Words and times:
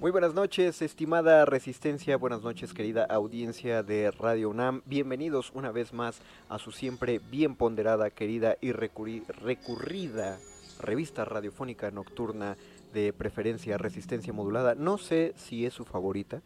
Muy 0.00 0.12
buenas 0.12 0.32
noches, 0.32 0.80
estimada 0.80 1.44
Resistencia, 1.44 2.16
buenas 2.16 2.40
noches, 2.40 2.72
querida 2.72 3.04
audiencia 3.04 3.82
de 3.82 4.10
Radio 4.10 4.48
UNAM. 4.48 4.80
Bienvenidos 4.86 5.52
una 5.54 5.72
vez 5.72 5.92
más 5.92 6.22
a 6.48 6.58
su 6.58 6.72
siempre 6.72 7.20
bien 7.30 7.54
ponderada, 7.54 8.08
querida 8.08 8.56
y 8.62 8.72
recurrida 8.72 10.38
revista 10.80 11.26
radiofónica 11.26 11.90
nocturna 11.90 12.56
de 12.94 13.12
preferencia 13.12 13.76
Resistencia 13.76 14.32
Modulada. 14.32 14.74
No 14.74 14.96
sé 14.96 15.34
si 15.36 15.66
es 15.66 15.74
su 15.74 15.84
favorita, 15.84 16.40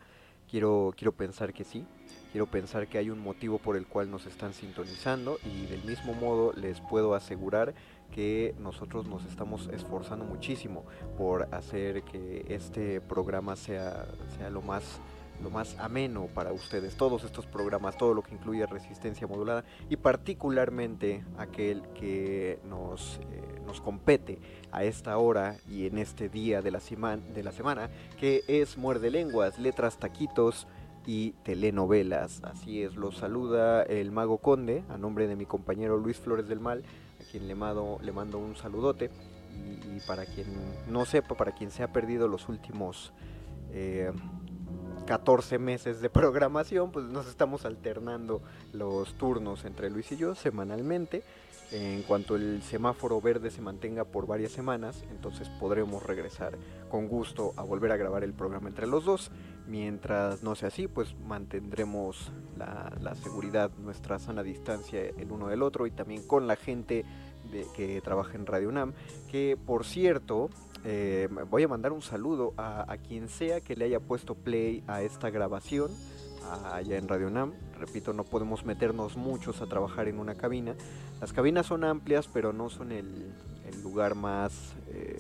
quiero, 0.50 0.92
quiero 0.96 1.12
pensar 1.12 1.52
que 1.52 1.62
sí. 1.62 1.86
Quiero 2.32 2.46
pensar 2.48 2.88
que 2.88 2.98
hay 2.98 3.10
un 3.10 3.20
motivo 3.20 3.58
por 3.58 3.76
el 3.76 3.86
cual 3.86 4.10
nos 4.10 4.26
están 4.26 4.52
sintonizando 4.52 5.38
y 5.44 5.66
del 5.66 5.84
mismo 5.84 6.14
modo 6.14 6.52
les 6.54 6.80
puedo 6.80 7.14
asegurar 7.14 7.72
que 8.14 8.54
nosotros 8.60 9.08
nos 9.08 9.24
estamos 9.24 9.68
esforzando 9.72 10.24
muchísimo 10.24 10.84
por 11.18 11.52
hacer 11.52 12.04
que 12.04 12.46
este 12.48 13.00
programa 13.00 13.56
sea, 13.56 14.06
sea 14.38 14.50
lo 14.50 14.62
más 14.62 15.00
lo 15.42 15.50
más 15.50 15.76
ameno 15.80 16.28
para 16.32 16.52
ustedes, 16.52 16.96
todos 16.96 17.24
estos 17.24 17.44
programas, 17.44 17.98
todo 17.98 18.14
lo 18.14 18.22
que 18.22 18.36
incluye 18.36 18.64
resistencia 18.66 19.26
modulada 19.26 19.64
y 19.90 19.96
particularmente 19.96 21.24
aquel 21.36 21.82
que 21.98 22.60
nos, 22.64 23.18
eh, 23.32 23.60
nos 23.66 23.80
compete 23.80 24.38
a 24.70 24.84
esta 24.84 25.18
hora 25.18 25.56
y 25.68 25.86
en 25.86 25.98
este 25.98 26.28
día 26.28 26.62
de 26.62 26.70
la, 26.70 26.80
de 27.34 27.42
la 27.42 27.50
semana, 27.50 27.90
que 28.20 28.44
es 28.46 28.78
Muerde 28.78 29.10
Lenguas, 29.10 29.58
Letras 29.58 29.98
Taquitos 29.98 30.68
y 31.04 31.32
Telenovelas. 31.42 32.40
Así 32.44 32.84
es, 32.84 32.94
los 32.94 33.16
saluda 33.16 33.82
el 33.82 34.12
Mago 34.12 34.38
Conde 34.38 34.84
a 34.88 34.98
nombre 34.98 35.26
de 35.26 35.34
mi 35.34 35.46
compañero 35.46 35.98
Luis 35.98 36.18
Flores 36.18 36.46
del 36.46 36.60
Mal 36.60 36.84
quien 37.34 37.48
le 37.48 37.56
mando, 37.56 37.98
le 38.00 38.12
mando 38.12 38.38
un 38.38 38.54
saludote. 38.54 39.10
Y, 39.92 39.98
para 40.06 40.24
quien 40.24 40.46
no 40.88 41.04
sepa, 41.04 41.36
para 41.36 41.52
quien 41.52 41.72
se 41.72 41.82
ha 41.82 41.92
perdido 41.92 42.28
los 42.28 42.48
últimos 42.48 43.12
14 45.06 45.54
eh, 45.54 45.58
meses 45.58 46.00
de 46.00 46.10
programación, 46.20 46.92
pues 46.92 47.06
nos 47.06 47.26
estamos 47.26 47.64
alternando 47.64 48.40
los 48.72 49.14
turnos 49.14 49.64
entre 49.64 49.90
Luis 49.90 50.12
y 50.12 50.16
yo 50.16 50.36
semanalmente. 50.36 51.24
En 51.72 52.02
cuanto 52.02 52.36
el 52.36 52.62
semáforo 52.62 53.20
verde 53.20 53.50
se 53.50 53.60
mantenga 53.60 54.04
por 54.04 54.28
varias 54.28 54.52
semanas, 54.52 55.02
entonces 55.10 55.48
podremos 55.58 56.04
regresar 56.04 56.56
con 56.88 57.08
gusto 57.08 57.52
a 57.56 57.62
volver 57.64 57.90
a 57.90 57.96
grabar 57.96 58.22
el 58.22 58.32
programa 58.32 58.68
entre 58.68 58.86
los 58.86 59.04
dos. 59.04 59.32
Mientras 59.66 60.42
no 60.42 60.54
sea 60.54 60.68
así, 60.68 60.88
pues 60.88 61.14
mantendremos 61.26 62.30
la, 62.56 63.14
seguridad, 63.14 63.70
nuestra 63.78 64.18
sana 64.18 64.42
distancia 64.42 65.00
el 65.00 65.32
uno 65.32 65.48
del 65.48 65.62
otro 65.62 65.86
y 65.86 65.90
también 65.90 66.26
con 66.26 66.46
la 66.46 66.56
gente 66.56 67.04
que 67.74 68.00
trabaja 68.02 68.34
en 68.34 68.46
Radio 68.46 68.68
UNAM. 68.68 68.92
Que 69.30 69.56
por 69.56 69.84
cierto, 69.84 70.50
eh, 70.84 71.28
voy 71.50 71.62
a 71.62 71.68
mandar 71.68 71.92
un 71.92 72.02
saludo 72.02 72.52
a, 72.58 72.94
quien 73.08 73.28
sea 73.28 73.60
que 73.62 73.74
le 73.74 73.86
haya 73.86 74.00
puesto 74.00 74.34
play 74.34 74.84
a 74.86 75.02
esta 75.02 75.30
grabación 75.30 75.90
allá 76.70 76.98
en 76.98 77.08
Radio 77.08 77.28
UNAM. 77.28 77.54
Repito, 77.78 78.12
no 78.12 78.24
podemos 78.24 78.66
meternos 78.66 79.16
muchos 79.16 79.62
a 79.62 79.66
trabajar 79.66 80.08
en 80.08 80.18
una 80.18 80.34
cabina. 80.34 80.74
Las 81.22 81.32
cabinas 81.32 81.66
son 81.66 81.84
amplias, 81.84 82.28
pero 82.28 82.52
no 82.52 82.68
son 82.68 82.92
el, 82.92 83.32
lugar 83.82 84.14
más... 84.14 84.74
Eh, 84.88 85.16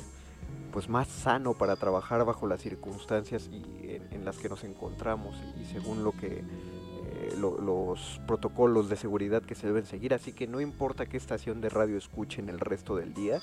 pues 0.74 0.88
más 0.88 1.06
sano 1.06 1.54
para 1.54 1.76
trabajar 1.76 2.24
bajo 2.24 2.48
las 2.48 2.60
circunstancias 2.60 3.48
y 3.48 3.62
en, 4.10 4.24
las 4.24 4.38
que 4.38 4.48
nos 4.48 4.64
encontramos 4.64 5.36
y, 5.56 5.64
según 5.66 6.02
lo 6.02 6.10
que 6.10 6.38
eh, 6.38 7.34
los 7.38 8.20
protocolos 8.26 8.88
de 8.88 8.96
seguridad 8.96 9.42
que 9.42 9.54
se 9.54 9.68
deben 9.68 9.86
seguir. 9.86 10.14
Así 10.14 10.32
que 10.32 10.48
no 10.48 10.60
importa 10.60 11.06
qué 11.06 11.16
estación 11.16 11.60
de 11.60 11.68
radio 11.68 11.96
escuchen 11.96 12.48
el 12.48 12.58
resto 12.58 12.96
del 12.96 13.14
día 13.14 13.40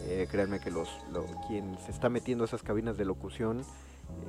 eh, 0.00 0.26
créanme 0.28 0.58
que 0.58 0.70
los, 0.70 0.88
quien 1.46 1.78
se 1.78 1.92
está 1.92 2.08
metiendo 2.08 2.42
a 2.42 2.46
esas 2.46 2.62
cabinas 2.62 2.96
de 2.96 3.04
locución 3.04 3.62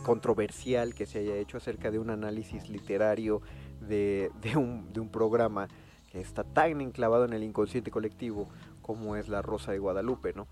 controversial 0.05 0.95
que 0.95 1.07
se 1.07 1.21
haya 1.21 1.37
hecho 1.37 1.57
acerca 1.57 1.91
de 1.91 1.99
un 1.99 2.11
análisis 2.11 2.69
literario 2.69 3.43
de, 3.81 4.31
un, 4.57 4.93
de 4.93 5.01
un 5.01 5.09
programa 5.09 5.69
que 6.11 6.21
está 6.21 6.45
tan 6.45 6.81
enclavado 6.81 7.25
en 7.25 7.33
el 7.33 7.43
inconsciente 7.43 7.91
colectivo 7.91 8.49
como 8.83 9.17
es 9.17 9.29
La 9.29 9.43
Rosa 9.43 9.73
de 9.73 9.79
Guadalupe, 9.79 10.33
¿no? 10.33 10.47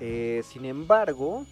Eh, 0.00 0.42
sin 0.44 0.64
embargo, 0.64 1.44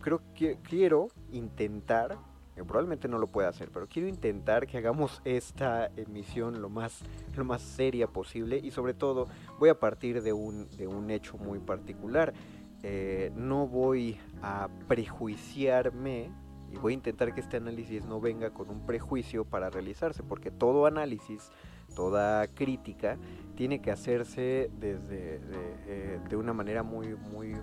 creo 0.00 0.20
que 0.34 0.58
quiero 0.62 1.08
intentar, 1.32 2.16
probablemente 2.54 3.08
no 3.08 3.18
lo 3.18 3.26
pueda 3.26 3.48
hacer, 3.48 3.70
pero 3.72 3.88
quiero 3.88 4.08
intentar 4.08 4.66
que 4.66 4.78
hagamos 4.78 5.20
esta 5.24 5.90
emisión 5.96 6.60
lo 6.60 6.68
más, 6.68 7.00
lo 7.36 7.44
más 7.44 7.62
seria 7.62 8.06
posible 8.06 8.58
y 8.62 8.70
sobre 8.70 8.94
todo 8.94 9.26
voy 9.58 9.70
a 9.70 9.80
partir 9.80 10.22
de 10.22 10.32
un, 10.32 10.68
de 10.76 10.86
un 10.86 11.10
hecho 11.10 11.38
muy 11.38 11.58
particular. 11.58 12.32
Eh, 12.82 13.30
no 13.36 13.66
voy 13.66 14.16
a 14.42 14.68
prejuiciarme 14.88 16.30
y 16.72 16.76
voy 16.76 16.92
a 16.92 16.94
intentar 16.94 17.34
que 17.34 17.40
este 17.40 17.56
análisis 17.56 18.04
no 18.06 18.20
venga 18.20 18.50
con 18.50 18.70
un 18.70 18.86
prejuicio 18.86 19.44
para 19.44 19.70
realizarse, 19.70 20.22
porque 20.22 20.50
todo 20.50 20.86
análisis, 20.86 21.50
toda 21.94 22.46
crítica, 22.48 23.18
tiene 23.54 23.82
que 23.82 23.90
hacerse 23.90 24.70
desde 24.78 25.40
de, 25.40 26.20
eh, 26.30 26.36
una 26.36 26.52
manera 26.52 26.82
muy, 26.82 27.16
muy 27.16 27.52
eh, 27.52 27.58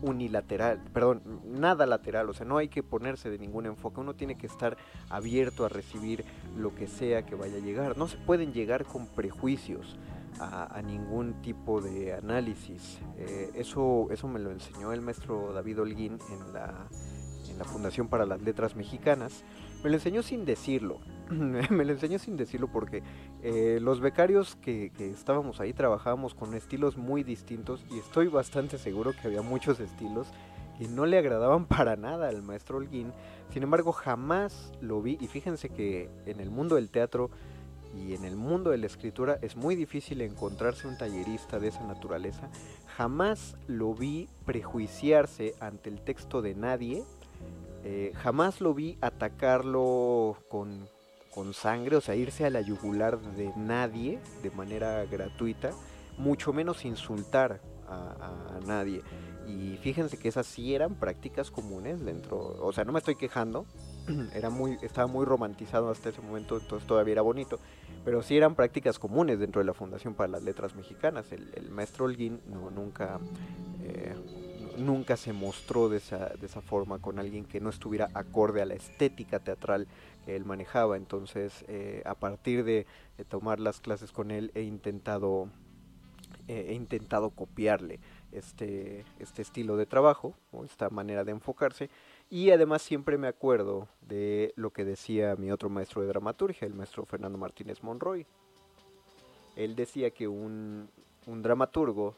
unilateral, 0.00 0.80
perdón, 0.92 1.22
nada 1.44 1.84
lateral, 1.86 2.30
o 2.30 2.32
sea, 2.32 2.46
no 2.46 2.56
hay 2.56 2.68
que 2.68 2.82
ponerse 2.82 3.28
de 3.30 3.38
ningún 3.38 3.66
enfoque, 3.66 4.00
uno 4.00 4.14
tiene 4.14 4.38
que 4.38 4.46
estar 4.46 4.76
abierto 5.10 5.64
a 5.66 5.68
recibir 5.68 6.24
lo 6.56 6.74
que 6.74 6.86
sea 6.86 7.26
que 7.26 7.34
vaya 7.34 7.56
a 7.56 7.60
llegar, 7.60 7.98
no 7.98 8.06
se 8.06 8.16
pueden 8.16 8.52
llegar 8.52 8.84
con 8.84 9.06
prejuicios. 9.06 9.98
A, 10.38 10.80
ningún 10.82 11.42
tipo 11.42 11.80
de 11.80 12.14
análisis. 12.14 12.98
Eh, 13.18 13.50
eso, 13.54 14.06
eso 14.10 14.28
me 14.28 14.38
lo 14.38 14.50
enseñó 14.50 14.92
el 14.92 15.02
maestro 15.02 15.52
David 15.52 15.80
Holguín 15.80 16.18
en 16.30 16.52
la 16.52 16.88
la 17.60 17.64
Fundación 17.66 18.08
para 18.08 18.24
las 18.24 18.40
Letras 18.40 18.74
Mexicanas, 18.74 19.44
me 19.84 19.90
lo 19.90 19.96
enseñó 19.96 20.22
sin 20.22 20.46
decirlo. 20.46 20.98
me 21.30 21.84
lo 21.84 21.92
enseñó 21.92 22.18
sin 22.18 22.38
decirlo 22.38 22.68
porque 22.72 23.02
eh, 23.42 23.78
los 23.82 24.00
becarios 24.00 24.56
que, 24.56 24.90
estábamos 24.98 25.60
ahí 25.60 25.74
trabajábamos 25.74 26.34
con 26.34 26.54
estilos 26.54 26.96
muy 26.96 27.22
distintos 27.22 27.84
y 27.90 27.98
estoy 27.98 28.28
bastante 28.28 28.78
seguro 28.78 29.12
que 29.12 29.28
había 29.28 29.42
muchos 29.42 29.78
estilos 29.78 30.28
que 30.78 30.88
no 30.88 31.04
le 31.04 31.18
agradaban 31.18 31.66
para 31.68 31.96
nada 31.96 32.30
al 32.30 32.42
maestro 32.42 32.78
Holguín. 32.78 33.12
Sin 33.50 33.62
embargo, 33.62 33.92
jamás 33.92 34.72
lo 34.80 35.02
vi 35.02 35.18
y 35.20 35.26
fíjense 35.26 35.68
que 35.68 36.08
en 36.24 36.40
el 36.40 36.50
mundo 36.50 36.76
del 36.76 36.90
teatro 36.90 37.30
y 37.96 38.14
en 38.14 38.24
el 38.24 38.36
mundo 38.36 38.70
de 38.70 38.78
la 38.78 38.86
escritura 38.86 39.38
es 39.42 39.56
muy 39.56 39.76
difícil 39.76 40.20
encontrarse 40.20 40.86
un 40.86 40.96
tallerista 40.96 41.58
de 41.58 41.68
esa 41.68 41.84
naturaleza. 41.84 42.50
Jamás 42.96 43.56
lo 43.66 43.94
vi 43.94 44.28
prejuiciarse 44.44 45.54
ante 45.60 45.90
el 45.90 46.00
texto 46.00 46.42
de 46.42 46.54
nadie 46.54 47.04
eh, 47.82 48.12
jamás 48.14 48.60
lo 48.60 48.74
vi 48.74 48.98
atacarlo 49.00 50.36
con, 50.48 50.88
sangre, 51.54 51.96
o 51.96 52.02
sea, 52.02 52.14
irse 52.14 52.44
a 52.44 52.50
la 52.50 52.60
yugular 52.60 53.18
de 53.18 53.50
nadie 53.56 54.18
de 54.42 54.50
manera 54.50 55.06
gratuita, 55.06 55.70
mucho 56.18 56.52
menos 56.52 56.84
insultar 56.84 57.60
a, 57.88 58.60
nadie. 58.66 59.02
Y 59.48 59.78
fíjense 59.78 60.18
que 60.18 60.28
esas 60.28 60.46
sí 60.46 60.74
eran 60.74 60.94
prácticas 60.96 61.50
comunes 61.50 62.04
dentro, 62.04 62.56
o 62.60 62.72
sea, 62.72 62.84
no 62.84 62.92
me 62.92 62.98
estoy 62.98 63.16
quejando, 63.16 63.64
era 64.34 64.50
muy, 64.50 64.76
estaba 64.82 65.06
muy 65.06 65.24
romantizado 65.24 65.90
hasta 65.90 66.10
ese 66.10 66.20
momento, 66.20 66.58
entonces 66.58 66.86
todavía 66.86 67.12
era 67.12 67.22
bonito, 67.22 67.58
pero 68.04 68.22
sí 68.22 68.36
eran 68.36 68.54
prácticas 68.54 68.98
comunes 68.98 69.38
dentro 69.38 69.60
de 69.60 69.66
la 69.66 69.74
Fundación 69.74 70.14
para 70.14 70.28
las 70.28 70.42
Letras 70.42 70.74
Mexicanas. 70.74 71.32
El, 71.32 71.70
maestro 71.70 72.06
Holguín 72.06 72.40
no, 72.46 72.70
nunca 72.70 73.18
eh, 73.82 74.14
nunca 74.80 75.16
se 75.16 75.32
mostró 75.32 75.88
de 75.88 75.98
esa, 75.98 76.28
de 76.28 76.46
esa 76.46 76.60
forma 76.60 76.98
con 76.98 77.18
alguien 77.18 77.44
que 77.44 77.60
no 77.60 77.70
estuviera 77.70 78.08
acorde 78.14 78.62
a 78.62 78.66
la 78.66 78.74
estética 78.74 79.38
teatral 79.38 79.86
que 80.24 80.36
él 80.36 80.44
manejaba. 80.44 80.96
Entonces, 80.96 81.64
eh, 81.68 82.02
a 82.04 82.14
partir 82.14 82.64
de, 82.64 82.86
tomar 83.28 83.60
las 83.60 83.80
clases 83.80 84.12
con 84.12 84.30
él, 84.30 84.50
he 84.54 84.62
intentado, 84.62 85.48
eh, 86.48 86.66
he 86.70 86.74
intentado 86.74 87.30
copiarle 87.30 88.00
este, 88.32 89.04
este 89.18 89.42
estilo 89.42 89.76
de 89.76 89.86
trabajo, 89.86 90.34
o 90.52 90.64
esta 90.64 90.88
manera 90.90 91.24
de 91.24 91.32
enfocarse. 91.32 91.90
Y 92.30 92.50
además 92.52 92.82
siempre 92.82 93.18
me 93.18 93.26
acuerdo 93.26 93.88
de 94.00 94.52
lo 94.56 94.70
que 94.70 94.84
decía 94.84 95.34
mi 95.36 95.50
otro 95.50 95.68
maestro 95.68 96.00
de 96.00 96.08
dramaturgia, 96.08 96.66
el 96.66 96.74
maestro 96.74 97.04
Fernando 97.04 97.36
Martínez 97.36 97.82
Monroy. 97.82 98.24
Él 99.56 99.74
decía 99.74 100.12
que 100.12 100.28
un, 100.28 100.88
un 101.26 101.42
dramaturgo, 101.42 102.14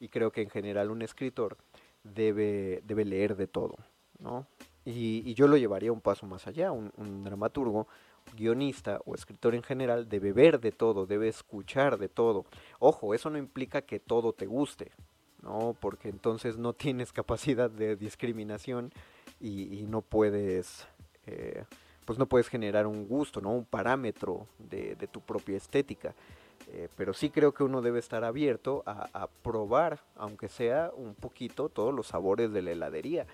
y 0.00 0.08
creo 0.08 0.30
que 0.30 0.42
en 0.42 0.50
general 0.50 0.90
un 0.90 1.00
escritor, 1.00 1.56
debe, 2.04 2.82
debe 2.84 3.04
leer 3.04 3.36
de 3.36 3.46
todo, 3.46 3.76
¿no? 4.18 4.46
Y, 4.84 5.34
yo 5.34 5.48
lo 5.48 5.56
llevaría 5.56 5.92
un 5.92 6.00
paso 6.00 6.26
más 6.26 6.46
allá, 6.46 6.72
un, 6.72 7.24
dramaturgo, 7.24 7.86
guionista 8.34 9.00
o 9.04 9.14
escritor 9.14 9.54
en 9.54 9.62
general 9.62 10.08
debe 10.08 10.32
ver 10.32 10.60
de 10.60 10.72
todo, 10.72 11.06
debe 11.06 11.28
escuchar 11.28 11.98
de 11.98 12.08
todo. 12.08 12.46
Ojo, 12.78 13.14
eso 13.14 13.28
no 13.28 13.38
implica 13.38 13.82
que 13.82 14.00
todo 14.00 14.32
te 14.32 14.46
guste, 14.46 14.92
¿no? 15.42 15.76
Porque 15.78 16.08
entonces 16.08 16.56
no 16.56 16.72
tienes 16.72 17.12
capacidad 17.12 17.70
de 17.70 17.96
discriminación 17.96 18.92
y, 19.40 19.86
no 19.88 20.02
puedes, 20.02 20.86
eh, 21.26 21.64
pues 22.04 22.18
no 22.18 22.26
puedes 22.26 22.48
generar 22.48 22.86
un 22.86 23.06
gusto, 23.06 23.40
¿no? 23.40 23.50
Un 23.50 23.64
parámetro 23.64 24.46
de, 24.58 24.96
tu 25.10 25.20
propia 25.20 25.56
estética. 25.56 26.14
Eh, 26.70 26.88
pero 26.96 27.14
sí 27.14 27.30
creo 27.30 27.54
que 27.54 27.62
uno 27.62 27.80
debe 27.80 27.98
estar 27.98 28.24
abierto 28.24 28.82
a, 28.84 29.28
probar, 29.42 30.00
aunque 30.16 30.48
sea 30.48 30.90
un 30.94 31.14
poquito, 31.14 31.68
todos 31.68 31.94
los 31.94 32.08
sabores 32.08 32.52
de 32.52 32.62
la 32.62 32.72
heladería. 32.72 33.26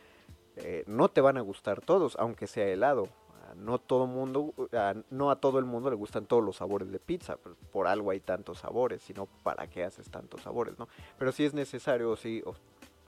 Eh, 0.57 0.85
no 0.87 1.09
te 1.09 1.21
van 1.21 1.37
a 1.37 1.41
gustar 1.41 1.81
todos, 1.81 2.17
aunque 2.19 2.47
sea 2.47 2.67
helado. 2.69 3.09
Ah, 3.45 3.55
no 3.57 3.79
todo 3.79 4.07
mundo, 4.07 4.55
ah, 4.73 4.95
no 5.11 5.31
a 5.31 5.37
todo 5.37 5.59
el 5.59 5.65
mundo 5.65 5.91
le 5.91 5.97
gustan 5.97 6.27
todos 6.27 6.45
los 6.45 6.57
sabores 6.57 6.91
de 6.93 6.99
pizza, 6.99 7.39
por 7.73 7.87
algo 7.89 8.11
hay 8.11 8.21
tantos 8.21 8.61
sabores, 8.61 9.03
sino 9.03 9.27
para 9.43 9.67
qué 9.67 9.85
haces 9.85 10.11
tantos 10.11 10.43
sabores, 10.43 10.79
¿no? 10.79 10.89
Pero 11.19 11.33
sí 11.33 11.45
es 11.45 11.55
necesario, 11.55 12.15
sí, 12.17 12.43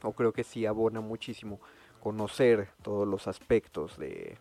o, 0.03 0.13
creo 0.13 0.33
que 0.33 0.45
sí 0.45 0.67
abona 0.67 1.01
muchísimo 1.01 1.61
conocer 2.07 2.69
todos 2.83 3.05
los 3.09 3.27
aspectos 3.27 3.99
de, 3.99 4.39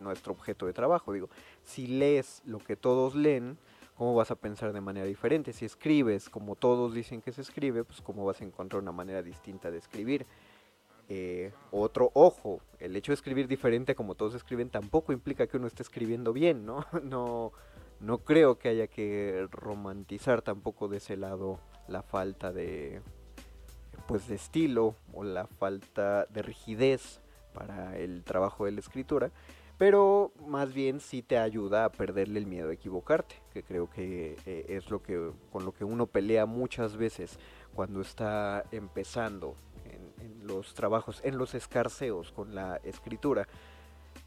nuestro 0.00 0.34
objeto 0.34 0.66
de 0.66 0.74
trabajo. 0.74 1.14
Digo, 1.14 1.30
si 1.62 1.86
lees 1.86 2.42
lo 2.44 2.58
que 2.58 2.76
todos 2.76 3.14
leen, 3.14 3.56
¿cómo 3.94 4.14
vas 4.14 4.30
a 4.30 4.34
pensar 4.34 4.74
de 4.74 4.82
manera 4.82 5.06
diferente? 5.06 5.54
Si 5.54 5.64
escribes 5.64 6.28
como 6.28 6.54
todos 6.54 6.92
dicen 6.92 7.22
que 7.22 7.32
se 7.32 7.40
escribe, 7.40 7.84
pues 7.84 8.02
cómo 8.02 8.26
vas 8.26 8.42
a 8.42 8.44
encontrar 8.44 8.82
una 8.82 8.92
manera 8.92 9.22
distinta 9.22 9.70
de 9.70 9.78
escribir. 9.78 10.26
Eh, 11.08 11.54
otro 11.70 12.10
ojo, 12.12 12.60
el 12.80 12.94
hecho 12.96 13.12
de 13.12 13.14
escribir 13.14 13.48
diferente 13.48 13.94
como 13.94 14.14
todos 14.14 14.34
escriben 14.34 14.68
tampoco 14.68 15.14
implica 15.14 15.46
que 15.46 15.56
uno 15.56 15.68
esté 15.68 15.84
escribiendo 15.84 16.34
bien, 16.34 16.66
¿no? 16.66 16.84
No, 17.02 17.52
no 17.98 18.18
creo 18.18 18.58
que 18.58 18.68
haya 18.68 18.88
que 18.88 19.48
romantizar 19.50 20.42
tampoco 20.42 20.88
de 20.88 20.98
ese 20.98 21.16
lado 21.16 21.60
la 21.88 22.02
falta 22.02 22.52
de 22.52 23.00
pues 24.06 24.28
de 24.28 24.36
estilo 24.36 24.94
o 25.12 25.24
la 25.24 25.46
falta 25.46 26.26
de 26.26 26.42
rigidez 26.42 27.20
para 27.52 27.96
el 27.98 28.22
trabajo 28.24 28.64
de 28.64 28.72
la 28.72 28.80
escritura 28.80 29.30
pero 29.78 30.32
más 30.46 30.72
bien 30.72 31.00
sí 31.00 31.22
te 31.22 31.38
ayuda 31.38 31.84
a 31.84 31.92
perderle 31.92 32.38
el 32.38 32.46
miedo 32.46 32.70
a 32.70 32.72
equivocarte, 32.72 33.36
que 33.52 33.62
creo 33.62 33.90
que 33.90 34.36
eh, 34.46 34.64
es 34.68 34.90
lo 34.90 35.02
que 35.02 35.32
con 35.52 35.64
lo 35.64 35.72
que 35.72 35.84
uno 35.84 36.06
pelea 36.06 36.46
muchas 36.46 36.96
veces 36.96 37.38
cuando 37.74 38.00
está 38.00 38.64
empezando 38.72 39.54
en, 39.84 40.46
los 40.46 40.74
trabajos, 40.74 41.20
en 41.24 41.36
los 41.38 41.54
escarceos 41.54 42.32
con 42.32 42.54
la 42.54 42.76
escritura. 42.84 43.46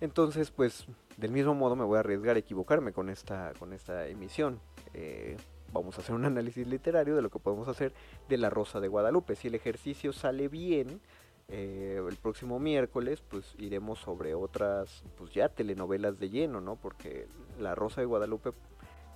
Entonces, 0.02 0.52
pues, 0.52 0.86
del 1.18 1.32
mismo 1.32 1.56
modo 1.56 1.76
me 1.76 1.84
voy 1.84 1.98
a 1.98 2.02
arriesgar 2.02 2.36
a 2.36 2.40
equivocarme 2.40 2.94
con 2.94 3.10
esta, 3.10 3.54
con 3.58 3.74
esta 3.74 4.08
emisión. 4.08 4.60
Eh, 4.94 5.38
vamos 5.72 5.98
a 5.98 6.02
hacer 6.02 6.16
un 6.16 6.26
análisis 6.26 6.68
literario 6.68 7.16
de 7.16 7.22
lo 7.22 7.30
que 7.30 7.40
podemos 7.40 7.68
hacer 7.68 7.94
de 8.28 8.38
La 8.38 8.50
Rosa 8.50 8.80
de 8.80 8.88
Guadalupe. 8.88 9.36
Si 9.36 9.48
el 9.48 9.56
ejercicio 9.56 10.14
sale 10.14 10.48
bien, 10.48 11.02
eh, 11.48 12.02
el 12.08 12.16
próximo 12.18 12.60
miércoles 12.60 13.22
pues 13.28 13.56
iremos 13.58 14.00
sobre 14.00 14.36
otras 14.36 15.04
pues 15.18 15.34
ya 15.34 15.50
telenovelas 15.50 16.20
de 16.20 16.30
lleno, 16.30 16.62
¿no? 16.62 16.76
Porque 16.76 17.28
La 17.60 17.76
Rosa 17.76 18.02
de 18.02 18.06
Guadalupe 18.06 18.52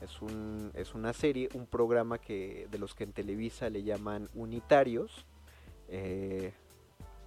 es, 0.02 0.22
un, 0.22 0.72
es 0.74 0.96
una 0.96 1.14
serie, 1.14 1.50
un 1.54 1.66
programa 1.66 2.18
que 2.18 2.68
de 2.72 2.78
los 2.80 2.96
que 2.96 3.04
en 3.04 3.14
Televisa 3.14 3.70
le 3.70 3.84
llaman 3.84 4.30
unitarios. 4.34 5.26
Eh, 5.90 6.54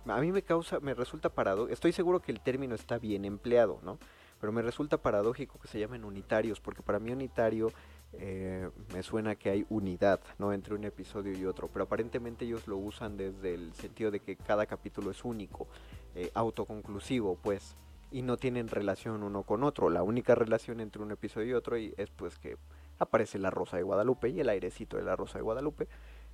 a 0.06 0.20
mí 0.20 0.32
me 0.32 0.42
causa, 0.42 0.80
me 0.80 0.94
resulta 0.94 1.28
parado, 1.28 1.68
estoy 1.68 1.92
seguro 1.92 2.20
que 2.20 2.32
el 2.32 2.40
término 2.40 2.74
está 2.74 2.98
bien 2.98 3.24
empleado, 3.24 3.80
¿no? 3.82 3.98
Pero 4.40 4.52
me 4.52 4.62
resulta 4.62 4.98
paradójico 4.98 5.58
que 5.58 5.68
se 5.68 5.80
llamen 5.80 6.04
unitarios, 6.04 6.60
porque 6.60 6.82
para 6.82 6.98
mí 6.98 7.10
unitario 7.10 7.72
eh, 8.18 8.70
me 8.92 9.02
suena 9.02 9.36
que 9.36 9.50
hay 9.50 9.66
unidad 9.68 10.20
¿no? 10.38 10.52
entre 10.52 10.74
un 10.74 10.84
episodio 10.84 11.36
y 11.36 11.44
otro, 11.44 11.68
pero 11.68 11.84
aparentemente 11.84 12.44
ellos 12.44 12.66
lo 12.66 12.76
usan 12.76 13.16
desde 13.16 13.54
el 13.54 13.72
sentido 13.74 14.10
de 14.10 14.20
que 14.20 14.36
cada 14.36 14.66
capítulo 14.66 15.10
es 15.10 15.24
único, 15.24 15.66
eh, 16.14 16.30
autoconclusivo, 16.34 17.36
pues, 17.42 17.76
y 18.10 18.22
no 18.22 18.36
tienen 18.36 18.68
relación 18.68 19.22
uno 19.22 19.42
con 19.42 19.64
otro. 19.64 19.90
La 19.90 20.02
única 20.02 20.34
relación 20.34 20.80
entre 20.80 21.02
un 21.02 21.10
episodio 21.10 21.48
y 21.48 21.52
otro 21.54 21.76
es 21.76 22.10
pues 22.16 22.38
que 22.38 22.56
aparece 22.98 23.38
la 23.38 23.50
Rosa 23.50 23.76
de 23.76 23.82
Guadalupe 23.82 24.28
y 24.28 24.40
el 24.40 24.48
airecito 24.48 24.96
de 24.96 25.02
la 25.02 25.16
Rosa 25.16 25.38
de 25.38 25.42
Guadalupe, 25.42 25.88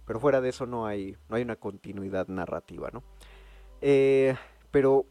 pero 0.07 0.21
fuera 0.21 0.41
de 0.41 0.51
eso 0.51 0.67
no 0.67 0.87
hay, 0.87 1.17
no 1.29 1.37
hay 1.37 1.43
una 1.43 1.57
continuidad 1.57 2.29
narrativa, 2.29 2.91
¿no? 2.93 3.03
Eh, 3.81 4.37
pero 4.71 5.07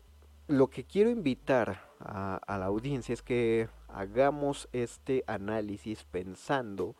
lo 0.51 0.69
que 0.69 0.83
quiero 0.83 1.09
invitar 1.09 1.81
a, 1.99 2.39
la 2.47 2.65
audiencia 2.65 3.13
es 3.13 3.21
que 3.21 3.69
hagamos 3.87 4.67
este 4.73 5.23
análisis 5.27 6.03
pensando 6.03 6.95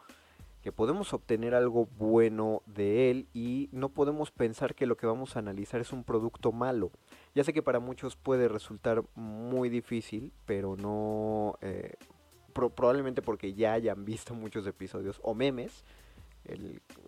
que 0.62 0.72
podemos 0.72 1.14
obtener 1.14 1.56
algo 1.56 1.88
bueno 1.98 2.62
de 2.66 3.10
él 3.10 3.28
y 3.34 3.68
no 3.72 3.90
podemos 3.90 4.32
pensar 4.32 4.76
que 4.76 4.86
lo 4.86 4.96
que 4.96 5.08
vamos 5.08 5.36
a 5.36 5.40
analizar 5.40 5.82
es 5.82 5.92
un 5.92 6.04
producto 6.04 6.52
malo. 6.52 6.92
Ya 7.34 7.44
sé 7.44 7.52
que 7.52 7.64
para 7.64 7.80
muchos 7.80 8.16
puede 8.16 8.48
resultar 8.48 9.04
muy 9.16 9.70
difícil, 9.70 10.32
pero 10.46 10.76
no... 10.78 11.58
eh, 11.62 11.96
pro- 12.54 12.70
probablemente 12.70 13.22
porque 13.22 13.54
ya 13.54 13.74
hayan 13.74 14.06
visto 14.06 14.36
muchos 14.36 14.68
episodios 14.68 15.20
o 15.24 15.34
memes. 15.34 15.84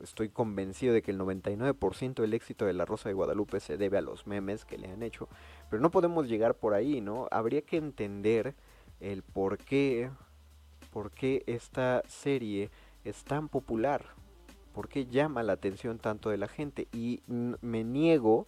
Estoy 0.01 0.29
convencido 0.29 0.93
de 0.93 1.01
que 1.01 1.11
el 1.11 1.19
99% 1.19 2.21
del 2.21 2.33
éxito 2.33 2.65
de 2.65 2.73
La 2.73 2.85
Rosa 2.85 3.09
de 3.09 3.13
Guadalupe 3.13 3.59
se 3.59 3.77
debe 3.77 3.97
a 3.97 4.01
los 4.01 4.27
memes 4.27 4.63
que 4.65 4.77
le 4.77 4.91
han 4.91 5.03
hecho. 5.03 5.27
Pero 5.69 5.81
no 5.81 5.91
podemos 5.91 6.27
llegar 6.27 6.55
por 6.55 6.73
ahí, 6.73 7.01
¿no? 7.01 7.27
Habría 7.31 7.61
que 7.61 7.77
entender 7.77 8.55
el 8.99 9.23
por 9.23 9.57
qué, 9.57 10.11
por 10.91 11.11
qué 11.11 11.43
esta 11.47 12.03
serie 12.07 12.69
es 13.03 13.23
tan 13.23 13.49
popular, 13.49 14.05
por 14.73 14.87
qué 14.87 15.05
llama 15.05 15.43
la 15.43 15.53
atención 15.53 15.99
tanto 15.99 16.29
de 16.29 16.37
la 16.37 16.47
gente. 16.47 16.87
Y 16.93 17.21
me 17.27 17.83
niego, 17.83 18.47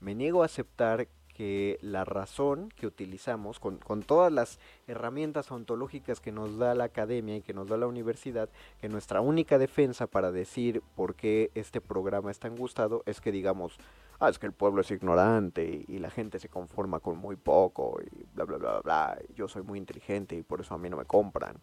me 0.00 0.14
niego 0.14 0.42
a 0.42 0.46
aceptar 0.46 1.08
que 1.40 1.78
la 1.80 2.04
razón 2.04 2.68
que 2.76 2.86
utilizamos, 2.86 3.60
con, 3.60 3.78
con 3.78 4.02
todas 4.02 4.30
las 4.30 4.58
herramientas 4.86 5.50
ontológicas 5.50 6.20
que 6.20 6.32
nos 6.32 6.58
da 6.58 6.74
la 6.74 6.84
academia 6.84 7.34
y 7.38 7.40
que 7.40 7.54
nos 7.54 7.66
da 7.66 7.78
la 7.78 7.86
universidad, 7.86 8.50
que 8.78 8.90
nuestra 8.90 9.22
única 9.22 9.56
defensa 9.56 10.06
para 10.06 10.32
decir 10.32 10.82
por 10.96 11.14
qué 11.14 11.50
este 11.54 11.80
programa 11.80 12.30
es 12.30 12.38
tan 12.38 12.56
gustado 12.56 13.02
es 13.06 13.22
que 13.22 13.32
digamos, 13.32 13.78
ah, 14.18 14.28
es 14.28 14.38
que 14.38 14.44
el 14.44 14.52
pueblo 14.52 14.82
es 14.82 14.90
ignorante 14.90 15.86
y, 15.88 15.98
la 15.98 16.10
gente 16.10 16.38
se 16.38 16.50
conforma 16.50 17.00
con 17.00 17.16
muy 17.16 17.36
poco 17.36 17.98
y 18.02 18.26
bla, 18.34 18.44
bla, 18.44 18.58
bla, 18.58 18.70
bla, 18.72 18.80
bla, 18.82 19.18
y 19.26 19.32
yo 19.32 19.48
soy 19.48 19.62
muy 19.62 19.78
inteligente 19.78 20.36
y 20.36 20.42
por 20.42 20.60
eso 20.60 20.74
a 20.74 20.78
mí 20.78 20.90
no 20.90 20.98
me 20.98 21.06
compran. 21.06 21.56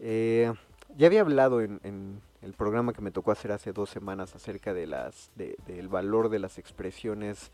Eh, 0.00 0.52
ya 0.96 1.06
había 1.06 1.20
hablado 1.20 1.60
en, 1.60 1.78
en 1.84 2.20
el 2.42 2.52
programa 2.54 2.92
que 2.92 3.00
me 3.00 3.12
tocó 3.12 3.30
hacer 3.30 3.52
hace 3.52 3.72
dos 3.72 3.90
semanas 3.90 4.34
acerca 4.34 4.74
de 4.74 4.88
las, 4.88 5.30
de- 5.36 5.56
del 5.68 5.86
valor 5.86 6.30
de 6.30 6.40
las 6.40 6.58
expresiones 6.58 7.52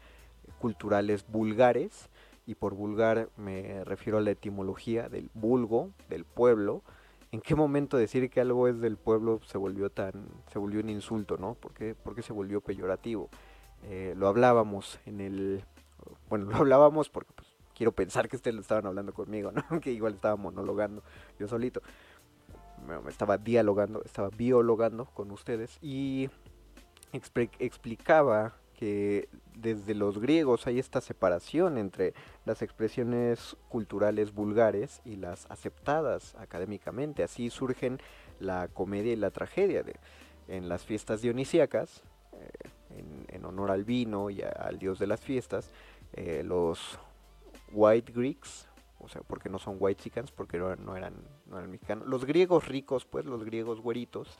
culturales 0.61 1.26
vulgares 1.26 2.11
y 2.47 2.55
por 2.55 2.75
vulgar 2.75 3.31
me 3.37 3.83
refiero 3.85 4.19
a 4.19 4.21
la 4.21 4.31
etimología 4.33 5.09
del 5.09 5.31
vulgo, 5.35 5.90
del 6.09 6.25
pueblo. 6.25 6.83
¿En 7.33 7.40
qué 7.40 7.55
momento 7.55 7.97
decir 7.97 8.29
que 8.29 8.40
algo 8.40 8.69
es 8.69 8.81
del 8.81 8.97
pueblo 8.97 9.40
se 9.47 9.57
volvió 9.57 9.90
tan, 9.90 10.12
se 10.52 10.59
volvió 10.59 10.81
un 10.81 10.90
insulto, 10.90 11.37
¿no? 11.38 11.55
¿Por 11.55 11.73
qué, 11.73 11.95
se 12.23 12.33
volvió 12.33 12.61
peyorativo? 12.61 13.31
Eh, 13.85 14.14
lo 14.17 14.29
hablábamos 14.29 15.00
en 15.07 15.21
el, 15.21 15.64
bueno, 16.29 16.47
lo 16.50 16.57
hablábamos 16.57 17.09
porque 17.09 17.33
pues, 17.35 17.49
quiero 17.75 17.93
pensar 17.93 18.29
que 18.29 18.37
ustedes 18.37 18.55
lo 18.55 18.61
estaban 18.61 18.85
hablando 18.87 19.14
conmigo, 19.14 19.52
¿no? 19.52 19.64
Que 19.81 19.93
igual 19.93 20.14
estaba 20.14 20.37
monologando 20.37 21.02
yo 21.38 21.49
solito. 21.49 21.81
Me, 22.87 23.09
estaba 23.09 23.38
dialogando, 23.38 24.02
estaba 24.05 24.29
biologando 24.29 25.07
con 25.07 25.31
ustedes 25.31 25.79
y 25.81 26.29
explicaba 27.12 28.55
que 28.81 29.29
desde 29.55 29.95
los 29.95 30.19
griegos 30.19 30.67
hay 30.67 30.79
esta 30.79 31.03
separación 31.03 31.77
entre 31.77 32.15
las 32.47 32.63
expresiones 32.63 33.57
culturales 33.69 34.33
vulgares 34.33 35.03
y 35.05 35.17
las 35.17 35.45
aceptadas 35.51 36.35
académicamente. 36.37 37.23
Así 37.23 37.51
surgen 37.51 37.99
la 38.41 38.69
comedia 38.69 39.13
y 39.13 39.17
la 39.17 39.31
tragedia. 39.31 39.83
De, 39.83 39.97
en 40.49 40.71
las 40.71 40.85
fiestas 40.87 41.21
dionisíacas, 41.21 42.03
eh, 42.33 43.27
en, 43.29 43.45
honor 43.45 43.71
al 43.71 43.85
vino 43.85 44.31
y 44.31 44.41
a- 44.43 44.49
al 44.49 44.79
dios 44.79 44.99
de 44.99 45.07
las 45.07 45.21
fiestas, 45.21 45.71
eh, 46.15 46.43
los 46.43 46.99
white 47.73 48.13
Greeks, 48.13 48.67
o 48.99 49.09
sea, 49.09 49.21
porque 49.27 49.49
no 49.51 49.59
son 49.59 49.77
white 49.79 50.03
chickens, 50.03 50.31
porque 50.33 50.59
no 50.59 50.97
eran, 50.97 51.15
no 51.47 51.59
eran 51.59 51.71
mexicanos, 51.71 52.07
los 52.09 52.25
griegos 52.25 52.67
ricos, 52.67 53.05
pues, 53.05 53.27
los 53.27 53.45
griegos 53.45 53.81
güeritos, 53.81 54.39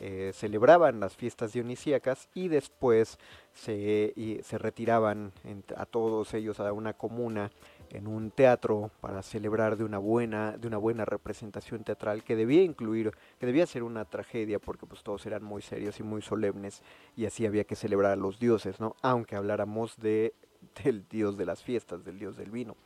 eh, 0.00 0.32
celebraban 0.34 1.00
las 1.00 1.16
fiestas 1.16 1.52
dionisíacas 1.52 2.28
y 2.34 2.48
después 2.48 3.18
se, 3.52 4.12
y 4.14 4.40
se 4.42 4.58
retiraban 4.58 5.32
a 5.76 5.86
todos 5.86 6.34
ellos 6.34 6.60
a 6.60 6.72
una 6.72 6.92
comuna 6.92 7.50
en 7.90 8.06
un 8.06 8.30
teatro 8.30 8.90
para 9.00 9.22
celebrar 9.22 9.76
de 9.76 9.84
una 9.84 9.98
buena 9.98 10.56
de 10.56 10.68
una 10.68 10.76
buena 10.76 11.04
representación 11.04 11.84
teatral 11.84 12.22
que 12.22 12.36
debía 12.36 12.62
incluir 12.62 13.12
que 13.40 13.46
debía 13.46 13.66
ser 13.66 13.82
una 13.82 14.04
tragedia 14.04 14.58
porque 14.58 14.86
pues 14.86 15.02
todos 15.02 15.24
eran 15.26 15.42
muy 15.42 15.62
serios 15.62 15.98
y 15.98 16.02
muy 16.02 16.20
solemnes 16.22 16.82
y 17.16 17.24
así 17.24 17.46
había 17.46 17.64
que 17.64 17.76
celebrar 17.76 18.12
a 18.12 18.16
los 18.16 18.38
dioses 18.38 18.78
no 18.78 18.94
aunque 19.02 19.36
habláramos 19.36 19.96
de 19.96 20.34
del 20.84 21.08
dios 21.08 21.36
de 21.36 21.46
las 21.46 21.62
fiestas 21.62 22.04
del 22.04 22.18
dios 22.18 22.36
del 22.36 22.50
vino. 22.50 22.76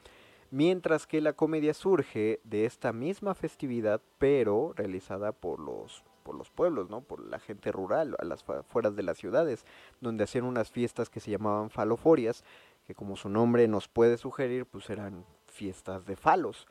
Mientras 0.51 1.07
que 1.07 1.23
la 1.23 1.33
comedia 1.33 1.73
surge 1.73 2.41
de 2.45 2.67
esta 2.67 2.93
misma 2.93 3.35
festividad 3.35 4.03
pero 4.19 4.75
realizada 4.77 5.33
por 5.33 5.59
los 5.59 6.05
por 6.23 6.35
los 6.35 6.51
pueblos, 6.51 6.89
¿no? 6.89 7.03
Por 7.03 7.25
la 7.25 7.39
gente 7.39 7.73
rural, 7.73 8.17
a 8.19 8.25
las 8.25 8.49
afueras 8.49 8.97
de 8.97 9.03
las 9.03 9.19
ciudades, 9.19 9.65
donde 10.01 10.25
hacían 10.25 10.45
unas 10.45 10.71
fiestas 10.71 11.11
que 11.11 11.21
se 11.21 11.31
llamaban 11.31 11.71
faloforias, 11.71 12.45
que 12.87 12.95
como 12.95 13.17
su 13.17 13.29
nombre 13.29 13.69
nos 13.69 13.89
puede 13.89 14.17
sugerir, 14.17 14.67
pues 14.67 14.91
eran 14.91 15.25
fiestas 15.47 16.07
de 16.07 16.17
falos, 16.17 16.67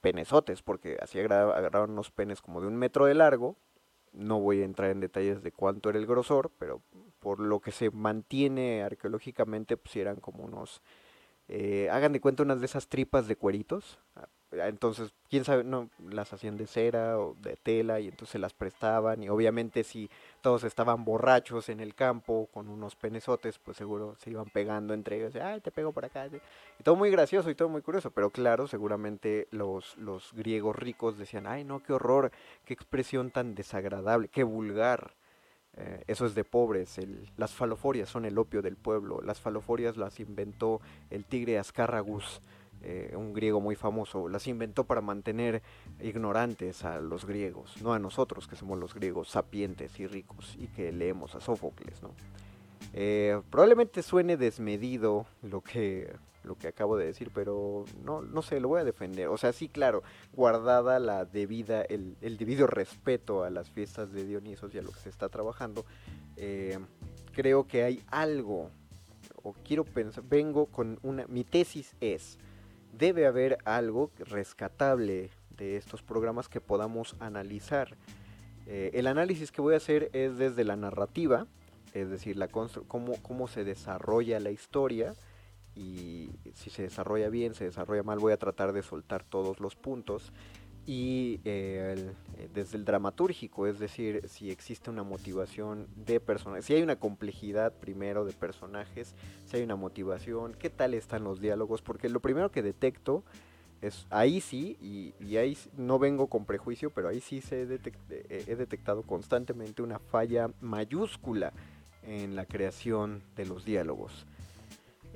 penesotes, 0.00 0.62
porque 0.62 0.98
así 1.00 1.18
agarraban 1.18 1.90
unos 1.90 2.10
penes 2.10 2.40
como 2.40 2.60
de 2.60 2.66
un 2.66 2.76
metro 2.76 3.06
de 3.06 3.14
largo, 3.14 3.56
no 4.12 4.40
voy 4.40 4.62
a 4.62 4.64
entrar 4.64 4.90
en 4.90 5.00
detalles 5.00 5.42
de 5.42 5.52
cuánto 5.52 5.90
era 5.90 5.98
el 5.98 6.06
grosor, 6.06 6.50
pero 6.58 6.82
por 7.20 7.40
lo 7.40 7.60
que 7.60 7.72
se 7.72 7.90
mantiene 7.90 8.82
arqueológicamente, 8.82 9.76
pues 9.76 9.96
eran 9.96 10.16
como 10.16 10.44
unos, 10.44 10.82
eh, 11.48 11.88
hagan 11.90 12.12
de 12.12 12.20
cuenta 12.20 12.42
unas 12.42 12.60
de 12.60 12.66
esas 12.66 12.88
tripas 12.88 13.28
de 13.28 13.36
cueritos, 13.36 13.98
entonces, 14.50 15.12
quién 15.28 15.44
sabe, 15.44 15.62
no, 15.64 15.90
las 16.10 16.32
hacían 16.32 16.56
de 16.56 16.66
cera 16.66 17.18
o 17.18 17.34
de 17.42 17.56
tela 17.56 18.00
y 18.00 18.08
entonces 18.08 18.40
las 18.40 18.54
prestaban 18.54 19.22
y 19.22 19.28
obviamente 19.28 19.84
si 19.84 20.08
todos 20.40 20.64
estaban 20.64 21.04
borrachos 21.04 21.68
en 21.68 21.80
el 21.80 21.94
campo 21.94 22.48
con 22.52 22.68
unos 22.68 22.96
penesotes, 22.96 23.58
pues 23.58 23.76
seguro 23.76 24.14
se 24.16 24.30
iban 24.30 24.46
pegando 24.46 24.94
entre 24.94 25.16
ellos, 25.16 25.34
ay, 25.36 25.60
te 25.60 25.70
pego 25.70 25.92
por 25.92 26.04
acá, 26.06 26.26
y 26.28 26.82
todo 26.82 26.96
muy 26.96 27.10
gracioso 27.10 27.50
y 27.50 27.54
todo 27.54 27.68
muy 27.68 27.82
curioso, 27.82 28.10
pero 28.10 28.30
claro, 28.30 28.66
seguramente 28.66 29.48
los, 29.50 29.96
los 29.98 30.32
griegos 30.32 30.76
ricos 30.76 31.18
decían, 31.18 31.46
ay, 31.46 31.64
no, 31.64 31.82
qué 31.82 31.92
horror, 31.92 32.32
qué 32.64 32.72
expresión 32.74 33.30
tan 33.30 33.54
desagradable, 33.54 34.28
qué 34.28 34.44
vulgar. 34.44 35.12
Eh, 35.76 36.02
eso 36.08 36.26
es 36.26 36.34
de 36.34 36.44
pobres. 36.44 36.98
el- 36.98 37.30
las 37.36 37.54
faloforias 37.54 38.08
son 38.08 38.24
el 38.24 38.38
opio 38.38 38.62
del 38.62 38.76
pueblo. 38.76 39.20
Las 39.22 39.40
faloforias 39.40 39.96
las 39.96 40.18
inventó 40.18 40.80
el 41.10 41.24
tigre 41.24 41.58
Ascárragus, 41.58 42.40
eh, 42.82 43.14
un 43.16 43.32
griego 43.32 43.60
muy 43.60 43.74
famoso. 43.74 44.28
Las 44.28 44.46
inventó 44.46 44.84
para 44.84 45.00
mantener 45.00 45.62
ignorantes 46.00 46.84
a 46.84 47.00
los 47.00 47.24
griegos, 47.24 47.80
no 47.82 47.92
a 47.92 47.98
nosotros 47.98 48.46
que 48.46 48.56
somos 48.56 48.78
los 48.78 48.94
griegos 48.94 49.28
sapientes 49.28 49.98
y 50.00 50.06
ricos 50.06 50.56
y 50.58 50.68
que 50.68 50.92
leemos 50.92 51.34
a 51.34 51.40
Sófocles, 51.40 52.02
¿no? 52.02 52.10
Eh, 52.94 53.40
probablemente 53.50 54.02
suene 54.02 54.36
desmedido 54.36 55.26
lo 55.42 55.60
que 55.60 56.16
lo 56.44 56.56
que 56.56 56.68
acabo 56.68 56.96
de 56.96 57.04
decir, 57.04 57.30
pero 57.34 57.84
no, 58.02 58.22
no 58.22 58.40
sé, 58.40 58.58
lo 58.58 58.68
voy 58.68 58.80
a 58.80 58.84
defender. 58.84 59.28
O 59.28 59.36
sea, 59.36 59.52
sí, 59.52 59.68
claro, 59.68 60.02
guardada 60.32 60.98
la 60.98 61.26
debida, 61.26 61.82
el, 61.82 62.16
el 62.22 62.38
debido 62.38 62.66
respeto 62.66 63.44
a 63.44 63.50
las 63.50 63.70
fiestas 63.70 64.12
de 64.12 64.24
Dionisos 64.24 64.74
y 64.74 64.78
a 64.78 64.82
lo 64.82 64.90
que 64.90 64.98
se 64.98 65.10
está 65.10 65.28
trabajando, 65.28 65.84
eh, 66.36 66.78
creo 67.32 67.66
que 67.66 67.84
hay 67.84 68.02
algo, 68.08 68.70
o 69.42 69.52
quiero 69.64 69.84
pensar, 69.84 70.24
vengo 70.24 70.66
con 70.66 70.98
una, 71.02 71.26
mi 71.26 71.44
tesis 71.44 71.94
es, 72.00 72.38
debe 72.92 73.26
haber 73.26 73.58
algo 73.64 74.10
rescatable 74.18 75.30
de 75.56 75.76
estos 75.76 76.02
programas 76.02 76.48
que 76.48 76.60
podamos 76.60 77.16
analizar. 77.20 77.96
Eh, 78.66 78.90
el 78.94 79.06
análisis 79.06 79.50
que 79.50 79.60
voy 79.60 79.74
a 79.74 79.78
hacer 79.78 80.10
es 80.12 80.38
desde 80.38 80.64
la 80.64 80.76
narrativa, 80.76 81.46
es 81.94 82.10
decir, 82.10 82.36
la 82.36 82.48
cómo, 82.48 83.14
cómo 83.22 83.48
se 83.48 83.64
desarrolla 83.64 84.40
la 84.40 84.50
historia 84.50 85.14
y 85.74 86.30
si 86.54 86.70
se 86.70 86.82
desarrolla 86.82 87.28
bien, 87.28 87.54
se 87.54 87.64
desarrolla 87.64 88.02
mal, 88.02 88.18
voy 88.18 88.32
a 88.32 88.36
tratar 88.36 88.72
de 88.72 88.82
soltar 88.82 89.24
todos 89.24 89.60
los 89.60 89.76
puntos. 89.76 90.32
Y 90.90 91.40
eh, 91.44 92.14
desde 92.54 92.78
el 92.78 92.86
dramatúrgico, 92.86 93.66
es 93.66 93.78
decir, 93.78 94.26
si 94.26 94.50
existe 94.50 94.88
una 94.88 95.02
motivación 95.02 95.86
de 95.96 96.18
personajes, 96.18 96.64
si 96.64 96.72
hay 96.72 96.82
una 96.82 96.96
complejidad 96.96 97.74
primero 97.74 98.24
de 98.24 98.32
personajes, 98.32 99.14
si 99.44 99.58
hay 99.58 99.64
una 99.64 99.76
motivación, 99.76 100.54
qué 100.54 100.70
tal 100.70 100.94
están 100.94 101.24
los 101.24 101.42
diálogos, 101.42 101.82
porque 101.82 102.08
lo 102.08 102.20
primero 102.20 102.50
que 102.50 102.62
detecto 102.62 103.22
es 103.82 104.06
ahí 104.08 104.40
sí, 104.40 104.78
y, 104.80 105.12
y 105.22 105.36
ahí 105.36 105.58
no 105.76 105.98
vengo 105.98 106.28
con 106.28 106.46
prejuicio, 106.46 106.88
pero 106.88 107.08
ahí 107.08 107.20
sí 107.20 107.42
se 107.42 107.64
eh, 107.64 108.44
he 108.46 108.56
detectado 108.56 109.02
constantemente 109.02 109.82
una 109.82 109.98
falla 109.98 110.50
mayúscula 110.62 111.52
en 112.02 112.34
la 112.34 112.46
creación 112.46 113.20
de 113.36 113.44
los 113.44 113.66
diálogos. 113.66 114.24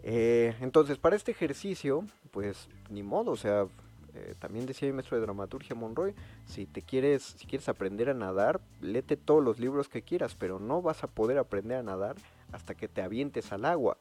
Eh, 0.02 0.54
entonces, 0.60 0.98
para 0.98 1.16
este 1.16 1.30
ejercicio, 1.30 2.04
pues 2.30 2.68
ni 2.90 3.02
modo, 3.02 3.30
o 3.30 3.36
sea, 3.36 3.68
eh, 4.14 4.34
también 4.38 4.66
decía 4.66 4.88
mi 4.88 4.94
maestro 4.94 5.16
de 5.16 5.22
dramaturgia 5.22 5.74
Monroy, 5.74 6.14
si 6.46 6.66
te 6.66 6.82
quieres, 6.82 7.22
si 7.22 7.46
quieres 7.46 7.68
aprender 7.68 8.10
a 8.10 8.14
nadar, 8.14 8.60
léete 8.80 9.16
todos 9.16 9.42
los 9.42 9.58
libros 9.58 9.88
que 9.88 10.02
quieras, 10.02 10.34
pero 10.34 10.58
no 10.58 10.82
vas 10.82 11.02
a 11.02 11.06
poder 11.06 11.38
aprender 11.38 11.78
a 11.78 11.82
nadar 11.82 12.16
hasta 12.52 12.74
que 12.74 12.88
te 12.88 13.02
avientes 13.02 13.52
al 13.52 13.64
agua. 13.64 13.96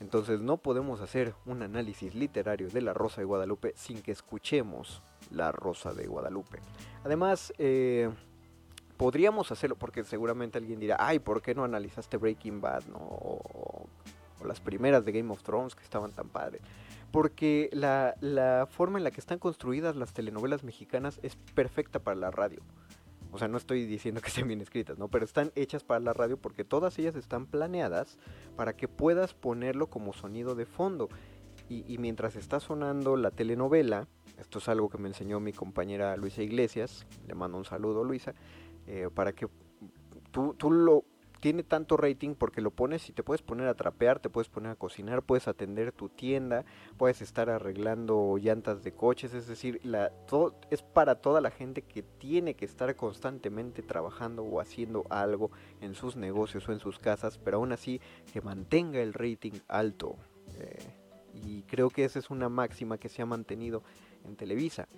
Entonces 0.00 0.40
no 0.40 0.58
podemos 0.58 1.00
hacer 1.00 1.34
un 1.44 1.62
análisis 1.62 2.14
literario 2.14 2.68
de 2.68 2.82
La 2.82 2.94
Rosa 2.94 3.20
de 3.20 3.24
Guadalupe 3.24 3.72
sin 3.76 4.00
que 4.00 4.12
escuchemos 4.12 5.02
La 5.32 5.50
Rosa 5.50 5.92
de 5.92 6.06
Guadalupe. 6.06 6.60
Además, 7.04 7.52
eh, 7.58 8.08
podríamos 8.96 9.50
hacerlo 9.50 9.74
porque 9.74 10.04
seguramente 10.04 10.58
alguien 10.58 10.78
dirá, 10.78 10.96
ay, 11.00 11.18
¿por 11.18 11.42
qué 11.42 11.52
no 11.52 11.64
analizaste 11.64 12.16
Breaking 12.16 12.60
Bad? 12.60 12.84
O, 12.94 13.88
o 14.40 14.46
las 14.46 14.60
primeras 14.60 15.04
de 15.04 15.10
Game 15.10 15.32
of 15.32 15.42
Thrones 15.42 15.74
que 15.74 15.82
estaban 15.82 16.12
tan 16.12 16.28
padres. 16.28 16.62
Porque 17.10 17.70
la, 17.72 18.14
la 18.20 18.66
forma 18.70 18.98
en 18.98 19.04
la 19.04 19.10
que 19.10 19.20
están 19.20 19.38
construidas 19.38 19.96
las 19.96 20.12
telenovelas 20.12 20.62
mexicanas 20.64 21.20
es 21.22 21.36
perfecta 21.54 22.00
para 22.00 22.16
la 22.16 22.30
radio. 22.30 22.60
O 23.30 23.38
sea, 23.38 23.48
no 23.48 23.56
estoy 23.56 23.84
diciendo 23.86 24.20
que 24.20 24.28
estén 24.28 24.48
bien 24.48 24.60
escritas, 24.60 24.98
¿no? 24.98 25.08
Pero 25.08 25.24
están 25.24 25.52
hechas 25.54 25.84
para 25.84 26.00
la 26.00 26.12
radio 26.12 26.36
porque 26.36 26.64
todas 26.64 26.98
ellas 26.98 27.14
están 27.16 27.46
planeadas 27.46 28.18
para 28.56 28.76
que 28.76 28.88
puedas 28.88 29.34
ponerlo 29.34 29.88
como 29.88 30.12
sonido 30.12 30.54
de 30.54 30.66
fondo. 30.66 31.08
Y, 31.68 31.84
y 31.92 31.98
mientras 31.98 32.36
está 32.36 32.60
sonando 32.60 33.16
la 33.16 33.30
telenovela, 33.30 34.08
esto 34.38 34.58
es 34.58 34.68
algo 34.68 34.88
que 34.88 34.98
me 34.98 35.08
enseñó 35.08 35.40
mi 35.40 35.52
compañera 35.52 36.16
Luisa 36.16 36.42
Iglesias, 36.42 37.06
le 37.26 37.34
mando 37.34 37.58
un 37.58 37.64
saludo 37.64 38.04
Luisa, 38.04 38.34
eh, 38.86 39.08
para 39.12 39.32
que 39.32 39.48
tú, 40.30 40.54
tú 40.54 40.70
lo 40.70 41.04
tiene 41.40 41.62
tanto 41.62 41.96
rating 41.96 42.34
porque 42.34 42.60
lo 42.60 42.70
pones 42.70 43.08
y 43.08 43.12
te 43.12 43.22
puedes 43.22 43.42
poner 43.42 43.68
a 43.68 43.74
trapear, 43.74 44.18
te 44.18 44.30
puedes 44.30 44.48
poner 44.48 44.72
a 44.72 44.76
cocinar, 44.76 45.22
puedes 45.22 45.48
atender 45.48 45.92
tu 45.92 46.08
tienda, 46.08 46.64
puedes 46.96 47.22
estar 47.22 47.50
arreglando 47.50 48.36
llantas 48.38 48.82
de 48.82 48.92
coches, 48.92 49.34
es 49.34 49.46
decir, 49.46 49.80
la, 49.84 50.10
todo, 50.26 50.54
es 50.70 50.82
para 50.82 51.16
toda 51.16 51.40
la 51.40 51.50
gente 51.50 51.82
que 51.82 52.02
tiene 52.02 52.54
que 52.54 52.64
estar 52.64 52.94
constantemente 52.96 53.82
trabajando 53.82 54.42
o 54.42 54.60
haciendo 54.60 55.06
algo 55.10 55.50
en 55.80 55.94
sus 55.94 56.16
negocios 56.16 56.68
o 56.68 56.72
en 56.72 56.80
sus 56.80 56.98
casas, 56.98 57.38
pero 57.38 57.58
aún 57.58 57.72
así 57.72 58.00
que 58.32 58.40
mantenga 58.40 59.00
el 59.00 59.14
rating 59.14 59.60
alto. 59.68 60.16
Eh, 60.58 60.78
y 61.34 61.62
creo 61.62 61.90
que 61.90 62.04
esa 62.04 62.18
es 62.18 62.30
una 62.30 62.48
máxima 62.48 62.98
que 62.98 63.08
se 63.08 63.22
ha 63.22 63.26
mantenido 63.26 63.82
en 64.24 64.36
Televisa. 64.36 64.88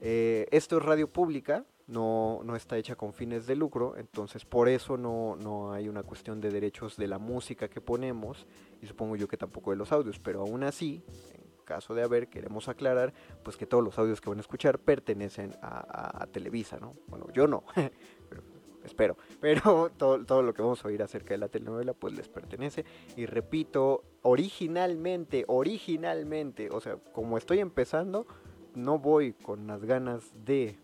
Eh, 0.00 0.46
esto 0.50 0.78
es 0.78 0.84
radio 0.84 1.08
pública, 1.08 1.64
no, 1.88 2.42
no, 2.44 2.54
está 2.54 2.76
hecha 2.76 2.94
con 2.96 3.14
fines 3.14 3.46
de 3.46 3.56
lucro, 3.56 3.96
entonces 3.96 4.44
por 4.44 4.68
eso 4.68 4.96
no, 4.98 5.36
no, 5.36 5.72
hay 5.72 5.88
una 5.88 6.02
cuestión 6.02 6.40
de 6.40 6.50
derechos 6.50 6.96
de 6.96 7.08
la 7.08 7.18
música 7.18 7.68
que 7.68 7.80
ponemos, 7.80 8.46
y 8.82 8.86
supongo 8.86 9.16
yo 9.16 9.26
que 9.26 9.38
tampoco 9.38 9.70
de 9.70 9.78
los 9.78 9.90
audios, 9.90 10.18
pero 10.18 10.42
aún 10.42 10.62
así, 10.64 11.02
en 11.32 11.48
caso 11.64 11.94
de 11.94 12.02
haber, 12.02 12.28
queremos 12.28 12.68
aclarar, 12.68 13.14
pues 13.42 13.56
que 13.56 13.66
todos 13.66 13.82
los 13.82 13.98
audios 13.98 14.20
que 14.20 14.28
van 14.28 14.38
a 14.38 14.42
escuchar 14.42 14.78
pertenecen 14.78 15.56
a, 15.62 16.26
Televisa, 16.30 16.78
¿no? 16.78 16.94
Bueno, 17.06 17.26
yo 17.32 17.46
no, 17.46 17.64
pero, 18.28 18.42
espero, 18.84 19.16
pero 19.40 19.90
todo, 19.96 20.22
todo, 20.26 20.42
lo 20.42 20.52
que 20.52 20.60
vamos 20.60 20.84
a 20.84 20.88
oír 20.88 21.02
acerca 21.02 21.32
de 21.32 21.38
la 21.38 21.48
telenovela, 21.48 21.94
pues 21.94 22.12
les 22.14 22.28
pertenece, 22.28 22.84
y 23.16 23.24
repito, 23.24 24.04
originalmente, 24.22 25.44
originalmente, 25.48 26.68
o 26.70 26.82
sea, 26.82 26.96
como 26.96 27.38
estoy 27.38 27.60
empezando, 27.60 28.26
no 28.74 28.98
voy 28.98 29.32
con 29.32 29.66
las 29.66 29.84
ganas 29.86 30.32
de 30.44 30.78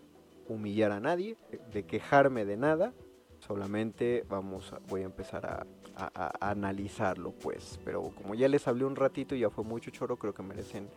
humillar 0.49 0.93
a 0.93 1.01
nadie, 1.01 1.37
de 1.73 1.85
quejarme 1.85 2.45
de 2.45 2.57
nada, 2.57 2.93
solamente 3.39 4.25
vamos 4.29 4.73
a, 4.73 4.79
voy 4.89 5.03
a 5.03 5.05
empezar 5.05 5.47
a, 5.47 5.67
a, 5.97 6.11
a, 6.15 6.51
analizarlo 6.51 7.33
pues, 7.33 7.79
pero 7.85 8.03
como 8.15 8.35
ya 8.35 8.49
les 8.49 8.67
hablé 8.67 8.85
un 8.85 8.97
ratito 8.97 9.35
y 9.35 9.41
ya 9.41 9.51
fue 9.51 9.65
mucho 9.65 9.91
choro, 9.91 10.17
creo 10.17 10.35
que 10.35 10.43
merecen 10.43 10.89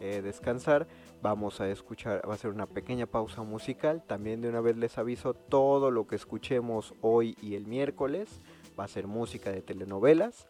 eh, 0.00 0.22
descansar, 0.22 0.88
vamos 1.22 1.60
a 1.60 1.68
escuchar, 1.68 2.28
va 2.28 2.34
a 2.34 2.36
ser 2.36 2.50
una 2.50 2.66
pequeña 2.66 3.06
pausa 3.06 3.42
musical, 3.42 4.02
también 4.04 4.40
de 4.40 4.48
una 4.48 4.60
vez 4.60 4.76
les 4.76 4.98
aviso, 4.98 5.34
todo 5.34 5.92
lo 5.92 6.08
que 6.08 6.16
escuchemos 6.16 6.94
hoy 7.00 7.36
y 7.40 7.54
el 7.54 7.66
miércoles 7.66 8.40
va 8.78 8.84
a 8.84 8.88
ser 8.88 9.06
música 9.06 9.52
de 9.52 9.62
telenovelas, 9.62 10.48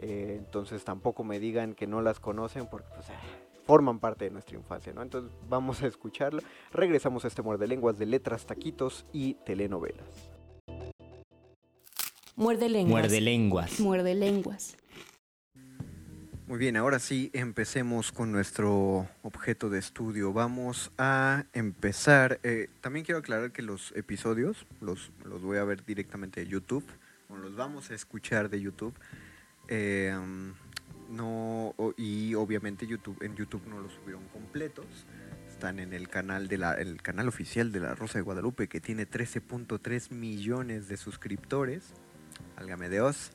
eh, 0.00 0.36
entonces 0.38 0.84
tampoco 0.84 1.24
me 1.24 1.38
digan 1.38 1.74
que 1.74 1.86
no 1.86 2.02
las 2.02 2.20
conocen 2.20 2.66
porque 2.66 2.88
pues 2.94 3.06
forman 3.64 3.98
parte 3.98 4.26
de 4.26 4.30
nuestra 4.30 4.56
infancia, 4.56 4.92
¿no? 4.92 5.02
Entonces 5.02 5.30
vamos 5.48 5.82
a 5.82 5.86
escucharlo. 5.86 6.42
Regresamos 6.72 7.24
a 7.24 7.28
este 7.28 7.42
muerde 7.42 7.66
lenguas 7.66 7.98
de 7.98 8.06
letras, 8.06 8.46
taquitos 8.46 9.06
y 9.12 9.34
telenovelas. 9.46 10.06
Muerde 12.36 12.68
lenguas. 12.68 13.02
Muerde 13.02 13.20
lenguas. 13.20 13.80
Muerde 13.80 14.14
lenguas. 14.14 14.76
Muy 16.46 16.58
bien, 16.58 16.76
ahora 16.76 16.98
sí 16.98 17.30
empecemos 17.32 18.12
con 18.12 18.30
nuestro 18.30 19.08
objeto 19.22 19.70
de 19.70 19.78
estudio. 19.78 20.32
Vamos 20.32 20.92
a 20.98 21.44
empezar. 21.54 22.38
Eh, 22.42 22.68
también 22.82 23.04
quiero 23.04 23.20
aclarar 23.20 23.50
que 23.50 23.62
los 23.62 23.92
episodios 23.92 24.66
los, 24.82 25.10
los 25.24 25.42
voy 25.42 25.56
a 25.56 25.64
ver 25.64 25.86
directamente 25.86 26.40
de 26.40 26.48
YouTube, 26.48 26.84
o 27.30 27.36
los 27.36 27.56
vamos 27.56 27.90
a 27.90 27.94
escuchar 27.94 28.50
de 28.50 28.60
YouTube. 28.60 28.94
Eh, 29.68 30.14
no 31.10 31.74
y 31.96 32.34
obviamente 32.34 32.86
YouTube 32.86 33.22
en 33.22 33.34
YouTube 33.36 33.66
no 33.66 33.80
los 33.80 33.92
subieron 33.92 34.24
completos. 34.28 34.86
Están 35.48 35.78
en 35.78 35.92
el 35.92 36.08
canal 36.08 36.48
de 36.48 36.58
la 36.58 36.74
el 36.74 37.00
canal 37.02 37.28
oficial 37.28 37.72
de 37.72 37.80
la 37.80 37.94
Rosa 37.94 38.18
de 38.18 38.22
Guadalupe 38.22 38.68
que 38.68 38.80
tiene 38.80 39.08
13.3 39.08 40.12
millones 40.12 40.88
de 40.88 40.96
suscriptores 40.96 41.94
álgame 42.56 42.88
Dios. 42.88 43.30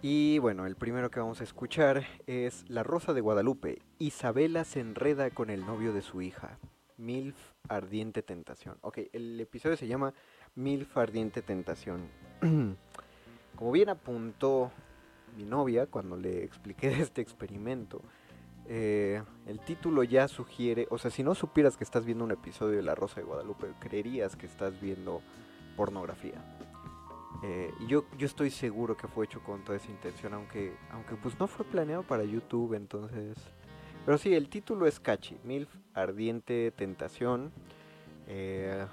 Y 0.00 0.38
bueno 0.38 0.66
el 0.66 0.76
primero 0.76 1.10
que 1.10 1.20
vamos 1.20 1.40
a 1.40 1.44
escuchar 1.44 2.04
es 2.26 2.64
La 2.68 2.82
Rosa 2.82 3.12
de 3.12 3.20
Guadalupe. 3.20 3.82
Isabela 3.98 4.64
se 4.64 4.80
enreda 4.80 5.30
con 5.30 5.50
el 5.50 5.64
novio 5.64 5.92
de 5.92 6.02
su 6.02 6.22
hija. 6.22 6.58
Milf 6.96 7.36
ardiente 7.68 8.22
tentación. 8.22 8.78
Ok 8.80 8.98
el 9.12 9.40
episodio 9.40 9.76
se 9.76 9.86
llama 9.86 10.14
Milf 10.54 10.96
ardiente 10.96 11.42
tentación. 11.42 12.08
Como 13.56 13.72
bien 13.72 13.90
apuntó 13.90 14.72
mi 15.36 15.44
novia 15.44 15.86
cuando 15.86 16.16
le 16.16 16.44
expliqué 16.44 16.88
este 17.00 17.20
experimento. 17.20 18.02
Eh, 18.66 19.22
el 19.46 19.60
título 19.60 20.04
ya 20.04 20.28
sugiere, 20.28 20.86
o 20.90 20.98
sea, 20.98 21.10
si 21.10 21.22
no 21.22 21.34
supieras 21.34 21.76
que 21.76 21.84
estás 21.84 22.04
viendo 22.04 22.24
un 22.24 22.30
episodio 22.30 22.76
de 22.76 22.82
La 22.82 22.94
Rosa 22.94 23.16
de 23.16 23.26
Guadalupe, 23.26 23.66
creerías 23.80 24.36
que 24.36 24.46
estás 24.46 24.80
viendo 24.80 25.20
pornografía. 25.76 26.42
Eh, 27.42 27.72
yo, 27.88 28.04
yo 28.16 28.26
estoy 28.26 28.50
seguro 28.50 28.96
que 28.96 29.08
fue 29.08 29.24
hecho 29.24 29.42
con 29.42 29.64
toda 29.64 29.76
esa 29.76 29.90
intención, 29.90 30.34
aunque, 30.34 30.74
aunque 30.92 31.16
pues 31.16 31.38
no 31.40 31.48
fue 31.48 31.64
planeado 31.64 32.02
para 32.02 32.24
YouTube, 32.24 32.74
entonces... 32.74 33.36
Pero 34.04 34.18
sí, 34.18 34.34
el 34.34 34.48
título 34.48 34.86
es 34.86 34.98
catchy, 34.98 35.38
MILF, 35.44 35.68
Ardiente 35.94 36.72
Tentación. 36.72 37.52
Eh, 38.26 38.84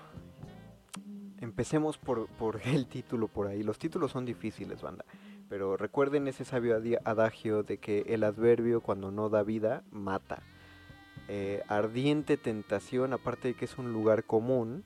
empecemos 1.42 1.98
por, 1.98 2.28
por 2.28 2.62
el 2.66 2.88
título 2.88 3.28
por 3.28 3.48
ahí. 3.48 3.64
Los 3.64 3.80
títulos 3.80 4.12
son 4.12 4.26
difíciles, 4.26 4.82
banda. 4.82 5.06
Pero 5.50 5.78
recuerden 5.78 6.28
ese 6.28 6.46
sabio 6.46 6.80
adagio 7.04 7.64
de 7.64 7.80
que 7.80 8.02
el 8.08 8.24
adverbio 8.24 8.82
cuando 8.82 9.12
no 9.12 9.30
da 9.30 9.42
vida, 9.42 9.84
mata. 9.92 10.44
Eh, 11.28 11.64
ardiente 11.68 12.38
tentación, 12.38 13.14
aparte 13.14 13.50
de 13.50 13.54
que 13.56 13.66
es 13.66 13.78
un 13.80 13.92
lugar 13.92 14.24
común, 14.24 14.84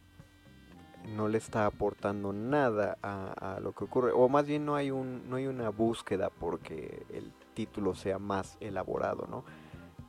no 1.15 1.28
le 1.28 1.38
está 1.38 1.65
aportando 1.65 2.32
nada 2.32 2.97
a, 3.02 3.60
lo 3.62 3.73
que 3.73 3.84
ocurre. 3.84 4.12
O 4.13 4.30
más 4.30 4.47
bien 4.47 4.65
no 4.65 4.76
hay, 4.76 4.89
un, 4.89 5.30
no 5.30 5.36
hay 5.36 5.47
una 5.47 5.69
búsqueda 5.69 6.30
porque 6.30 7.06
el 7.13 7.34
título 7.54 7.93
sea 7.93 8.19
más 8.19 8.58
elaborado, 8.62 9.28
¿no? 9.30 9.43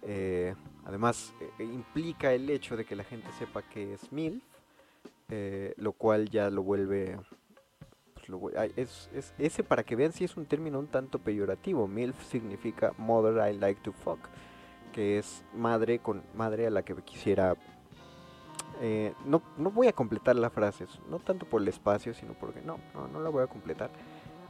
Eh, 0.02 0.54
además, 0.84 1.34
eh, 1.40 1.64
implica 1.64 2.32
el 2.32 2.48
hecho 2.48 2.76
de 2.76 2.84
que 2.84 2.94
la 2.94 3.04
gente 3.04 3.28
sepa 3.38 3.62
que 3.62 3.94
es 3.94 4.12
MILF, 4.12 4.40
lo 5.78 5.92
cual 5.92 6.30
ya 6.30 6.48
lo 6.48 6.62
vuelve 6.62 7.18
es, 8.76 9.10
es, 9.14 9.34
ese 9.38 9.64
para 9.64 9.82
que 9.82 9.96
vean 9.96 10.12
si 10.12 10.24
es 10.24 10.36
un 10.36 10.46
término 10.46 10.78
un 10.78 10.86
tanto 10.86 11.18
peyorativo. 11.18 11.86
MILF 11.86 12.22
significa 12.30 12.92
Mother 12.98 13.50
I 13.50 13.58
Like 13.58 13.80
to 13.82 13.92
Fuck, 13.92 14.20
que 14.92 15.18
es 15.18 15.44
madre 15.54 15.98
con 15.98 16.22
madre 16.34 16.66
a 16.66 16.70
la 16.70 16.82
que 16.82 16.94
quisiera. 16.96 17.56
Eh, 18.80 19.14
no, 19.24 19.42
no 19.56 19.70
voy 19.70 19.86
a 19.86 19.92
completar 19.92 20.36
la 20.36 20.50
frase, 20.50 20.86
no 21.08 21.18
tanto 21.20 21.46
por 21.46 21.62
el 21.62 21.68
espacio, 21.68 22.12
sino 22.12 22.34
porque 22.34 22.60
no, 22.60 22.78
no, 22.92 23.06
no 23.08 23.20
la 23.20 23.30
voy 23.30 23.44
a 23.44 23.46
completar. 23.46 23.90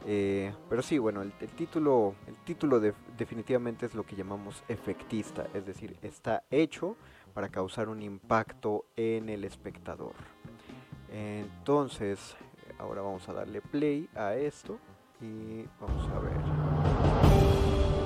Eh, 0.07 0.53
pero 0.69 0.83
sí, 0.83 0.99
bueno, 0.99 1.23
el, 1.23 1.31
título, 1.31 2.13
el 2.27 2.35
título 2.43 2.79
de, 2.79 2.93
definitivamente 3.17 3.87
es 3.87 3.95
lo 3.95 4.03
que 4.05 4.15
llamamos 4.15 4.63
efectista, 4.67 5.47
es 5.53 5.65
decir, 5.65 5.97
está 6.03 6.43
hecho 6.51 6.95
para 7.33 7.49
causar 7.49 7.89
un 7.89 8.03
impacto 8.03 8.85
en 8.95 9.29
el 9.29 9.43
espectador. 9.43 10.13
Entonces, 11.11 12.35
ahora 12.79 13.01
vamos 13.01 13.27
a 13.29 13.33
darle 13.33 13.61
play 13.61 14.09
a 14.15 14.35
esto 14.35 14.77
y 15.21 15.63
vamos 15.79 16.07
a 16.09 16.19
ver. 16.19 16.37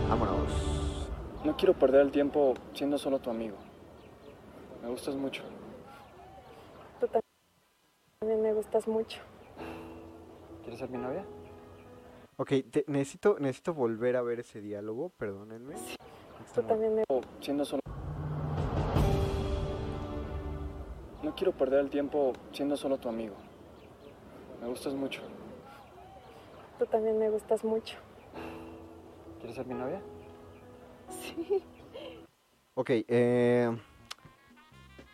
Vámonos. 0.09 1.09
No 1.43 1.55
quiero 1.55 1.73
perder 1.73 2.01
el 2.01 2.11
tiempo 2.11 2.53
siendo 2.73 2.97
solo 2.97 3.19
tu 3.19 3.29
amigo. 3.29 3.55
Me 4.83 4.89
gustas 4.89 5.15
mucho. 5.15 5.43
Tú 6.99 7.07
también 8.19 8.41
me 8.41 8.53
gustas 8.53 8.87
mucho. 8.87 9.19
¿Quieres 10.61 10.79
ser 10.79 10.89
mi 10.89 10.97
novia? 10.97 11.25
Ok, 12.37 12.53
te, 12.71 12.85
necesito, 12.87 13.37
necesito 13.39 13.73
volver 13.73 14.15
a 14.15 14.21
ver 14.21 14.39
ese 14.39 14.61
diálogo, 14.61 15.09
perdónenme. 15.09 15.75
Sí. 15.77 15.95
Tú 16.55 16.61
también 16.63 16.95
me... 16.95 17.03
Siendo 17.41 17.65
solo... 17.65 17.81
No 21.21 21.35
quiero 21.35 21.51
perder 21.51 21.81
el 21.81 21.89
tiempo 21.89 22.33
siendo 22.51 22.77
solo 22.77 22.97
tu 22.97 23.09
amigo. 23.09 23.35
Me 24.61 24.67
gustas 24.67 24.93
mucho. 24.93 25.21
Tú 26.77 26.85
también 26.85 27.17
me 27.17 27.29
gustas 27.29 27.63
mucho. 27.63 27.97
¿Quieres 29.39 29.55
ser 29.55 29.65
mi 29.65 29.73
novia? 29.73 30.01
Sí. 31.09 31.63
Ok, 32.75 32.89
eh, 32.91 33.69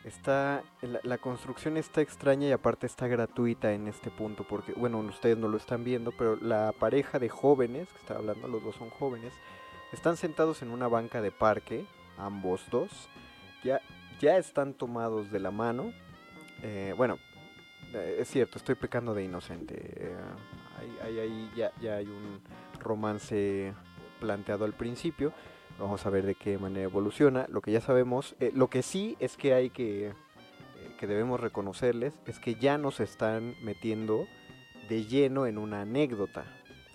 está, 0.04 0.64
la, 0.82 1.00
la 1.04 1.18
construcción 1.18 1.78
está 1.78 2.02
extraña 2.02 2.48
y 2.48 2.52
aparte 2.52 2.86
está 2.86 3.08
gratuita 3.08 3.74
en 3.74 3.88
este 3.88 4.12
punto 4.12 4.46
porque, 4.48 4.74
bueno, 4.74 5.00
ustedes 5.00 5.38
no 5.38 5.48
lo 5.48 5.58
están 5.58 5.84
viendo, 5.84 6.12
pero 6.12 6.36
la 6.36 6.74
pareja 6.80 7.18
de 7.18 7.30
jóvenes, 7.30 7.92
que 7.92 7.98
está 7.98 8.16
hablando, 8.16 8.48
los 8.48 8.64
dos 8.64 8.76
son 8.76 8.90
jóvenes, 8.90 9.34
están 9.94 10.18
sentados 10.18 10.62
en 10.62 10.70
una 10.70 10.88
banca 10.88 11.22
de 11.22 11.32
parque, 11.32 11.86
ambos 12.18 12.62
dos, 12.70 13.10
ya, 13.64 13.82
ya 14.20 14.38
están 14.38 14.74
tomados 14.74 15.32
de 15.32 15.40
la 15.40 15.52
mano. 15.52 15.94
eh, 16.62 16.94
bueno, 16.98 17.18
es 18.02 18.30
cierto, 18.30 18.58
estoy 18.58 18.76
pecando 18.76 19.14
de 19.14 19.24
inocente. 19.24 19.76
eh, 19.78 20.16
ahí, 21.04 21.20
ahí- 21.20 21.52
ya, 21.56 21.72
ya 21.82 21.96
hay 21.98 22.06
un 22.08 22.40
romance 22.80 23.74
planteado 24.20 24.66
al 24.66 24.74
principio. 24.74 25.34
Vamos 25.80 26.06
a 26.06 26.10
ver 26.10 26.26
de 26.26 26.36
qué 26.36 26.58
manera 26.58 26.84
evoluciona. 26.84 27.48
Lo 27.50 27.62
que 27.62 27.72
ya 27.72 27.82
sabemos, 27.82 28.36
eh, 28.40 28.52
lo 28.56 28.70
que 28.70 28.82
sí 28.82 29.18
es 29.20 29.36
que 29.38 29.54
hay 29.54 29.70
que, 29.70 30.08
eh, 30.08 30.14
que 31.00 31.08
debemos 31.08 31.40
reconocerles, 31.40 32.14
es 32.26 32.40
que 32.40 32.56
ya 32.56 32.78
nos 32.78 33.00
están 33.00 33.56
metiendo 33.62 34.26
de 34.90 35.06
lleno 35.06 35.46
en 35.48 35.58
una 35.58 35.82
anécdota. 35.82 36.46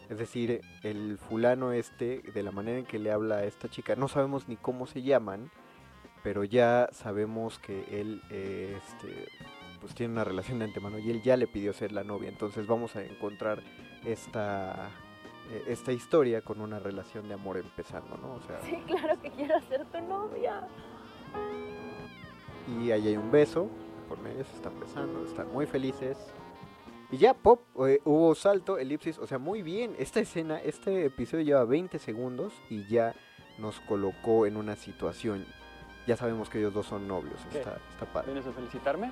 Es 0.09 0.19
decir, 0.19 0.61
el 0.83 1.19
fulano 1.19 1.73
este, 1.73 2.23
de 2.35 2.43
la 2.43 2.51
manera 2.53 2.79
en 2.79 2.87
que 2.87 2.99
le 2.99 3.13
habla 3.13 3.37
a 3.37 3.45
esta 3.45 3.69
chica, 3.69 3.95
no 3.97 4.09
sabemos 4.09 4.49
ni 4.49 4.57
cómo 4.57 4.87
se 4.87 5.03
llaman, 5.03 5.51
pero 6.23 6.43
ya 6.45 6.89
sabemos 6.93 7.59
que 7.59 7.85
él 8.01 8.21
eh, 8.31 8.77
este, 8.79 9.29
pues 9.81 9.95
tiene 9.95 10.13
una 10.13 10.25
relación 10.25 10.59
de 10.59 10.67
antemano 10.67 10.99
y 10.99 11.11
él 11.11 11.23
ya 11.23 11.37
le 11.37 11.47
pidió 11.47 11.73
ser 11.73 11.93
la 11.93 12.05
novia. 12.05 12.29
Entonces 12.29 12.67
vamos 12.67 12.97
a 12.97 13.03
encontrar 13.05 13.63
esta, 14.05 14.91
eh, 15.51 15.65
esta 15.69 15.93
historia 15.93 16.43
con 16.43 16.61
una 16.61 16.79
relación 16.79 17.27
de 17.29 17.35
amor 17.35 17.57
empezando, 17.57 18.17
¿no? 18.19 18.35
O 18.35 18.41
sea, 18.43 18.61
Sí, 18.63 18.77
claro 18.87 19.21
que 19.21 19.31
quiero 19.31 19.61
ser 19.63 19.85
tu 19.87 20.01
novia. 20.03 20.69
y 22.81 22.91
ahí 22.91 23.09
hay 23.09 23.17
un 23.17 23.31
beso, 23.31 23.69
por 24.09 24.19
medio 24.21 24.45
se 24.45 24.57
están 24.57 24.79
besando, 24.79 25.25
están 25.25 25.53
muy 25.53 25.67
felices. 25.67 26.19
Y 27.13 27.17
ya, 27.17 27.35
pop, 27.35 27.63
eh, 27.89 28.01
hubo 28.05 28.35
salto, 28.37 28.79
elipsis, 28.79 29.19
o 29.19 29.27
sea, 29.27 29.39
muy 29.39 29.63
bien. 29.63 29.97
Esta 29.99 30.21
escena, 30.21 30.61
este 30.61 31.07
episodio 31.07 31.43
lleva 31.45 31.65
20 31.65 31.99
segundos 31.99 32.53
y 32.69 32.87
ya 32.87 33.15
nos 33.59 33.81
colocó 33.81 34.47
en 34.47 34.57
una 34.57 34.77
situación. 34.77 35.45
Ya 36.07 36.17
sabemos 36.17 36.49
que 36.49 36.59
ellos 36.59 36.73
dos 36.73 36.87
son 36.87 37.09
novios, 37.09 37.41
está, 37.53 37.79
está 37.91 38.07
padre. 38.13 38.33
¿Vienes 38.33 38.47
a 38.49 38.53
felicitarme? 38.53 39.11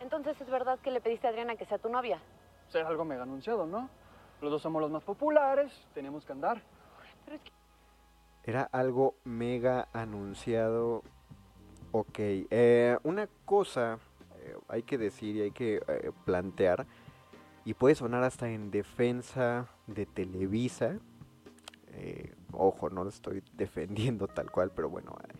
Entonces 0.00 0.40
es 0.40 0.50
verdad 0.50 0.78
que 0.80 0.90
le 0.90 1.00
pediste 1.00 1.26
a 1.26 1.30
Adriana 1.30 1.56
que 1.56 1.66
sea 1.66 1.78
tu 1.78 1.88
novia. 1.88 2.18
Ser 2.68 2.86
algo 2.86 3.04
mega 3.04 3.22
anunciado, 3.22 3.66
¿no? 3.66 3.88
Los 4.40 4.50
dos 4.50 4.62
somos 4.62 4.80
los 4.80 4.90
más 4.90 5.02
populares, 5.02 5.72
tenemos 5.94 6.24
que 6.24 6.32
andar. 6.32 6.62
Era 8.44 8.62
algo 8.72 9.14
mega 9.24 9.88
anunciado. 9.92 11.02
Ok, 11.92 12.18
eh, 12.18 12.96
una 13.02 13.28
cosa 13.44 13.98
eh, 14.42 14.56
hay 14.68 14.82
que 14.82 14.96
decir 14.96 15.36
y 15.36 15.42
hay 15.42 15.50
que 15.50 15.82
eh, 15.86 16.12
plantear, 16.24 16.86
y 17.64 17.74
puede 17.74 17.94
sonar 17.94 18.22
hasta 18.22 18.48
en 18.50 18.70
defensa 18.70 19.68
de 19.86 20.06
Televisa. 20.06 20.98
eh, 21.92 22.32
ojo, 22.52 22.88
no 22.90 23.04
lo 23.04 23.10
estoy 23.10 23.42
defendiendo 23.52 24.28
tal 24.28 24.50
cual, 24.50 24.70
pero 24.74 24.88
bueno, 24.88 25.14
eh, 25.28 25.32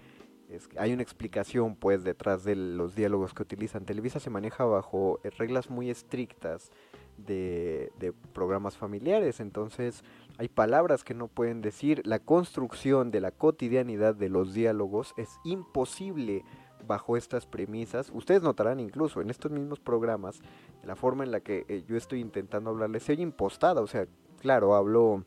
hay 0.76 0.92
una 0.92 1.02
explicación 1.02 1.76
pues 1.76 2.04
detrás 2.04 2.44
de 2.44 2.56
los 2.56 2.94
diálogos 2.94 3.34
que 3.34 3.42
utilizan. 3.42 3.84
Televisa 3.84 4.20
se 4.20 4.30
maneja 4.30 4.64
bajo 4.64 5.20
eh, 5.22 5.30
reglas 5.30 5.70
muy 5.70 5.90
estrictas 5.90 6.70
de, 7.16 7.92
de 7.98 8.12
programas 8.12 8.76
familiares, 8.76 9.40
entonces 9.40 10.04
hay 10.38 10.48
palabras 10.48 11.04
que 11.04 11.14
no 11.14 11.28
pueden 11.28 11.60
decir. 11.60 12.06
La 12.06 12.18
construcción 12.18 13.10
de 13.10 13.20
la 13.20 13.30
cotidianidad 13.30 14.14
de 14.14 14.28
los 14.28 14.54
diálogos 14.54 15.12
es 15.16 15.28
imposible 15.44 16.44
bajo 16.86 17.16
estas 17.16 17.46
premisas. 17.46 18.10
Ustedes 18.12 18.42
notarán 18.42 18.80
incluso 18.80 19.20
en 19.20 19.30
estos 19.30 19.50
mismos 19.50 19.80
programas, 19.80 20.40
la 20.84 20.96
forma 20.96 21.24
en 21.24 21.30
la 21.30 21.40
que 21.40 21.64
eh, 21.68 21.84
yo 21.86 21.96
estoy 21.96 22.20
intentando 22.20 22.70
hablarles, 22.70 23.02
se 23.02 23.12
oye 23.12 23.22
impostada. 23.22 23.80
O 23.80 23.86
sea, 23.86 24.06
claro, 24.40 24.74
hablo 24.74 25.24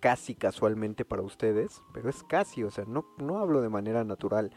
casi 0.00 0.34
casualmente 0.34 1.04
para 1.04 1.22
ustedes, 1.22 1.82
pero 1.92 2.08
es 2.08 2.22
casi, 2.24 2.64
o 2.64 2.70
sea, 2.70 2.84
no, 2.86 3.04
no 3.18 3.38
hablo 3.38 3.60
de 3.60 3.68
manera 3.68 4.04
natural 4.04 4.50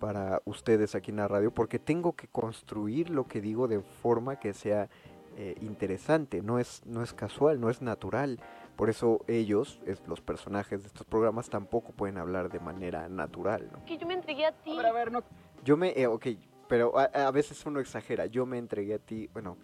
para 0.00 0.42
ustedes 0.44 0.94
aquí 0.94 1.10
en 1.12 1.16
la 1.18 1.28
radio 1.28 1.52
porque 1.52 1.78
tengo 1.78 2.14
que 2.14 2.26
construir 2.28 3.10
lo 3.10 3.26
que 3.26 3.40
digo 3.40 3.68
de 3.68 3.80
forma 3.80 4.36
que 4.38 4.52
sea 4.52 4.88
eh, 5.36 5.56
interesante, 5.62 6.42
no 6.42 6.58
es, 6.58 6.82
no 6.86 7.02
es 7.02 7.12
casual, 7.12 7.60
no 7.60 7.68
es 7.70 7.82
natural. 7.82 8.38
Por 8.76 8.88
eso 8.90 9.24
ellos, 9.28 9.80
es- 9.86 10.02
los 10.06 10.20
personajes 10.20 10.82
de 10.82 10.88
estos 10.88 11.06
programas, 11.06 11.48
tampoco 11.48 11.92
pueden 11.92 12.18
hablar 12.18 12.50
de 12.50 12.60
manera 12.60 13.08
natural. 13.08 13.68
¿no? 13.72 13.84
Que 13.84 13.98
yo 13.98 14.06
me 14.06 14.14
entregué 14.14 14.46
a 14.46 14.52
ti. 14.52 14.72
A 14.72 14.76
ver, 14.76 14.86
a 14.86 14.92
ver, 14.92 15.10
no. 15.12 15.22
Yo 15.64 15.76
me, 15.76 15.90
eh, 15.96 16.06
ok, 16.06 16.26
pero 16.68 16.96
a, 16.98 17.04
a 17.04 17.30
veces 17.30 17.64
uno 17.66 17.80
exagera. 17.80 18.26
Yo 18.26 18.46
me 18.46 18.58
entregué 18.58 18.94
a 18.94 18.98
ti, 18.98 19.28
bueno. 19.32 19.56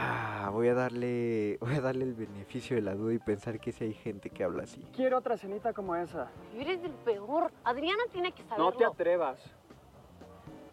Ah, 0.00 0.50
voy 0.52 0.68
a 0.68 0.74
darle, 0.74 1.58
voy 1.60 1.74
a 1.74 1.80
darle 1.80 2.04
el 2.04 2.14
beneficio 2.14 2.76
de 2.76 2.82
la 2.82 2.94
duda 2.94 3.14
y 3.14 3.18
pensar 3.18 3.58
que 3.58 3.72
si 3.72 3.82
hay 3.82 3.94
gente 3.94 4.30
que 4.30 4.44
habla 4.44 4.62
así. 4.62 4.80
Quiero 4.94 5.18
otra 5.18 5.36
cenita 5.36 5.72
como 5.72 5.96
esa. 5.96 6.30
Eres 6.54 6.84
el 6.84 6.92
peor. 6.92 7.50
Adriana 7.64 8.04
tiene 8.12 8.30
que 8.30 8.44
saberlo. 8.44 8.70
No 8.70 8.76
te 8.76 8.84
atrevas. 8.84 9.40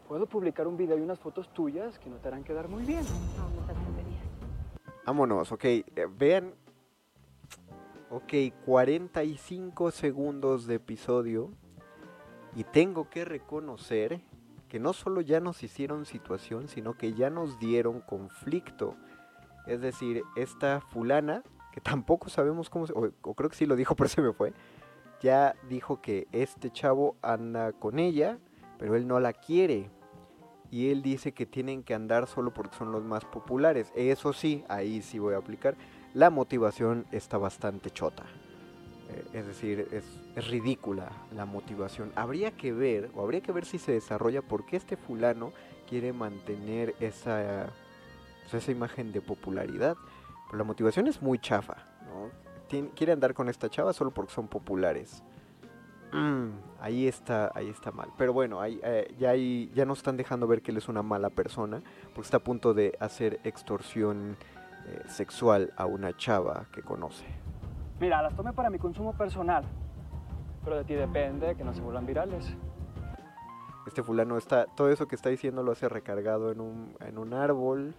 Puedo 0.07 0.27
publicar 0.27 0.67
un 0.67 0.77
video 0.77 0.95
y 0.99 1.01
unas 1.01 1.17
fotos 1.17 1.51
tuyas 1.51 1.97
que 1.97 2.07
no 2.07 2.17
te 2.17 2.27
harán 2.27 2.43
quedar 2.43 2.69
muy 2.69 2.83
bien. 2.85 3.03
No, 3.35 3.49
no 3.49 3.65
te 3.65 3.71
atreverías. 3.71 4.23
Vámonos, 5.07 5.51
ok, 5.51 5.63
eh, 5.65 5.85
vean. 6.15 6.53
Ok, 8.11 8.33
45 8.63 9.89
segundos 9.89 10.67
de 10.67 10.75
episodio. 10.75 11.49
Y 12.55 12.63
tengo 12.63 13.09
que 13.09 13.25
reconocer 13.25 14.21
que 14.69 14.79
no 14.79 14.93
solo 14.93 15.21
ya 15.21 15.39
nos 15.39 15.63
hicieron 15.63 16.05
situación, 16.05 16.67
sino 16.67 16.93
que 16.93 17.13
ya 17.13 17.31
nos 17.31 17.59
dieron 17.59 18.01
conflicto. 18.01 18.95
Es 19.67 19.81
decir, 19.81 20.23
esta 20.35 20.81
fulana, 20.81 21.43
que 21.71 21.81
tampoco 21.81 22.29
sabemos 22.29 22.69
cómo 22.69 22.87
se... 22.87 22.93
O, 22.93 23.33
creo 23.33 23.49
que 23.49 23.55
sí 23.55 23.65
lo 23.65 23.75
dijo, 23.75 23.95
pero 23.97 24.09
se 24.09 24.21
me 24.21 24.33
fue. 24.33 24.53
Ya 25.21 25.55
dijo 25.69 26.01
que 26.01 26.27
este 26.31 26.71
chavo 26.71 27.15
anda 27.21 27.73
con 27.73 27.99
ella, 27.99 28.37
pero 28.77 28.95
él 28.95 29.07
no 29.07 29.19
la 29.19 29.33
quiere. 29.33 29.89
Y 30.71 30.89
él 30.89 31.01
dice 31.01 31.31
que 31.31 31.45
tienen 31.45 31.83
que 31.83 31.93
andar 31.93 32.27
solo 32.27 32.53
porque 32.53 32.75
son 32.75 32.91
los 32.91 33.03
más 33.03 33.23
populares. 33.25 33.91
Eso 33.95 34.33
sí, 34.33 34.63
ahí 34.67 35.01
sí 35.01 35.19
voy 35.19 35.33
a 35.33 35.37
aplicar. 35.37 35.75
La 36.13 36.29
motivación 36.29 37.05
está 37.11 37.37
bastante 37.37 37.91
chota. 37.91 38.23
Eh, 39.09 39.25
es 39.33 39.47
decir, 39.47 39.87
es, 39.91 40.03
es 40.35 40.47
ridícula 40.47 41.11
la 41.33 41.45
motivación. 41.45 42.11
Habría 42.15 42.51
que 42.51 42.73
ver, 42.73 43.11
o 43.15 43.21
habría 43.21 43.41
que 43.41 43.51
ver 43.51 43.65
si 43.65 43.77
se 43.77 43.93
desarrolla 43.93 44.41
por 44.41 44.65
qué 44.65 44.77
este 44.77 44.97
fulano 44.97 45.53
quiere 45.87 46.13
mantener 46.13 46.95
esa, 46.99 47.69
pues, 48.49 48.63
esa 48.63 48.71
imagen 48.71 49.11
de 49.11 49.21
popularidad. 49.21 49.95
Pero 50.47 50.57
la 50.57 50.63
motivación 50.63 51.07
es 51.07 51.21
muy 51.21 51.39
chafa, 51.39 51.75
¿no? 52.07 52.29
Tien- 52.69 52.91
quiere 52.95 53.11
andar 53.13 53.33
con 53.33 53.49
esta 53.49 53.69
chava 53.69 53.93
solo 53.93 54.11
porque 54.11 54.33
son 54.33 54.47
populares. 54.47 55.23
Mm, 56.11 56.49
ahí 56.79 57.07
está, 57.07 57.51
ahí 57.55 57.67
está 57.69 57.91
mal. 57.91 58.09
Pero 58.17 58.31
bueno, 58.31 58.61
ahí, 58.61 58.79
eh, 58.83 59.13
ya, 59.19 59.31
hay- 59.31 59.69
ya 59.73 59.85
nos 59.85 59.97
están 59.99 60.15
dejando 60.17 60.47
ver 60.47 60.61
que 60.61 60.71
él 60.71 60.77
es 60.77 60.87
una 60.87 61.01
mala 61.03 61.29
persona, 61.29 61.81
porque 62.13 62.21
está 62.27 62.37
a 62.37 62.43
punto 62.43 62.73
de 62.73 62.95
hacer 62.99 63.39
extorsión 63.43 64.37
eh, 64.87 65.01
sexual 65.07 65.73
a 65.77 65.87
una 65.87 66.15
chava 66.15 66.67
que 66.71 66.83
conoce. 66.83 67.25
Mira, 67.99 68.21
las 68.21 68.35
tomé 68.35 68.53
para 68.53 68.69
mi 68.69 68.77
consumo 68.77 69.13
personal. 69.13 69.63
Pero 70.63 70.77
de 70.77 70.83
ti 70.83 70.93
depende 70.93 71.55
que 71.55 71.63
no 71.63 71.73
se 71.73 71.81
vuelvan 71.81 72.05
virales. 72.05 72.55
Este 73.87 74.03
fulano 74.03 74.37
está, 74.37 74.65
todo 74.67 74.89
eso 74.91 75.07
que 75.07 75.15
está 75.15 75.29
diciendo 75.29 75.63
lo 75.63 75.71
hace 75.71 75.89
recargado 75.89 76.51
en 76.51 76.59
un, 76.61 76.95
en 76.99 77.17
un 77.17 77.33
árbol, 77.33 77.93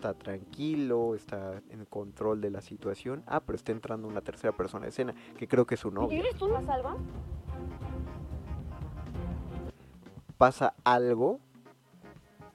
está 0.00 0.14
tranquilo, 0.14 1.14
está 1.14 1.60
en 1.68 1.84
control 1.84 2.40
de 2.40 2.50
la 2.50 2.62
situación. 2.62 3.22
Ah, 3.26 3.40
pero 3.40 3.56
está 3.56 3.72
entrando 3.72 4.08
una 4.08 4.22
tercera 4.22 4.56
persona 4.56 4.86
a 4.86 4.88
escena, 4.88 5.14
que 5.36 5.46
creo 5.46 5.66
que 5.66 5.74
es 5.74 5.80
su 5.80 5.90
novia. 5.90 6.18
¿Eres 6.18 6.36
tú? 6.36 6.48
¿Pasa 6.48 6.74
algo? 6.74 6.96
pasa 10.38 10.72
algo, 10.84 11.38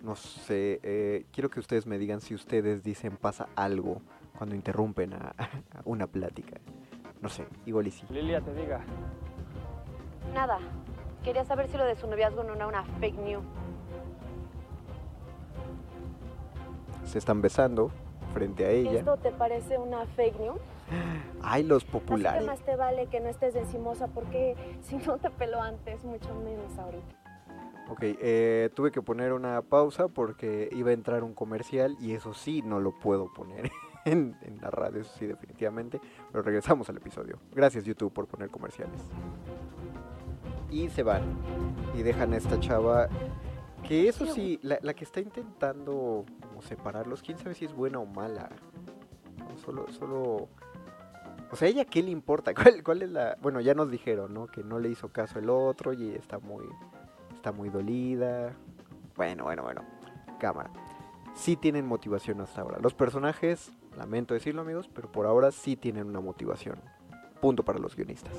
no 0.01 0.15
sé, 0.15 0.79
eh, 0.81 1.27
quiero 1.31 1.51
que 1.51 1.59
ustedes 1.59 1.85
me 1.85 1.99
digan 1.99 2.19
si 2.19 2.33
ustedes 2.33 2.81
dicen 2.81 3.15
pasa 3.15 3.47
algo 3.55 4.01
cuando 4.39 4.55
interrumpen 4.55 5.13
a, 5.13 5.35
a 5.37 5.81
una 5.85 6.07
plática. 6.07 6.59
No 7.21 7.29
sé, 7.29 7.45
igual 7.67 7.85
y 7.85 7.91
sí. 7.91 8.07
Lilia, 8.09 8.41
te 8.41 8.55
diga. 8.55 8.81
Nada. 10.33 10.57
Quería 11.23 11.45
saber 11.45 11.67
si 11.67 11.77
lo 11.77 11.85
de 11.85 11.95
su 11.95 12.07
noviazgo 12.07 12.43
no 12.43 12.55
era 12.55 12.65
una 12.65 12.83
fake 12.99 13.19
news. 13.19 13.45
Se 17.05 17.17
están 17.17 17.41
besando 17.41 17.91
frente 18.33 18.65
a 18.65 18.69
ella. 18.69 18.99
¿Esto 18.99 19.17
te 19.17 19.31
parece 19.31 19.77
una 19.77 20.05
fake 20.07 20.39
news? 20.39 20.59
Ay, 21.41 21.63
los 21.63 21.83
Así 21.83 21.91
que 21.91 21.99
populares. 21.99 22.45
más 22.45 22.59
te 22.59 22.75
vale 22.75 23.07
que 23.07 23.19
no 23.19 23.29
estés 23.29 23.53
de 23.53 23.61
encimosa 23.61 24.07
porque 24.07 24.55
si 24.81 24.97
no 24.97 25.17
te 25.17 25.29
peló 25.29 25.61
antes, 25.61 26.03
mucho 26.03 26.33
menos 26.43 26.77
ahorita. 26.77 27.15
Ok, 27.89 27.99
eh, 28.01 28.69
tuve 28.73 28.91
que 28.91 29.01
poner 29.01 29.31
una 29.31 29.61
pausa 29.61 30.07
porque 30.07 30.69
iba 30.71 30.89
a 30.89 30.93
entrar 30.93 31.23
un 31.23 31.33
comercial 31.33 31.95
y 31.99 32.13
eso 32.13 32.33
sí 32.33 32.61
no 32.63 32.79
lo 32.79 32.91
puedo 32.99 33.31
poner. 33.33 33.71
en, 34.05 34.35
en 34.41 34.59
la 34.61 34.69
radio, 34.71 35.01
eso 35.01 35.13
sí, 35.17 35.25
definitivamente. 35.27 35.99
Pero 36.31 36.43
regresamos 36.43 36.89
al 36.89 36.97
episodio. 36.97 37.39
Gracias, 37.53 37.83
YouTube, 37.85 38.11
por 38.11 38.27
poner 38.27 38.49
comerciales. 38.49 38.99
Y 40.69 40.89
se 40.89 41.03
van. 41.03 41.21
Y 41.95 42.01
dejan 42.03 42.33
a 42.33 42.37
esta 42.37 42.59
chava. 42.59 43.07
Que 43.87 44.09
eso 44.09 44.25
sí, 44.25 44.59
la, 44.63 44.79
la 44.81 44.95
que 44.95 45.03
está 45.03 45.19
intentando 45.19 46.25
separarlos, 46.61 47.21
quién 47.21 47.37
sabe 47.37 47.55
si 47.55 47.65
es 47.65 47.73
buena 47.73 47.99
o 47.99 48.05
mala. 48.05 48.49
Solo, 49.63 49.87
solo. 49.91 50.49
O 51.51 51.55
sea, 51.55 51.67
¿ella 51.67 51.85
qué 51.85 52.01
le 52.03 52.11
importa? 52.11 52.53
¿Cuál, 52.55 52.83
¿Cuál 52.83 53.01
es 53.03 53.09
la...? 53.09 53.37
Bueno, 53.41 53.61
ya 53.61 53.73
nos 53.73 53.89
dijeron, 53.91 54.33
¿no? 54.33 54.47
Que 54.47 54.63
no 54.63 54.79
le 54.79 54.89
hizo 54.89 55.09
caso 55.09 55.39
el 55.39 55.49
otro 55.49 55.93
y 55.93 56.09
está 56.11 56.39
muy... 56.39 56.65
Está 57.33 57.51
muy 57.51 57.69
dolida. 57.69 58.53
Bueno, 59.15 59.43
bueno, 59.43 59.63
bueno. 59.63 59.83
Cámara. 60.39 60.71
Sí 61.35 61.55
tienen 61.55 61.85
motivación 61.85 62.41
hasta 62.41 62.61
ahora. 62.61 62.79
Los 62.81 62.93
personajes, 62.93 63.71
lamento 63.97 64.33
decirlo 64.33 64.61
amigos, 64.61 64.89
pero 64.93 65.11
por 65.11 65.25
ahora 65.25 65.51
sí 65.51 65.75
tienen 65.75 66.07
una 66.07 66.21
motivación. 66.21 66.79
Punto 67.41 67.63
para 67.63 67.77
los 67.77 67.95
guionistas. 67.95 68.33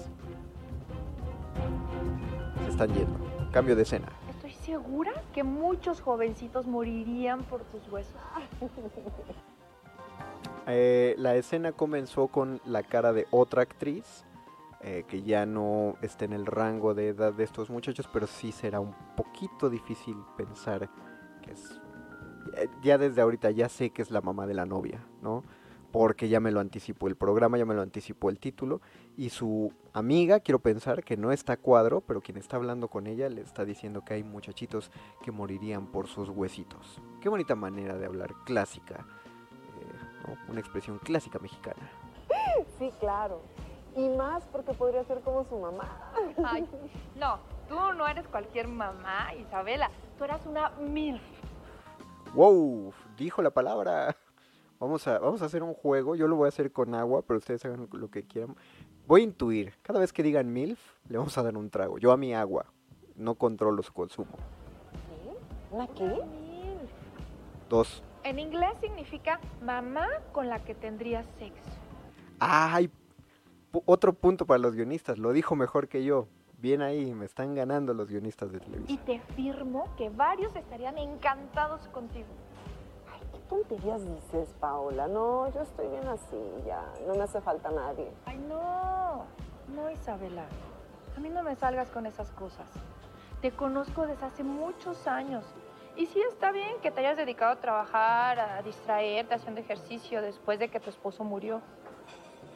Se 2.65 2.71
están 2.71 2.93
yendo. 2.93 3.19
Cambio 3.53 3.77
de 3.77 3.83
escena. 3.83 4.09
Segura 4.67 5.13
que 5.33 5.45
muchos 5.45 6.01
jovencitos 6.01 6.67
morirían 6.67 7.45
por 7.45 7.63
tus 7.63 7.89
huesos. 7.91 8.21
Eh, 10.69 11.15
la 11.19 11.37
escena 11.37 11.71
comenzó 11.71 12.27
con 12.27 12.61
la 12.65 12.83
cara 12.83 13.13
de 13.13 13.29
otra 13.31 13.63
actriz 13.63 14.25
eh, 14.81 15.05
que 15.07 15.23
ya 15.23 15.47
no 15.47 15.95
está 16.03 16.25
en 16.25 16.33
el 16.33 16.45
rango 16.45 16.93
de 16.93 17.11
edad 17.11 17.33
de 17.33 17.45
estos 17.45 17.71
muchachos, 17.71 18.09
pero 18.13 18.27
sí 18.27 18.51
será 18.51 18.81
un 18.81 18.93
poquito 19.17 19.71
difícil 19.71 20.17
pensar 20.37 20.91
que 21.45 21.53
es... 21.53 21.81
eh, 22.57 22.69
Ya 22.83 22.99
desde 22.99 23.23
ahorita 23.23 23.53
ya 23.53 23.69
sé 23.69 23.91
que 23.91 24.03
es 24.03 24.11
la 24.11 24.21
mamá 24.21 24.49
de 24.49 24.55
la 24.55 24.67
novia, 24.67 25.07
¿no? 25.23 25.45
Porque 25.97 26.29
ya 26.29 26.41
me 26.41 26.51
lo 26.51 26.61
anticipó 26.61 27.09
el 27.09 27.17
programa, 27.17 27.57
ya 27.57 27.65
me 27.65 27.73
lo 27.73 27.81
anticipó 27.81 28.29
el 28.29 28.39
título. 28.39 28.83
Y 29.17 29.31
su 29.31 29.73
amiga, 29.95 30.41
quiero 30.41 30.59
pensar 30.59 31.03
que 31.03 31.17
no 31.17 31.33
está 31.33 31.55
a 31.55 31.57
cuadro, 31.57 32.03
pero 32.03 32.21
quien 32.21 32.37
está 32.37 32.57
hablando 32.57 32.89
con 32.89 33.07
ella 33.07 33.31
le 33.31 33.41
está 33.41 33.65
diciendo 33.65 34.05
que 34.05 34.13
hay 34.13 34.23
muchachitos 34.23 34.91
que 35.23 35.31
morirían 35.31 35.87
por 35.87 36.07
sus 36.07 36.29
huesitos. 36.29 37.01
Qué 37.23 37.31
bonita 37.31 37.55
manera 37.55 37.97
de 37.97 38.05
hablar 38.05 38.35
clásica, 38.45 39.07
eh, 39.81 40.29
¿no? 40.29 40.53
una 40.53 40.61
expresión 40.61 40.99
clásica 40.99 41.39
mexicana. 41.39 41.91
Sí, 42.79 42.93
claro. 43.01 43.41
Y 43.97 44.07
más 44.11 44.45
porque 44.53 44.75
podría 44.75 45.03
ser 45.05 45.23
como 45.23 45.45
su 45.45 45.59
mamá. 45.59 46.13
Ay, 46.45 46.69
no, 47.19 47.39
tú 47.71 47.95
no 47.97 48.07
eres 48.07 48.29
cualquier 48.29 48.69
mamá, 48.69 49.33
Isabela. 49.35 49.91
Tú 50.19 50.25
eras 50.25 50.45
una 50.45 50.69
MILF. 50.79 51.23
¡Wow! 52.35 52.93
Dijo 53.17 53.41
la 53.41 53.51
palabra. 53.51 54.15
Vamos 54.79 55.07
a, 55.09 55.19
vamos 55.19 55.43
a 55.43 55.47
hacer 55.47 55.63
un 55.63 55.75
juego. 55.75 56.17
Yo 56.17 56.29
lo 56.29 56.37
voy 56.37 56.47
a 56.47 56.49
hacer 56.49 56.71
con 56.73 56.95
agua, 56.95 57.23
pero 57.27 57.39
ustedes 57.39 57.65
hagan 57.65 57.89
lo 57.93 58.11
que 58.11 58.25
quieran. 58.25 58.57
Voy 59.07 59.23
a 59.23 59.25
intuir. 59.25 59.73
Cada 59.83 60.01
vez 60.01 60.13
que 60.13 60.23
digan 60.23 60.53
MILF, 60.53 60.79
le 61.09 61.19
vamos 61.19 61.37
a 61.39 61.43
dar 61.43 61.57
un 61.57 61.71
trago. 61.71 61.99
Yo 61.99 62.13
a 62.13 62.17
mi 62.17 62.35
agua. 62.35 62.67
No 63.15 63.37
controlo 63.37 63.83
su 63.83 63.93
consumo. 63.93 64.37
¿Una 65.71 65.87
qué? 65.89 66.05
MILF. 66.05 66.91
Dos. 67.69 68.03
En 68.25 68.39
inglés 68.39 68.73
significa 68.81 69.41
mamá 69.63 70.07
con 70.33 70.49
la 70.49 70.63
que 70.65 70.75
tendrías 70.75 71.25
sexo. 71.39 71.71
¡Ay! 72.39 72.91
Otro 73.85 74.13
punto 74.13 74.47
para 74.47 74.59
los 74.59 74.75
guionistas. 74.75 75.19
Lo 75.19 75.33
dijo 75.33 75.55
mejor 75.57 75.89
que 75.89 76.05
yo. 76.05 76.29
Bien 76.59 76.83
ahí. 76.83 77.15
Me 77.15 77.25
están 77.25 77.55
ganando 77.55 77.95
los 77.95 78.09
guionistas 78.11 78.51
de 78.51 78.59
Y 78.59 78.61
televisión. 78.61 78.99
te 79.07 79.21
firmo 79.35 79.89
que 79.97 80.11
varios 80.11 80.55
estarían 80.57 80.99
encantados 80.99 81.87
contigo. 81.89 82.27
Tonterías 83.49 84.03
dices, 84.05 84.55
Paola. 84.61 85.07
No, 85.07 85.49
yo 85.53 85.63
estoy 85.63 85.89
bien 85.89 86.07
así, 86.09 86.37
ya. 86.67 86.83
No 87.07 87.15
me 87.15 87.23
hace 87.23 87.41
falta 87.41 87.71
nadie. 87.71 88.11
Ay, 88.25 88.39
no, 88.49 89.25
no, 89.75 89.91
Isabela. 89.91 90.45
A 91.17 91.21
mí 91.21 91.29
no 91.29 91.43
me 91.43 91.55
salgas 91.57 91.91
con 91.91 92.07
esas 92.07 92.31
cosas. 92.33 92.67
Te 93.41 93.53
conozco 93.53 94.07
desde 94.07 94.27
hace 94.27 94.43
muchos 94.43 95.07
años. 95.07 95.45
Y 95.97 96.07
sí 96.07 96.21
está 96.29 96.53
bien 96.53 96.81
que 96.83 96.91
te 96.91 97.01
hayas 97.01 97.17
dedicado 97.17 97.53
a 97.53 97.57
trabajar, 97.57 98.39
a 98.39 98.63
distraerte 98.63 99.35
haciendo 99.35 99.61
ejercicio 99.61 100.21
después 100.21 100.59
de 100.59 100.69
que 100.69 100.81
tu 100.81 100.91
esposo 100.91 101.25
murió. 101.25 101.63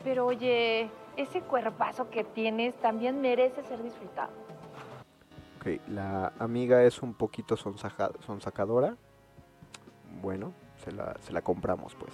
Pero 0.04 0.26
oye, 0.26 0.90
ese 1.16 1.40
cuerpazo 1.42 2.10
que 2.10 2.24
tienes 2.24 2.74
también 2.80 3.20
merece 3.20 3.62
ser 3.62 3.82
disfrutado. 3.82 4.30
Ok, 5.58 5.80
la 5.88 6.32
amiga 6.38 6.82
es 6.82 7.00
un 7.02 7.14
poquito 7.14 7.56
sonsaja- 7.56 8.10
sonsacadora. 8.26 8.96
Bueno, 10.20 10.52
se 10.84 10.92
la, 10.92 11.16
se 11.20 11.32
la 11.32 11.42
compramos 11.42 11.94
pues. 11.94 12.12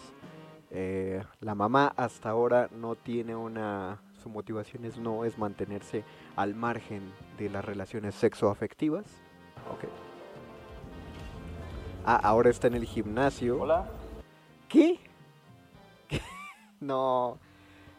Eh, 0.71 1.23
la 1.41 1.55
mamá 1.55 1.93
hasta 1.97 2.31
ahora 2.31 2.69
no 2.73 2.97
tiene 2.97 3.35
una... 3.35 4.03
Su 4.23 4.29
motivación 4.29 4.85
es 4.85 4.99
no 4.99 5.25
es 5.25 5.39
mantenerse 5.39 6.03
al 6.35 6.55
margen 6.55 7.13
de 7.39 7.49
las 7.49 7.65
relaciones 7.65 8.15
sexoafectivas. 8.17 9.05
Ok. 9.73 9.85
Ah, 12.05 12.21
ahora 12.23 12.51
está 12.51 12.67
en 12.67 12.75
el 12.75 12.85
gimnasio. 12.85 13.61
Hola. 13.63 13.89
¿Qué? 14.69 14.99
no. 16.81 17.39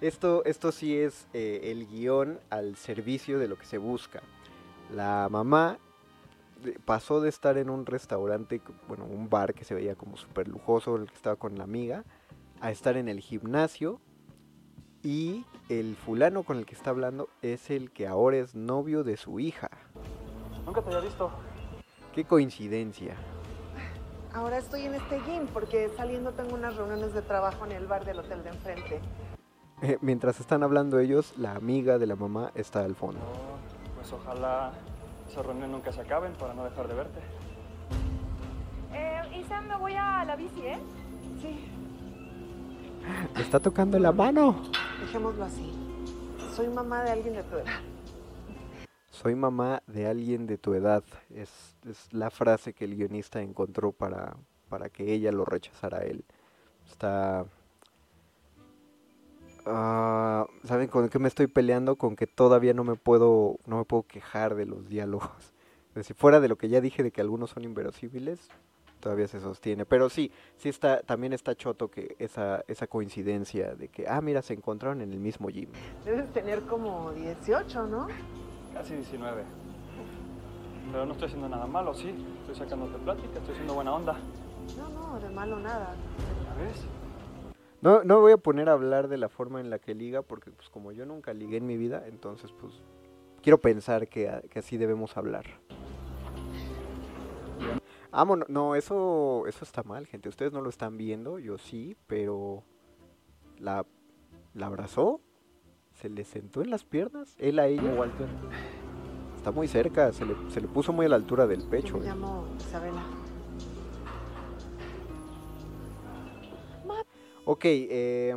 Esto, 0.01 0.43
esto 0.45 0.71
sí 0.71 0.97
es 0.97 1.27
eh, 1.33 1.61
el 1.71 1.87
guion 1.87 2.39
al 2.49 2.75
servicio 2.75 3.39
de 3.39 3.47
lo 3.47 3.57
que 3.57 3.65
se 3.65 3.77
busca. 3.77 4.21
La 4.93 5.27
mamá 5.31 5.79
pasó 6.85 7.21
de 7.21 7.29
estar 7.29 7.57
en 7.57 7.69
un 7.69 7.85
restaurante, 7.85 8.61
bueno, 8.87 9.05
un 9.05 9.29
bar 9.29 9.53
que 9.53 9.63
se 9.63 9.73
veía 9.73 9.95
como 9.95 10.17
súper 10.17 10.47
lujoso, 10.47 10.95
el 10.95 11.07
que 11.07 11.15
estaba 11.15 11.35
con 11.35 11.57
la 11.57 11.63
amiga, 11.63 12.03
a 12.61 12.71
estar 12.71 12.97
en 12.97 13.09
el 13.09 13.19
gimnasio. 13.19 13.99
Y 15.03 15.45
el 15.69 15.95
fulano 15.95 16.43
con 16.43 16.57
el 16.57 16.65
que 16.65 16.75
está 16.75 16.89
hablando 16.89 17.29
es 17.41 17.69
el 17.69 17.91
que 17.91 18.07
ahora 18.07 18.37
es 18.37 18.55
novio 18.55 19.03
de 19.03 19.15
su 19.15 19.39
hija. 19.39 19.69
Nunca 20.65 20.81
te 20.81 20.87
había 20.87 21.01
visto. 21.01 21.31
Qué 22.13 22.25
coincidencia. 22.25 23.15
Ahora 24.33 24.57
estoy 24.57 24.81
en 24.83 24.95
este 24.95 25.19
gym 25.21 25.47
porque 25.47 25.89
saliendo 25.95 26.31
tengo 26.33 26.55
unas 26.55 26.75
reuniones 26.75 27.13
de 27.13 27.21
trabajo 27.21 27.65
en 27.65 27.71
el 27.71 27.87
bar 27.87 28.05
del 28.05 28.19
hotel 28.19 28.43
de 28.43 28.49
enfrente. 28.49 28.99
Eh, 29.81 29.97
mientras 30.01 30.39
están 30.39 30.63
hablando 30.63 30.99
ellos, 30.99 31.33
la 31.37 31.53
amiga 31.53 31.99
de 31.99 32.07
la 32.07 32.15
mamá 32.15 32.51
está 32.55 32.83
al 32.83 32.95
fondo. 32.95 33.19
Oh, 33.21 33.95
pues 33.95 34.11
ojalá 34.11 34.73
esas 35.29 35.45
reuniones 35.45 35.71
nunca 35.71 35.91
se 35.91 36.01
acaben 36.01 36.33
para 36.33 36.53
no 36.53 36.63
dejar 36.63 36.87
de 36.87 36.93
verte. 36.95 37.19
Eh, 38.93 39.39
Isa, 39.41 39.61
me 39.61 39.75
voy 39.77 39.93
a 39.93 40.23
la 40.25 40.35
bici, 40.35 40.61
¿eh? 40.61 40.79
Sí, 41.41 41.71
Le 43.35 43.41
está 43.41 43.59
tocando 43.59 43.99
la 43.99 44.11
mano. 44.11 44.61
dejémoslo 45.01 45.43
así. 45.43 45.71
Soy 46.55 46.67
mamá 46.69 47.03
de 47.03 47.11
alguien 47.11 47.33
de 47.35 47.43
tu 47.43 47.55
edad. 47.57 47.79
Soy 49.11 49.35
mamá 49.35 49.81
de 49.87 50.07
alguien 50.07 50.47
de 50.47 50.57
tu 50.57 50.73
edad. 50.73 51.03
Es, 51.29 51.75
es 51.87 52.11
la 52.13 52.29
frase 52.31 52.73
que 52.73 52.85
el 52.85 52.95
guionista 52.95 53.41
encontró 53.41 53.91
para, 53.91 54.35
para 54.69 54.89
que 54.89 55.13
ella 55.13 55.31
lo 55.31 55.45
rechazara 55.45 55.99
a 55.99 56.01
él. 56.01 56.25
Está... 56.87 57.45
Ah, 59.69 60.47
¿Saben 60.63 60.87
con 60.87 61.09
qué 61.09 61.19
me 61.19 61.27
estoy 61.27 61.47
peleando? 61.47 61.95
Con 61.95 62.15
que 62.15 62.27
todavía 62.27 62.73
no 62.73 62.83
me 62.83 62.95
puedo, 62.95 63.57
no 63.65 63.77
me 63.77 63.85
puedo 63.85 64.03
quejar 64.03 64.55
de 64.55 64.65
los 64.65 64.87
diálogos. 64.87 65.29
Es 65.89 66.01
decir, 66.01 66.15
fuera 66.15 66.39
de 66.39 66.47
lo 66.47 66.57
que 66.57 66.69
ya 66.69 66.79
dije 66.79 67.01
de 67.01 67.09
que 67.09 67.21
algunos 67.21 67.49
son 67.49 67.63
inverosímiles, 67.63 68.49
todavía 68.99 69.27
se 69.27 69.39
sostiene. 69.39 69.83
Pero 69.83 70.11
sí, 70.11 70.31
sí 70.57 70.69
está, 70.69 71.01
también 71.01 71.33
está 71.33 71.55
choto 71.55 71.89
que 71.89 72.15
esa, 72.19 72.63
esa 72.67 72.85
coincidencia 72.85 73.73
de 73.73 73.87
que, 73.87 74.07
ah, 74.07 74.21
mira, 74.21 74.43
se 74.43 74.53
encontraron 74.53 75.01
en 75.01 75.11
el 75.11 75.19
mismo 75.19 75.49
gym. 75.49 75.69
Debes 76.05 76.31
tener 76.33 76.61
como 76.61 77.11
18, 77.13 77.87
¿no? 77.87 78.07
Casi 78.75 78.93
19. 78.93 79.43
Pero 80.91 81.05
no 81.07 81.13
estoy 81.13 81.27
haciendo 81.29 81.49
nada 81.49 81.65
malo, 81.65 81.95
sí. 81.95 82.13
Estoy 82.41 82.55
sacándote 82.55 82.99
plática, 82.99 83.39
estoy 83.39 83.55
siendo 83.55 83.73
buena 83.73 83.93
onda. 83.93 84.19
No, 84.77 84.89
no, 84.89 85.19
de 85.19 85.29
malo 85.29 85.59
nada. 85.59 85.95
¿Ya 86.45 86.63
ves? 86.63 86.85
No, 87.87 88.03
no 88.03 88.19
voy 88.19 88.33
a 88.33 88.37
poner 88.37 88.67
a 88.67 88.73
hablar 88.73 89.07
de 89.07 89.15
la 89.15 89.29
forma 89.29 89.61
en 89.61 89.69
la 89.69 89.79
que 89.79 89.95
liga, 89.95 90.21
porque 90.21 90.51
pues 90.51 90.67
como 90.67 90.91
yo 90.91 91.05
nunca 91.05 91.33
ligué 91.33 91.55
en 91.55 91.65
mi 91.65 91.77
vida, 91.77 92.03
entonces 92.05 92.51
pues 92.51 92.83
quiero 93.41 93.61
pensar 93.61 94.09
que, 94.09 94.29
que 94.49 94.59
así 94.59 94.75
debemos 94.75 95.15
hablar. 95.15 95.45
Amo, 98.11 98.35
no, 98.35 98.45
no, 98.49 98.75
eso, 98.75 99.45
eso 99.47 99.63
está 99.63 99.83
mal, 99.83 100.05
gente. 100.05 100.27
Ustedes 100.27 100.51
no 100.51 100.59
lo 100.59 100.67
están 100.67 100.97
viendo, 100.97 101.39
yo 101.39 101.57
sí, 101.57 101.95
pero 102.07 102.65
la, 103.57 103.85
la 104.53 104.65
abrazó, 104.65 105.21
se 105.93 106.09
le 106.09 106.25
sentó 106.25 106.61
en 106.61 106.71
las 106.71 106.83
piernas, 106.83 107.37
él 107.39 107.57
a 107.57 107.67
ella. 107.67 107.93
Walter. 107.97 108.27
Está 109.37 109.51
muy 109.51 109.69
cerca, 109.69 110.11
se 110.11 110.25
le, 110.25 110.35
se 110.49 110.59
le 110.59 110.67
puso 110.67 110.91
muy 110.91 111.05
a 111.05 111.09
la 111.09 111.15
altura 111.15 111.47
del 111.47 111.63
pecho. 111.63 111.93
Yo 111.93 111.99
me 111.99 112.05
eh. 112.05 112.09
llamo 112.09 112.47
Isabela. 112.59 113.26
Ok, 117.49 117.63
eh, 117.63 118.35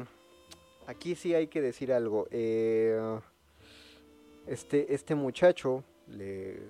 aquí 0.87 1.17
sí 1.17 1.35
hay 1.35 1.49
que 1.49 1.61
decir 1.61 1.93
algo. 1.93 2.29
eh, 2.31 3.19
este, 4.47 4.95
este 4.95 5.17
muchacho 5.17 5.83
le, 6.07 6.61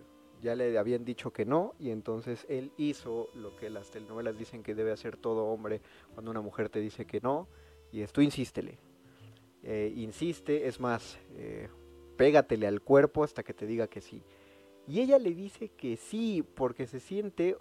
ya 0.41 0.55
le 0.55 0.79
habían 0.79 1.05
dicho 1.05 1.35
que 1.35 1.45
no 1.45 1.75
y 1.79 1.91
entonces 1.91 2.47
él 2.49 2.73
hizo 2.79 3.29
lo 3.35 3.55
que 3.57 3.69
las 3.69 3.91
telenovelas 3.91 4.39
dicen 4.39 4.63
que 4.63 4.75
debe 4.75 4.91
hacer 4.91 5.19
todo 5.19 5.45
hombre 5.45 5.83
cuando 6.15 6.31
una 6.31 6.41
mujer 6.41 6.71
te 6.71 6.81
dice 6.81 7.05
que 7.05 7.21
no 7.21 7.47
Y 7.93 8.01
es 8.01 8.11
tú 8.11 8.23
insístele. 8.23 8.79
Eh, 9.63 9.93
insiste, 9.95 10.67
es 10.67 10.81
más, 10.81 11.19
pégatele 12.17 12.67
al 12.67 12.81
cuerpo 12.81 13.23
hasta 13.23 13.43
que 13.43 13.53
te 13.53 13.67
diga 13.67 13.87
que 13.87 14.01
sí. 14.01 14.23
Y 14.89 15.01
ella 15.01 15.19
le 15.19 15.35
dice 15.35 15.69
que 15.69 15.99
sí, 15.99 16.43
porque 16.55 16.87
se 16.87 17.01
siente 17.01 17.55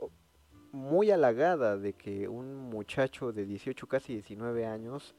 muy 0.71 1.11
halagada 1.11 1.77
de 1.77 1.93
que 1.93 2.27
un 2.27 2.69
muchacho 2.69 3.31
de 3.31 3.45
18, 3.45 3.87
casi 3.87 4.13
19 4.13 4.65
años, 4.65 5.15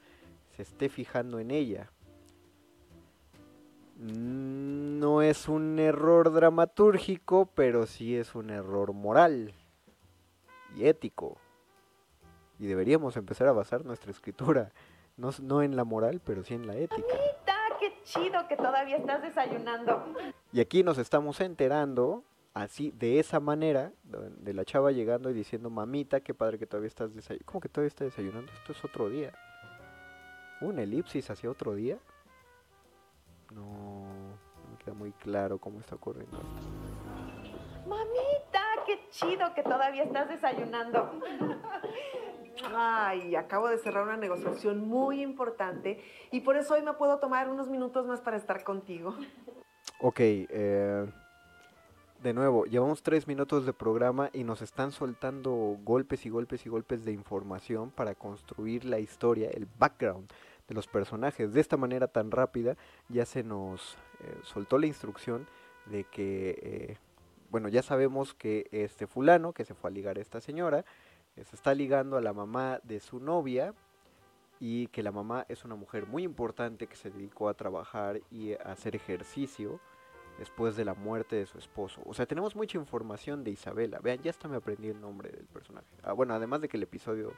se 0.55 0.63
esté 0.63 0.89
fijando 0.89 1.39
en 1.39 1.51
ella. 1.51 1.89
No 3.97 5.21
es 5.21 5.47
un 5.47 5.77
error 5.79 6.31
dramatúrgico, 6.33 7.47
pero 7.53 7.85
sí 7.85 8.15
es 8.15 8.33
un 8.33 8.49
error 8.49 8.93
moral 8.93 9.53
y 10.75 10.85
ético. 10.85 11.37
Y 12.57 12.67
deberíamos 12.67 13.17
empezar 13.17 13.47
a 13.47 13.51
basar 13.51 13.85
nuestra 13.85 14.11
escritura, 14.11 14.71
no, 15.17 15.31
no 15.41 15.61
en 15.61 15.75
la 15.75 15.83
moral, 15.83 16.21
pero 16.23 16.43
sí 16.43 16.53
en 16.53 16.67
la 16.67 16.75
ética. 16.75 17.01
¡Mamita, 17.01 17.55
qué 17.79 17.93
chido 18.03 18.47
que 18.47 18.55
todavía 18.55 18.97
estás 18.97 19.21
desayunando! 19.21 20.13
Y 20.51 20.59
aquí 20.59 20.83
nos 20.83 20.97
estamos 20.97 21.41
enterando, 21.41 22.23
así, 22.53 22.91
de 22.91 23.19
esa 23.19 23.39
manera, 23.39 23.91
de 24.03 24.53
la 24.53 24.65
chava 24.65 24.91
llegando 24.91 25.29
y 25.29 25.33
diciendo, 25.33 25.69
mamita, 25.69 26.21
qué 26.21 26.33
padre 26.33 26.57
que 26.59 26.65
todavía 26.65 26.87
estás 26.87 27.13
desayunando. 27.13 27.45
¿Cómo 27.45 27.61
que 27.61 27.69
todavía 27.69 27.87
estás 27.87 28.05
desayunando? 28.09 28.51
Esto 28.51 28.71
es 28.73 28.85
otro 28.85 29.09
día. 29.09 29.33
¿Un 30.61 30.79
elipsis 30.79 31.29
hacia 31.29 31.49
otro 31.49 31.73
día? 31.73 31.97
No, 33.53 34.03
no 34.03 34.71
me 34.71 34.77
queda 34.77 34.93
muy 34.93 35.11
claro 35.13 35.57
cómo 35.57 35.79
está 35.79 35.95
ocurriendo 35.95 36.37
esto. 36.37 37.87
¡Mamita, 37.87 38.61
qué 38.85 39.07
chido 39.09 39.53
que 39.53 39.63
todavía 39.63 40.03
estás 40.03 40.29
desayunando! 40.29 41.19
Ay, 42.75 43.35
acabo 43.35 43.69
de 43.69 43.77
cerrar 43.79 44.03
una 44.03 44.17
negociación 44.17 44.87
muy 44.87 45.21
importante 45.21 46.03
y 46.31 46.41
por 46.41 46.57
eso 46.57 46.75
hoy 46.75 46.83
me 46.83 46.93
puedo 46.93 47.17
tomar 47.19 47.49
unos 47.49 47.67
minutos 47.67 48.05
más 48.05 48.21
para 48.21 48.37
estar 48.37 48.63
contigo. 48.63 49.15
Ok, 49.99 50.19
eh, 50.19 51.11
de 52.21 52.33
nuevo, 52.33 52.65
llevamos 52.65 53.01
tres 53.01 53.27
minutos 53.27 53.65
de 53.65 53.73
programa 53.73 54.29
y 54.31 54.43
nos 54.43 54.61
están 54.61 54.91
soltando 54.91 55.79
golpes 55.83 56.25
y 56.27 56.29
golpes 56.29 56.65
y 56.67 56.69
golpes 56.69 57.03
de 57.03 57.11
información 57.11 57.89
para 57.89 58.13
construir 58.13 58.85
la 58.85 58.99
historia, 58.99 59.49
el 59.49 59.67
background 59.79 60.31
de 60.67 60.75
los 60.75 60.85
personajes. 60.85 61.51
De 61.51 61.59
esta 61.59 61.77
manera 61.77 62.07
tan 62.07 62.29
rápida 62.29 62.77
ya 63.09 63.25
se 63.25 63.43
nos 63.43 63.97
eh, 64.19 64.37
soltó 64.43 64.77
la 64.77 64.85
instrucción 64.85 65.47
de 65.87 66.03
que, 66.03 66.59
eh, 66.61 66.97
bueno, 67.49 67.69
ya 67.69 67.81
sabemos 67.81 68.35
que 68.35 68.67
este 68.71 69.07
fulano 69.07 69.53
que 69.53 69.65
se 69.65 69.73
fue 69.73 69.89
a 69.89 69.93
ligar 69.93 70.19
a 70.19 70.21
esta 70.21 70.41
señora, 70.41 70.85
eh, 71.35 71.43
se 71.43 71.55
está 71.55 71.73
ligando 71.73 72.17
a 72.17 72.21
la 72.21 72.33
mamá 72.33 72.79
de 72.83 72.99
su 72.99 73.19
novia 73.19 73.73
y 74.59 74.87
que 74.87 75.01
la 75.01 75.11
mamá 75.11 75.47
es 75.49 75.65
una 75.65 75.73
mujer 75.73 76.05
muy 76.05 76.21
importante 76.21 76.85
que 76.85 76.95
se 76.95 77.09
dedicó 77.09 77.49
a 77.49 77.55
trabajar 77.55 78.21
y 78.29 78.53
a 78.53 78.57
hacer 78.65 78.95
ejercicio 78.95 79.79
después 80.41 80.75
de 80.75 80.83
la 80.83 80.95
muerte 80.95 81.35
de 81.35 81.45
su 81.45 81.59
esposo. 81.59 82.01
O 82.03 82.15
sea, 82.15 82.25
tenemos 82.25 82.55
mucha 82.55 82.75
información 82.75 83.43
de 83.43 83.51
Isabela. 83.51 83.99
Vean, 83.99 84.23
ya 84.23 84.31
hasta 84.31 84.47
me 84.47 84.57
aprendí 84.57 84.87
el 84.87 84.99
nombre 84.99 85.29
del 85.29 85.45
personaje. 85.45 85.85
Ah, 86.01 86.13
bueno, 86.13 86.33
además 86.33 86.61
de 86.61 86.67
que 86.67 86.77
el 86.77 86.83
episodio 86.83 87.33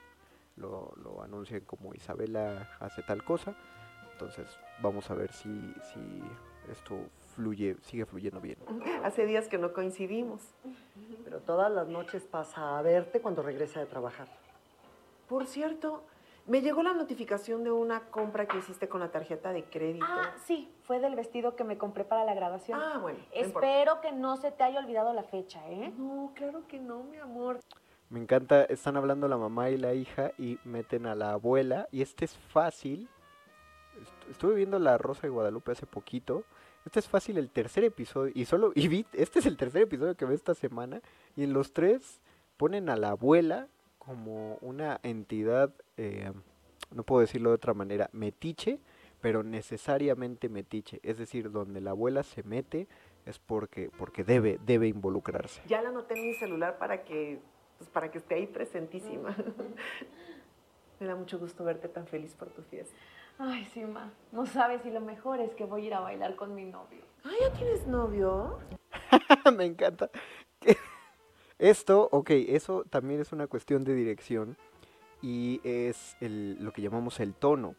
lo, 0.55 0.93
lo 1.03 1.21
anuncian 1.21 1.59
como 1.65 1.93
Isabela 1.93 2.77
hace 2.79 3.03
tal 3.03 3.21
cosa. 3.25 3.57
Entonces, 4.13 4.47
vamos 4.81 5.11
a 5.11 5.15
ver 5.15 5.33
si, 5.33 5.49
si 5.93 6.23
esto 6.71 6.95
fluye, 7.35 7.75
sigue 7.81 8.05
fluyendo 8.05 8.39
bien. 8.39 8.57
Hace 9.03 9.25
días 9.25 9.49
que 9.49 9.57
no 9.57 9.73
coincidimos. 9.73 10.41
Pero 11.25 11.41
todas 11.41 11.69
las 11.69 11.89
noches 11.89 12.23
pasa 12.23 12.79
a 12.79 12.81
verte 12.81 13.19
cuando 13.19 13.41
regresa 13.41 13.81
de 13.81 13.85
trabajar. 13.85 14.29
Por 15.27 15.45
cierto, 15.45 16.05
me 16.45 16.61
llegó 16.61 16.83
la 16.83 16.93
notificación 16.93 17.63
de 17.63 17.71
una 17.71 18.01
compra 18.09 18.45
que 18.47 18.57
hiciste 18.57 18.87
con 18.89 18.99
la 18.99 19.09
tarjeta 19.11 19.51
de 19.53 19.63
crédito. 19.63 20.05
Ah, 20.07 20.31
sí, 20.45 20.69
fue 20.83 20.99
del 20.99 21.15
vestido 21.15 21.55
que 21.55 21.63
me 21.63 21.77
compré 21.77 22.03
para 22.03 22.25
la 22.25 22.33
grabación. 22.33 22.79
Ah, 22.81 22.97
bueno. 22.99 23.19
no 23.19 23.25
Espero 23.33 24.01
que 24.01 24.11
no 24.11 24.37
se 24.37 24.51
te 24.51 24.63
haya 24.63 24.79
olvidado 24.79 25.13
la 25.13 25.23
fecha, 25.23 25.65
¿eh? 25.69 25.93
No, 25.97 26.31
claro 26.35 26.67
que 26.67 26.79
no, 26.79 27.03
mi 27.03 27.17
amor. 27.17 27.59
Me 28.09 28.19
encanta, 28.19 28.63
están 28.65 28.97
hablando 28.97 29.27
la 29.27 29.37
mamá 29.37 29.69
y 29.69 29.77
la 29.77 29.93
hija 29.93 30.31
y 30.37 30.59
meten 30.65 31.05
a 31.07 31.15
la 31.15 31.31
abuela. 31.31 31.87
Y 31.91 32.01
este 32.01 32.25
es 32.25 32.35
fácil. 32.37 33.07
Est- 34.01 34.29
Estuve 34.31 34.53
viendo 34.55 34.77
La 34.79 34.97
Rosa 34.97 35.21
de 35.23 35.29
Guadalupe 35.29 35.71
hace 35.71 35.85
poquito. 35.85 36.43
Este 36.85 36.99
es 36.99 37.07
fácil 37.07 37.37
el 37.37 37.49
tercer 37.49 37.85
episodio. 37.85 38.31
Y 38.35 38.45
solo, 38.45 38.71
y 38.75 38.87
vi, 38.89 39.05
este 39.13 39.39
es 39.39 39.45
el 39.45 39.55
tercer 39.57 39.83
episodio 39.83 40.15
que 40.15 40.25
ve 40.25 40.35
esta 40.35 40.53
semana. 40.53 41.01
Y 41.37 41.43
en 41.45 41.53
los 41.53 41.71
tres 41.73 42.19
ponen 42.57 42.89
a 42.89 42.97
la 42.97 43.11
abuela 43.11 43.67
como 44.05 44.57
una 44.61 44.99
entidad, 45.03 45.73
eh, 45.97 46.31
no 46.91 47.03
puedo 47.03 47.21
decirlo 47.21 47.49
de 47.49 47.55
otra 47.55 47.73
manera, 47.73 48.09
metiche, 48.11 48.79
pero 49.21 49.43
necesariamente 49.43 50.49
metiche. 50.49 50.99
Es 51.03 51.17
decir, 51.17 51.51
donde 51.51 51.81
la 51.81 51.91
abuela 51.91 52.23
se 52.23 52.43
mete 52.43 52.87
es 53.25 53.39
porque, 53.39 53.89
porque 53.97 54.23
debe, 54.23 54.59
debe 54.65 54.87
involucrarse. 54.87 55.61
Ya 55.67 55.81
la 55.81 55.89
anoté 55.89 56.15
en 56.15 56.27
mi 56.27 56.33
celular 56.33 56.77
para 56.77 57.03
que, 57.03 57.39
pues, 57.77 57.89
para 57.89 58.11
que 58.11 58.17
esté 58.17 58.35
ahí 58.35 58.47
presentísima. 58.47 59.35
Me 60.99 61.07
da 61.07 61.15
mucho 61.15 61.39
gusto 61.39 61.63
verte 61.63 61.87
tan 61.87 62.05
feliz 62.07 62.33
por 62.35 62.49
tu 62.49 62.61
fiesta. 62.63 62.95
Ay, 63.39 63.65
sí, 63.73 63.83
ma. 63.85 64.11
No 64.31 64.45
sabes 64.45 64.81
si 64.83 64.91
lo 64.91 65.01
mejor 65.01 65.39
es 65.39 65.55
que 65.55 65.65
voy 65.65 65.83
a 65.83 65.87
ir 65.87 65.93
a 65.93 65.99
bailar 66.01 66.35
con 66.35 66.53
mi 66.53 66.65
novio. 66.65 67.03
Ah, 67.23 67.31
¿ya 67.41 67.51
tienes 67.53 67.87
novio? 67.87 68.59
Me 69.57 69.65
encanta. 69.65 70.09
Esto, 71.67 72.09
ok, 72.11 72.29
eso 72.49 72.83
también 72.89 73.21
es 73.21 73.31
una 73.31 73.47
cuestión 73.47 73.85
de 73.85 73.95
dirección 73.95 74.57
y 75.21 75.61
es 75.63 76.17
el- 76.19 76.57
lo 76.61 76.73
que 76.73 76.81
llamamos 76.81 77.21
el 77.21 77.33
tono. 77.33 77.75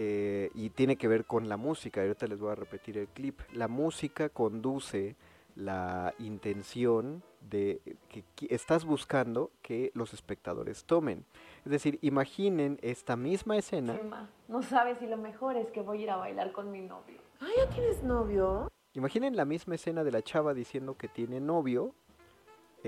eh, 0.00 0.50
y 0.54 0.70
tiene 0.70 0.94
que 0.94 1.08
ver 1.08 1.24
con 1.24 1.48
la 1.48 1.56
música. 1.56 2.00
Ahorita 2.02 2.28
les 2.28 2.38
voy 2.38 2.52
a 2.52 2.54
repetir 2.54 2.98
el 2.98 3.08
clip. 3.08 3.40
La 3.52 3.66
música 3.66 4.28
conduce 4.28 5.16
la 5.56 6.14
intención 6.20 7.24
de 7.50 7.80
que 8.08 8.22
estás 8.48 8.84
buscando 8.84 9.50
que 9.60 9.90
los 9.94 10.14
espectadores 10.14 10.84
tomen. 10.84 11.24
Es 11.64 11.72
decir, 11.72 11.98
imaginen 12.02 12.78
esta 12.80 13.16
misma 13.16 13.56
escena. 13.56 13.96
Sí, 14.00 14.06
ma. 14.06 14.30
No 14.46 14.62
sabes 14.62 14.98
si 15.00 15.06
lo 15.08 15.16
mejor 15.16 15.56
es 15.56 15.68
que 15.72 15.80
voy 15.80 15.98
a 15.98 16.02
ir 16.04 16.10
a 16.10 16.16
bailar 16.16 16.52
con 16.52 16.70
mi 16.70 16.82
novio. 16.82 17.18
Ah, 17.40 17.48
¿ya 17.56 17.68
tienes 17.70 18.00
novio? 18.04 18.70
Imaginen 18.94 19.34
la 19.34 19.46
misma 19.46 19.74
escena 19.74 20.04
de 20.04 20.12
la 20.12 20.22
chava 20.22 20.54
diciendo 20.54 20.96
que 20.96 21.08
tiene 21.08 21.40
novio, 21.40 21.92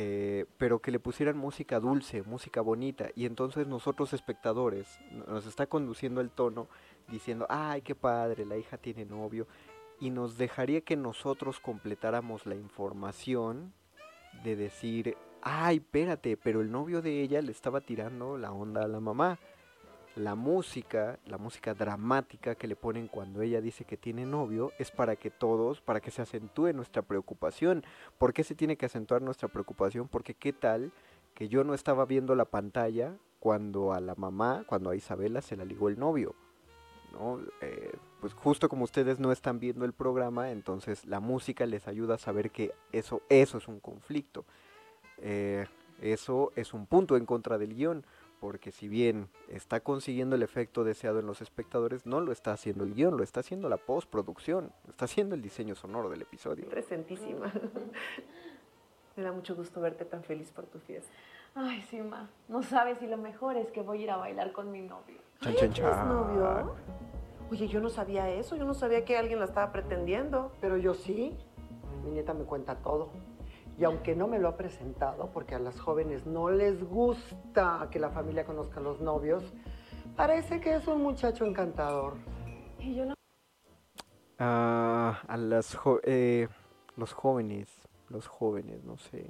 eh, 0.03 0.47
pero 0.57 0.79
que 0.79 0.91
le 0.91 0.99
pusieran 0.99 1.37
música 1.37 1.79
dulce, 1.79 2.23
música 2.23 2.63
bonita, 2.63 3.11
y 3.15 3.27
entonces 3.27 3.67
nosotros 3.67 4.15
espectadores 4.15 4.99
nos 5.29 5.45
está 5.45 5.67
conduciendo 5.67 6.23
el 6.23 6.31
tono 6.31 6.69
diciendo, 7.09 7.45
ay, 7.51 7.83
qué 7.83 7.95
padre, 7.95 8.47
la 8.47 8.57
hija 8.57 8.79
tiene 8.79 9.05
novio, 9.05 9.47
y 10.01 10.09
nos 10.09 10.39
dejaría 10.39 10.81
que 10.81 10.97
nosotros 10.97 11.61
completáramos 11.61 12.47
la 12.47 12.55
información 12.55 13.75
de 14.43 14.57
decir, 14.57 15.19
ay, 15.43 15.77
espérate, 15.77 16.39
pero 16.39 16.63
el 16.63 16.71
novio 16.71 17.03
de 17.03 17.21
ella 17.21 17.43
le 17.43 17.53
estaba 17.53 17.83
tirando 17.83 18.39
la 18.39 18.53
onda 18.53 18.85
a 18.85 18.89
la 18.89 19.01
mamá. 19.01 19.39
La 20.17 20.35
música, 20.35 21.19
la 21.25 21.39
música 21.39 21.73
dramática 21.73 22.57
que 22.57 22.67
le 22.67 22.75
ponen 22.75 23.07
cuando 23.07 23.43
ella 23.43 23.61
dice 23.61 23.85
que 23.85 23.97
tiene 23.97 24.27
novio, 24.27 24.73
es 24.79 24.91
para 24.91 25.17
que 25.17 25.31
todos, 25.31 25.81
para 25.81 26.01
que 26.01 26.11
se 26.11 26.23
acentúe 26.23 26.73
nuestra 26.73 27.03
preocupación. 27.03 27.85
¿Por 28.19 28.33
qué 28.33 28.43
se 28.43 28.55
tiene 28.55 28.77
que 28.77 28.87
acentuar 28.87 29.23
nuestra 29.23 29.49
preocupación? 29.49 30.09
Porque 30.09 30.35
qué 30.35 30.53
tal 30.53 30.93
que 31.35 31.49
yo 31.49 31.63
no 31.63 31.75
estaba 31.75 32.07
viendo 32.07 32.35
la 32.35 32.45
pantalla 32.45 33.17
cuando 33.39 33.93
a 33.93 34.01
la 34.01 34.15
mamá, 34.17 34.65
cuando 34.67 34.91
a 34.91 34.97
Isabela 34.97 35.43
se 35.43 35.57
la 35.57 35.65
ligó 35.65 35.89
el 35.89 35.99
novio. 35.99 36.35
¿no? 37.13 37.41
Eh, 37.61 37.93
pues 38.21 38.35
justo 38.35 38.69
como 38.69 38.85
ustedes 38.85 39.19
no 39.19 39.33
están 39.33 39.59
viendo 39.59 39.85
el 39.85 39.93
programa, 39.93 40.51
entonces 40.51 41.05
la 41.07 41.21
música 41.21 41.67
les 41.67 41.89
ayuda 41.89 42.15
a 42.15 42.19
saber 42.19 42.51
que 42.51 42.73
eso, 42.93 43.23
eso 43.29 43.59
es 43.59 43.69
un 43.69 43.81
conflicto. 43.81 44.45
Eh, 45.19 45.67
eso 46.01 46.53
es 46.57 46.73
un 46.73 46.87
punto 46.87 47.17
en 47.17 47.27
contra 47.27 47.59
del 47.59 47.75
guion, 47.75 48.05
porque 48.41 48.73
si 48.73 48.89
bien 48.89 49.29
está 49.49 49.81
consiguiendo 49.81 50.35
el 50.35 50.43
efecto 50.43 50.83
deseado 50.83 51.19
en 51.21 51.27
los 51.27 51.43
espectadores, 51.43 52.07
no 52.07 52.21
lo 52.21 52.33
está 52.33 52.53
haciendo 52.53 52.85
el 52.85 52.95
guion, 52.95 53.17
lo 53.17 53.23
está 53.23 53.41
haciendo 53.41 53.69
la 53.69 53.77
postproducción, 53.77 54.73
lo 54.85 54.91
está 54.91 55.05
haciendo 55.05 55.35
el 55.35 55.43
diseño 55.43 55.75
sonoro 55.75 56.09
del 56.09 56.23
episodio. 56.23 56.67
Presentísima. 56.69 57.53
Me 59.17 59.23
da 59.23 59.33
mucho 59.33 59.55
gusto 59.55 59.81
verte 59.81 60.05
tan 60.05 60.23
feliz 60.25 60.51
por 60.51 60.65
tu 60.67 60.79
fiesta. 60.79 61.13
Ay, 61.55 61.83
sí, 61.91 62.01
ma. 62.01 62.31
No 62.49 62.63
sabes 62.63 62.99
si 62.99 63.07
lo 63.07 63.19
mejor 63.19 63.57
es 63.57 63.71
que 63.71 63.83
voy 63.83 63.99
a 63.99 64.03
ir 64.03 64.11
a 64.11 64.17
bailar 64.17 64.53
con 64.53 64.71
mi 64.71 64.81
novio. 64.81 65.19
Chan, 65.41 65.53
Ay, 65.53 65.59
chan, 65.59 65.73
¿tienes 65.73 65.93
chan. 65.93 66.09
novio? 66.09 66.75
Oye, 67.51 67.67
yo 67.69 67.81
no 67.81 67.91
sabía 67.91 68.31
eso, 68.31 68.57
yo 68.57 68.65
no 68.65 68.73
sabía 68.75 69.05
que 69.05 69.17
alguien 69.19 69.41
la 69.41 69.47
estaba 69.47 69.73
pretendiendo. 69.73 70.53
Pero 70.61 70.77
yo 70.77 70.95
sí, 70.95 71.37
mi 72.05 72.13
nieta 72.13 72.33
me 72.33 72.45
cuenta 72.45 72.77
todo. 72.77 73.11
Y 73.81 73.85
aunque 73.85 74.15
no 74.15 74.29
me 74.29 74.39
lo 74.39 74.49
ha 74.49 74.57
presentado, 74.59 75.31
porque 75.33 75.55
a 75.55 75.59
las 75.59 75.81
jóvenes 75.81 76.27
no 76.27 76.51
les 76.51 76.85
gusta 76.85 77.89
que 77.91 77.99
la 77.99 78.11
familia 78.11 78.45
conozca 78.45 78.79
a 78.79 78.83
los 78.83 79.01
novios, 79.01 79.43
parece 80.17 80.61
que 80.61 80.75
es 80.75 80.87
un 80.87 81.03
muchacho 81.03 81.47
encantador. 81.47 82.13
Y 82.79 82.95
yo 82.95 83.07
no. 83.07 83.15
Ah, 84.39 85.23
a 85.27 85.37
las 85.39 85.75
jo- 85.75 86.01
eh, 86.05 86.47
los 86.99 87.15
jóvenes, 87.15 87.69
los 88.11 88.27
jóvenes, 88.27 88.85
no 88.85 88.99
sé, 88.99 89.25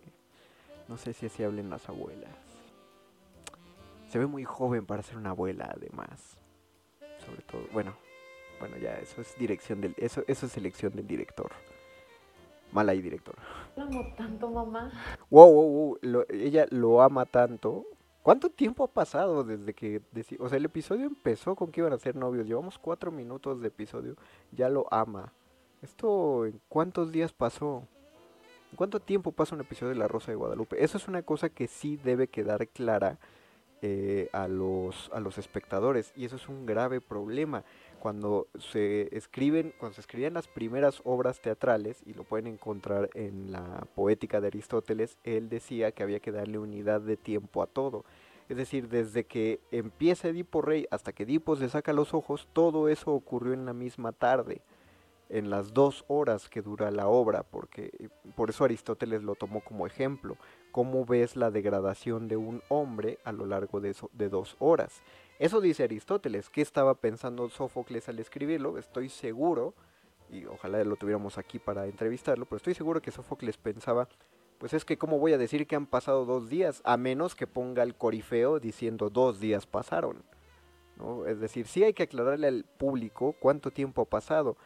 no 0.88 0.96
sé 0.96 1.12
si 1.12 1.26
así 1.26 1.44
hablen 1.44 1.70
las 1.70 1.88
abuelas. 1.88 2.34
Se 4.08 4.18
ve 4.18 4.26
muy 4.26 4.42
joven 4.42 4.84
para 4.84 5.04
ser 5.04 5.16
una 5.16 5.30
abuela, 5.30 5.70
además. 5.72 6.36
sobre 7.24 7.42
todo. 7.42 7.62
Bueno, 7.72 7.94
bueno, 8.58 8.76
ya 8.78 8.98
eso 8.98 9.20
es 9.20 9.36
dirección 9.38 9.80
del, 9.80 9.94
eso, 9.98 10.24
eso 10.26 10.46
es 10.46 10.56
elección 10.56 10.92
del 10.96 11.06
director. 11.06 11.52
Mal 12.72 12.88
ahí, 12.88 13.00
director. 13.00 13.34
Lo 13.76 13.82
amo 13.84 14.14
tanto, 14.16 14.48
mamá. 14.50 14.90
Wow, 15.30 15.52
wow, 15.52 15.68
wow. 15.70 15.98
lo- 16.02 16.26
ella 16.28 16.66
lo 16.70 17.02
ama 17.02 17.26
tanto. 17.26 17.84
¿Cuánto 18.22 18.50
tiempo 18.50 18.84
ha 18.84 18.88
pasado 18.88 19.44
desde 19.44 19.72
que... 19.72 20.02
o 20.38 20.48
sea, 20.48 20.58
el 20.58 20.66
episodio 20.66 21.06
empezó 21.06 21.56
con 21.56 21.72
que 21.72 21.80
iban 21.80 21.92
a 21.92 21.98
ser 21.98 22.16
novios. 22.16 22.46
Llevamos 22.46 22.78
cuatro 22.78 23.10
minutos 23.10 23.60
de 23.60 23.68
episodio. 23.68 24.14
Ya 24.52 24.68
lo 24.68 24.86
ama. 24.92 25.32
¿Esto 25.82 26.44
en 26.46 26.60
cuántos 26.68 27.10
días 27.12 27.32
pasó? 27.32 27.84
¿En 28.70 28.76
cuánto 28.76 29.00
tiempo 29.00 29.32
pasa 29.32 29.54
un 29.54 29.62
episodio 29.62 29.94
de 29.94 29.98
La 29.98 30.06
Rosa 30.06 30.30
de 30.30 30.36
Guadalupe? 30.36 30.84
Eso 30.84 30.98
es 30.98 31.08
una 31.08 31.22
cosa 31.22 31.48
que 31.48 31.66
sí 31.66 31.96
debe 31.96 32.28
quedar 32.28 32.68
clara 32.68 33.18
eh, 33.80 34.28
a, 34.34 34.46
los, 34.46 35.10
a 35.14 35.20
los 35.20 35.38
espectadores. 35.38 36.12
Y 36.14 36.26
eso 36.26 36.36
es 36.36 36.46
un 36.48 36.66
grave 36.66 37.00
problema. 37.00 37.64
Cuando 38.00 38.48
se 38.58 39.14
escriben, 39.16 39.74
cuando 39.78 39.94
se 39.94 40.00
escribían 40.00 40.32
las 40.34 40.48
primeras 40.48 41.02
obras 41.04 41.40
teatrales, 41.40 42.02
y 42.06 42.14
lo 42.14 42.24
pueden 42.24 42.46
encontrar 42.46 43.10
en 43.14 43.52
la 43.52 43.86
poética 43.94 44.40
de 44.40 44.46
Aristóteles, 44.48 45.18
él 45.22 45.50
decía 45.50 45.92
que 45.92 46.02
había 46.02 46.18
que 46.20 46.32
darle 46.32 46.58
unidad 46.58 47.02
de 47.02 47.18
tiempo 47.18 47.62
a 47.62 47.66
todo. 47.66 48.04
Es 48.48 48.56
decir, 48.56 48.88
desde 48.88 49.24
que 49.24 49.60
empieza 49.70 50.28
Edipo 50.28 50.62
Rey 50.62 50.86
hasta 50.90 51.12
que 51.12 51.22
Edipo 51.24 51.56
se 51.56 51.68
saca 51.68 51.92
los 51.92 52.14
ojos, 52.14 52.48
todo 52.52 52.88
eso 52.88 53.12
ocurrió 53.12 53.52
en 53.52 53.66
la 53.66 53.74
misma 53.74 54.12
tarde, 54.12 54.62
en 55.28 55.50
las 55.50 55.72
dos 55.74 56.04
horas 56.08 56.48
que 56.48 56.62
dura 56.62 56.90
la 56.90 57.06
obra, 57.06 57.44
porque 57.44 58.08
por 58.34 58.50
eso 58.50 58.64
Aristóteles 58.64 59.22
lo 59.22 59.34
tomó 59.36 59.60
como 59.60 59.86
ejemplo. 59.86 60.36
¿Cómo 60.72 61.04
ves 61.04 61.36
la 61.36 61.50
degradación 61.50 62.28
de 62.28 62.36
un 62.38 62.62
hombre 62.68 63.18
a 63.24 63.30
lo 63.32 63.44
largo 63.46 63.80
de, 63.80 63.90
eso- 63.90 64.10
de 64.14 64.28
dos 64.28 64.56
horas? 64.58 65.02
Eso 65.40 65.62
dice 65.62 65.84
Aristóteles. 65.84 66.50
¿Qué 66.50 66.60
estaba 66.60 66.94
pensando 66.94 67.48
Sófocles 67.48 68.08
al 68.10 68.18
escribirlo? 68.18 68.76
Estoy 68.76 69.08
seguro, 69.08 69.72
y 70.30 70.44
ojalá 70.44 70.84
lo 70.84 70.96
tuviéramos 70.96 71.38
aquí 71.38 71.58
para 71.58 71.86
entrevistarlo, 71.86 72.44
pero 72.44 72.58
estoy 72.58 72.74
seguro 72.74 73.00
que 73.00 73.10
Sófocles 73.10 73.56
pensaba, 73.56 74.06
pues 74.58 74.74
es 74.74 74.84
que 74.84 74.98
cómo 74.98 75.18
voy 75.18 75.32
a 75.32 75.38
decir 75.38 75.66
que 75.66 75.76
han 75.76 75.86
pasado 75.86 76.26
dos 76.26 76.50
días, 76.50 76.82
a 76.84 76.98
menos 76.98 77.34
que 77.34 77.46
ponga 77.46 77.82
el 77.82 77.94
corifeo 77.94 78.60
diciendo 78.60 79.08
dos 79.08 79.40
días 79.40 79.64
pasaron. 79.66 80.22
¿no? 80.98 81.24
Es 81.24 81.40
decir, 81.40 81.66
sí 81.66 81.82
hay 81.84 81.94
que 81.94 82.02
aclararle 82.02 82.46
al 82.46 82.64
público 82.64 83.34
cuánto 83.40 83.70
tiempo 83.70 84.02
ha 84.02 84.04
pasado. 84.04 84.58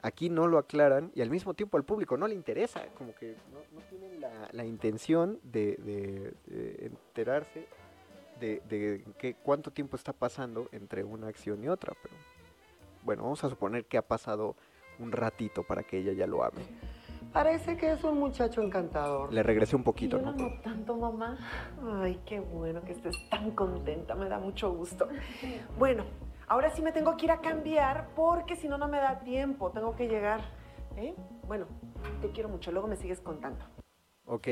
Aquí 0.00 0.30
no 0.30 0.46
lo 0.46 0.56
aclaran 0.56 1.12
y 1.14 1.20
al 1.20 1.28
mismo 1.28 1.52
tiempo 1.52 1.76
al 1.76 1.84
público 1.84 2.16
no 2.16 2.26
le 2.26 2.34
interesa, 2.34 2.86
como 2.96 3.14
que 3.14 3.36
no, 3.52 3.82
tienen 3.90 4.24
la, 4.52 4.64
intención 4.64 5.38
de- 5.42 5.76
de 6.46 6.86
enterarse 6.86 7.66
de, 8.40 8.60
de 8.68 9.04
qué, 9.18 9.34
cuánto 9.34 9.70
tiempo 9.70 9.96
está 9.96 10.12
pasando 10.12 10.68
entre 10.72 11.04
una 11.04 11.28
acción 11.28 11.62
y 11.62 11.68
otra. 11.68 11.94
Pero 12.02 12.14
bueno, 13.02 13.22
vamos 13.24 13.42
a 13.44 13.48
suponer 13.48 13.84
que 13.86 13.98
ha 13.98 14.02
pasado 14.02 14.56
un 14.98 15.12
ratito 15.12 15.62
para 15.62 15.82
que 15.82 15.98
ella 15.98 16.12
ya 16.12 16.26
lo 16.26 16.42
ame. 16.42 16.62
Parece 17.32 17.76
que 17.76 17.92
es 17.92 18.02
un 18.04 18.18
muchacho 18.18 18.62
encantador. 18.62 19.32
Le 19.32 19.42
regresé 19.42 19.76
un 19.76 19.84
poquito, 19.84 20.18
¿no? 20.18 20.30
amo 20.30 20.50
tanto, 20.62 20.96
mamá. 20.96 21.38
Ay, 22.00 22.20
qué 22.24 22.40
bueno 22.40 22.82
que 22.82 22.92
estés 22.92 23.16
tan 23.28 23.50
contenta, 23.50 24.14
me 24.14 24.28
da 24.28 24.38
mucho 24.38 24.72
gusto. 24.72 25.08
Bueno, 25.78 26.04
ahora 26.46 26.70
sí 26.70 26.80
me 26.80 26.90
tengo 26.90 27.16
que 27.16 27.26
ir 27.26 27.30
a 27.32 27.40
cambiar 27.40 28.08
porque 28.16 28.56
si 28.56 28.66
no, 28.68 28.78
no 28.78 28.88
me 28.88 28.98
da 28.98 29.20
tiempo, 29.20 29.70
tengo 29.70 29.94
que 29.94 30.08
llegar. 30.08 30.40
¿eh? 30.96 31.14
Bueno, 31.46 31.66
te 32.22 32.30
quiero 32.30 32.48
mucho, 32.48 32.72
luego 32.72 32.88
me 32.88 32.96
sigues 32.96 33.20
contando. 33.20 33.64
Ok. 34.24 34.48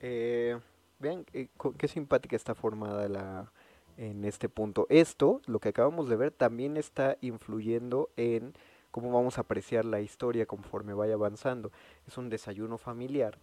eh, 0.00 0.58
vean 1.02 1.26
eh, 1.34 1.48
qué 1.76 1.88
simpática 1.88 2.36
está 2.36 2.54
formada 2.54 3.08
la 3.08 3.52
en 3.98 4.24
este 4.24 4.48
punto. 4.48 4.86
Esto, 4.88 5.42
lo 5.46 5.58
que 5.58 5.68
acabamos 5.68 6.08
de 6.08 6.16
ver, 6.16 6.30
también 6.30 6.78
está 6.78 7.18
influyendo 7.20 8.08
en 8.16 8.54
cómo 8.90 9.12
vamos 9.12 9.36
a 9.36 9.42
apreciar 9.42 9.84
la 9.84 10.00
historia 10.00 10.46
conforme 10.46 10.94
vaya 10.94 11.14
avanzando. 11.14 11.70
Es 12.06 12.16
un 12.16 12.30
desayuno 12.30 12.78
familiar 12.78 13.38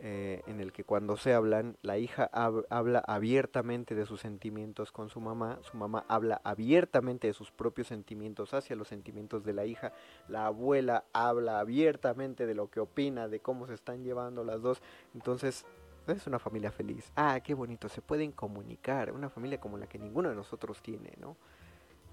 eh, 0.00 0.42
en 0.46 0.60
el 0.60 0.72
que 0.72 0.84
cuando 0.84 1.16
se 1.16 1.32
hablan, 1.32 1.76
la 1.82 1.96
hija 1.96 2.30
hab- 2.32 2.66
habla 2.68 3.00
abiertamente 3.00 3.94
de 3.94 4.04
sus 4.04 4.20
sentimientos 4.20 4.92
con 4.92 5.08
su 5.08 5.20
mamá, 5.20 5.58
su 5.62 5.76
mamá 5.76 6.04
habla 6.06 6.40
abiertamente 6.44 7.26
de 7.26 7.32
sus 7.32 7.50
propios 7.50 7.88
sentimientos 7.88 8.54
hacia 8.54 8.76
los 8.76 8.88
sentimientos 8.88 9.42
de 9.42 9.54
la 9.54 9.64
hija, 9.64 9.92
la 10.28 10.46
abuela 10.46 11.04
habla 11.12 11.60
abiertamente 11.60 12.46
de 12.46 12.54
lo 12.54 12.68
que 12.70 12.78
opina, 12.80 13.26
de 13.26 13.40
cómo 13.40 13.66
se 13.66 13.74
están 13.74 14.04
llevando 14.04 14.44
las 14.44 14.62
dos, 14.62 14.80
entonces 15.14 15.64
es 16.12 16.26
una 16.26 16.38
familia 16.38 16.70
feliz. 16.70 17.12
Ah, 17.16 17.40
qué 17.40 17.54
bonito, 17.54 17.88
se 17.88 18.02
pueden 18.02 18.32
comunicar, 18.32 19.12
una 19.12 19.28
familia 19.28 19.60
como 19.60 19.78
la 19.78 19.86
que 19.86 19.98
ninguno 19.98 20.28
de 20.28 20.34
nosotros 20.34 20.82
tiene, 20.82 21.12
¿no? 21.18 21.36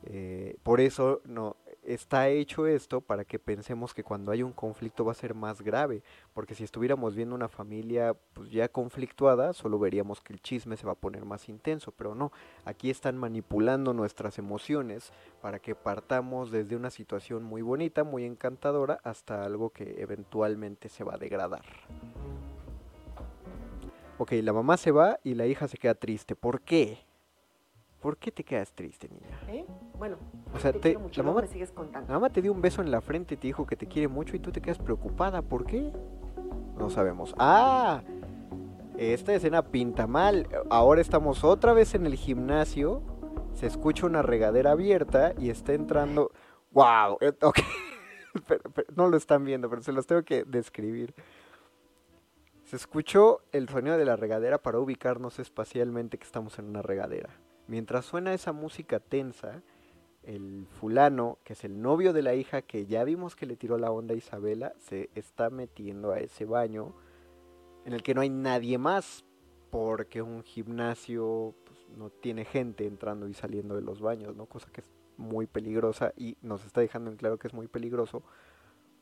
Eh, 0.07 0.57
por 0.61 0.81
eso 0.81 1.21
no 1.25 1.55
está 1.81 2.29
hecho 2.29 2.67
esto 2.67 3.01
para 3.01 3.25
que 3.25 3.39
pensemos 3.39 3.93
que 3.93 4.03
cuando 4.03 4.31
hay 4.31 4.43
un 4.43 4.51
conflicto 4.51 5.05
va 5.05 5.11
a 5.11 5.15
ser 5.15 5.33
más 5.33 5.61
grave, 5.61 6.03
porque 6.33 6.53
si 6.53 6.63
estuviéramos 6.63 7.15
viendo 7.15 7.33
una 7.35 7.47
familia 7.47 8.15
pues 8.33 8.51
ya 8.51 8.67
conflictuada, 8.67 9.53
solo 9.53 9.79
veríamos 9.79 10.21
que 10.21 10.33
el 10.33 10.41
chisme 10.41 10.77
se 10.77 10.85
va 10.85 10.93
a 10.93 10.95
poner 10.95 11.25
más 11.25 11.49
intenso, 11.49 11.91
pero 11.91 12.13
no, 12.13 12.31
aquí 12.65 12.89
están 12.89 13.17
manipulando 13.17 13.93
nuestras 13.93 14.37
emociones 14.37 15.11
para 15.41 15.59
que 15.59 15.75
partamos 15.75 16.51
desde 16.51 16.75
una 16.75 16.91
situación 16.91 17.43
muy 17.43 17.61
bonita, 17.61 18.03
muy 18.03 18.25
encantadora, 18.25 18.99
hasta 19.03 19.43
algo 19.43 19.71
que 19.71 20.01
eventualmente 20.01 20.89
se 20.89 21.03
va 21.03 21.15
a 21.15 21.17
degradar. 21.17 21.65
Ok, 24.17 24.31
la 24.43 24.53
mamá 24.53 24.77
se 24.77 24.91
va 24.91 25.19
y 25.23 25.33
la 25.35 25.45
hija 25.45 25.67
se 25.67 25.77
queda 25.77 25.95
triste. 25.95 26.35
¿Por 26.35 26.61
qué? 26.61 26.99
¿Por 27.99 28.17
qué 28.17 28.31
te 28.31 28.43
quedas 28.43 28.71
triste, 28.71 29.09
niña? 29.09 29.27
¿eh? 29.47 29.65
Bueno, 29.97 30.17
O 30.53 30.59
sea, 30.59 30.71
te 30.71 30.79
te- 30.79 30.89
quiero 30.89 30.99
mucho, 31.01 31.21
la, 31.23 31.27
mamá, 31.29 31.41
me 31.41 31.47
sigues 31.47 31.71
contando. 31.71 32.07
la 32.07 32.13
mamá 32.19 32.29
te 32.29 32.41
dio 32.41 32.51
un 32.51 32.61
beso 32.61 32.81
en 32.81 32.91
la 32.91 33.01
frente 33.01 33.33
y 33.33 33.37
te 33.37 33.47
dijo 33.47 33.65
que 33.65 33.75
te 33.75 33.87
quiere 33.87 34.07
mucho 34.07 34.35
y 34.35 34.39
tú 34.39 34.51
te 34.51 34.61
quedas 34.61 34.77
preocupada. 34.77 35.41
¿Por 35.41 35.65
qué? 35.65 35.91
No 36.77 36.89
sabemos. 36.89 37.33
¡Ah! 37.39 38.03
Esta 38.97 39.33
escena 39.33 39.63
pinta 39.63 40.07
mal. 40.07 40.47
Ahora 40.69 41.01
estamos 41.01 41.43
otra 41.43 41.73
vez 41.73 41.95
en 41.95 42.05
el 42.05 42.15
gimnasio. 42.15 43.01
Se 43.53 43.65
escucha 43.67 44.05
una 44.05 44.21
regadera 44.21 44.71
abierta 44.71 45.33
y 45.37 45.49
está 45.49 45.73
entrando. 45.73 46.31
¡Wow! 46.71 47.17
Eh, 47.21 47.33
ok. 47.41 47.59
Pero- 48.47 48.69
pero 48.73 48.87
no 48.97 49.07
lo 49.07 49.15
están 49.15 49.45
viendo, 49.45 49.69
pero 49.69 49.81
se 49.81 49.93
los 49.93 50.05
tengo 50.07 50.21
que 50.23 50.43
describir. 50.43 51.13
Se 52.65 52.77
escuchó 52.77 53.41
el 53.51 53.69
sonido 53.69 53.95
de 53.95 54.05
la 54.05 54.15
regadera 54.15 54.57
para 54.57 54.79
ubicarnos 54.79 55.37
espacialmente 55.37 56.17
que 56.17 56.23
estamos 56.23 56.57
en 56.57 56.65
una 56.65 56.81
regadera. 56.81 57.29
Mientras 57.67 58.05
suena 58.05 58.33
esa 58.33 58.53
música 58.53 58.99
tensa, 58.99 59.61
el 60.23 60.65
fulano, 60.79 61.37
que 61.43 61.53
es 61.53 61.63
el 61.63 61.79
novio 61.79 62.11
de 62.11 62.23
la 62.23 62.33
hija 62.33 62.63
que 62.63 62.87
ya 62.87 63.03
vimos 63.03 63.35
que 63.35 63.45
le 63.45 63.55
tiró 63.55 63.77
la 63.77 63.91
onda 63.91 64.15
a 64.15 64.17
Isabela, 64.17 64.73
se 64.79 65.11
está 65.13 65.51
metiendo 65.51 66.11
a 66.11 66.19
ese 66.19 66.45
baño 66.45 66.95
en 67.85 67.93
el 67.93 68.01
que 68.01 68.15
no 68.15 68.21
hay 68.21 68.31
nadie 68.31 68.79
más, 68.79 69.23
porque 69.69 70.23
un 70.23 70.41
gimnasio 70.41 71.53
pues, 71.65 71.87
no 71.95 72.09
tiene 72.09 72.45
gente 72.45 72.87
entrando 72.87 73.27
y 73.27 73.35
saliendo 73.35 73.75
de 73.75 73.83
los 73.83 74.01
baños, 74.01 74.35
¿no? 74.35 74.47
Cosa 74.47 74.71
que 74.71 74.81
es 74.81 74.89
muy 75.17 75.45
peligrosa 75.45 76.13
y 76.17 76.35
nos 76.41 76.65
está 76.65 76.81
dejando 76.81 77.11
en 77.11 77.17
claro 77.17 77.37
que 77.37 77.47
es 77.47 77.53
muy 77.53 77.67
peligroso 77.67 78.23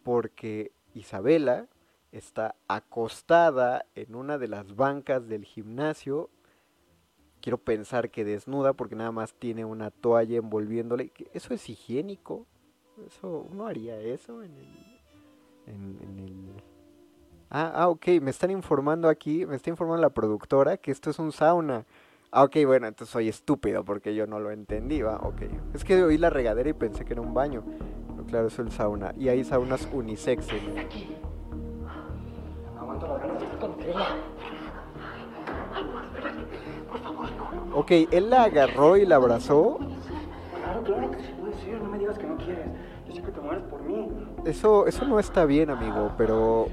porque 0.03 0.73
Isabela 0.93 1.69
está 2.13 2.55
acostada 2.67 3.85
en 3.95 4.15
una 4.15 4.37
de 4.37 4.47
las 4.47 4.75
bancas 4.75 5.27
del 5.27 5.45
gimnasio. 5.45 6.29
Quiero 7.41 7.57
pensar 7.57 8.09
que 8.09 8.23
desnuda 8.23 8.73
porque 8.73 8.95
nada 8.95 9.11
más 9.11 9.33
tiene 9.33 9.65
una 9.65 9.91
toalla 9.91 10.37
envolviéndole. 10.37 11.09
¿Qué- 11.09 11.29
¿Eso 11.33 11.53
es 11.53 11.67
higiénico? 11.69 12.45
¿Eso 13.07 13.47
uno 13.51 13.65
haría 13.65 13.99
eso 13.99 14.43
en 14.43 14.51
el, 14.55 14.67
en, 15.67 16.19
el... 16.19 16.63
Ah, 17.49 17.71
ah, 17.75 17.89
ok, 17.89 18.07
me 18.21 18.29
están 18.31 18.51
informando 18.51 19.09
aquí, 19.09 19.45
me 19.45 19.55
está 19.55 19.69
informando 19.69 20.01
la 20.01 20.09
productora 20.09 20.77
que 20.77 20.91
esto 20.91 21.09
es 21.09 21.19
un 21.19 21.31
sauna. 21.31 21.85
Ah, 22.31 22.43
ok, 22.43 22.57
bueno, 22.65 22.87
entonces 22.87 23.11
soy 23.11 23.27
estúpido 23.27 23.83
porque 23.83 24.15
yo 24.15 24.25
no 24.25 24.39
lo 24.39 24.51
entendí, 24.51 25.01
va, 25.01 25.17
ok. 25.17 25.41
Es 25.73 25.83
que 25.83 26.01
oí 26.01 26.17
la 26.17 26.29
regadera 26.29 26.69
y 26.69 26.73
pensé 26.73 27.05
que 27.05 27.13
era 27.13 27.21
un 27.21 27.33
baño. 27.33 27.63
Pero 28.07 28.25
claro, 28.25 28.47
es 28.47 28.57
el 28.57 28.71
sauna. 28.71 29.13
Y 29.17 29.29
hay 29.29 29.43
saunas 29.43 29.87
Ok, 37.73 37.91
él 38.11 38.29
la 38.29 38.43
agarró 38.43 38.97
y 38.97 39.05
la 39.05 39.15
abrazó. 39.15 39.79
Claro, 40.63 40.83
claro 40.83 41.11
que 41.11 41.17
sí. 41.19 41.33
No 41.81 41.89
me 41.89 41.97
digas 41.97 42.17
que 42.17 42.27
no 42.27 42.37
quieres. 42.37 42.67
Yo 43.07 43.15
sé 43.15 43.21
que 43.23 43.31
te 43.31 43.39
mueres 43.39 43.63
por 43.63 43.81
mí. 43.81 44.09
Eso, 44.45 44.85
eso 44.85 45.05
no 45.05 45.19
está 45.19 45.45
bien, 45.45 45.69
amigo, 45.69 46.11
pero... 46.17 46.67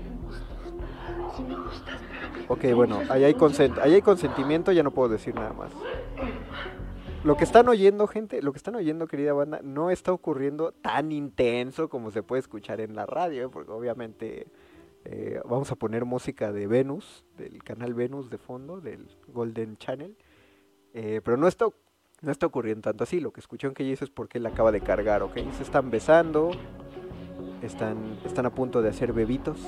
Si 1.36 1.42
me 1.42 1.56
gustas. 1.56 2.00
Ok, 2.48 2.64
bueno, 2.74 3.00
ahí 3.08 3.24
hay, 3.24 3.34
consent 3.34 3.78
ahí 3.78 3.94
hay 3.94 4.02
consentimiento, 4.02 4.72
ya 4.72 4.82
no 4.82 4.90
puedo 4.90 5.08
decir 5.08 5.34
nada 5.34 5.52
más. 5.52 5.70
Lo 7.22 7.36
que 7.36 7.44
están 7.44 7.68
oyendo, 7.68 8.06
gente, 8.06 8.42
lo 8.42 8.52
que 8.52 8.56
están 8.56 8.74
oyendo, 8.74 9.06
querida 9.06 9.32
banda, 9.32 9.60
no 9.62 9.90
está 9.90 10.12
ocurriendo 10.12 10.72
tan 10.72 11.12
intenso 11.12 11.88
como 11.88 12.10
se 12.10 12.22
puede 12.22 12.40
escuchar 12.40 12.80
en 12.80 12.96
la 12.96 13.06
radio, 13.06 13.50
porque 13.50 13.70
obviamente 13.70 14.48
eh, 15.04 15.40
vamos 15.48 15.72
a 15.72 15.76
poner 15.76 16.04
música 16.04 16.52
de 16.52 16.66
Venus, 16.66 17.24
del 17.36 17.62
canal 17.62 17.94
Venus 17.94 18.30
de 18.30 18.38
fondo, 18.38 18.80
del 18.80 19.08
Golden 19.28 19.76
Channel, 19.78 20.16
eh, 20.92 21.20
pero 21.24 21.36
no 21.36 21.48
está, 21.48 21.66
No 22.22 22.30
está 22.30 22.46
ocurriendo 22.46 22.82
tanto 22.82 23.04
así, 23.04 23.18
lo 23.18 23.32
que 23.32 23.40
escucharon 23.40 23.74
que 23.74 23.82
hizo 23.82 24.04
es 24.04 24.10
porque 24.10 24.38
él 24.38 24.46
acaba 24.46 24.72
de 24.72 24.82
cargar, 24.82 25.22
¿ok? 25.22 25.36
Se 25.56 25.62
están 25.62 25.90
besando, 25.90 26.50
están, 27.62 28.18
están 28.26 28.44
a 28.44 28.50
punto 28.54 28.82
de 28.82 28.90
hacer 28.90 29.12
bebitos. 29.14 29.58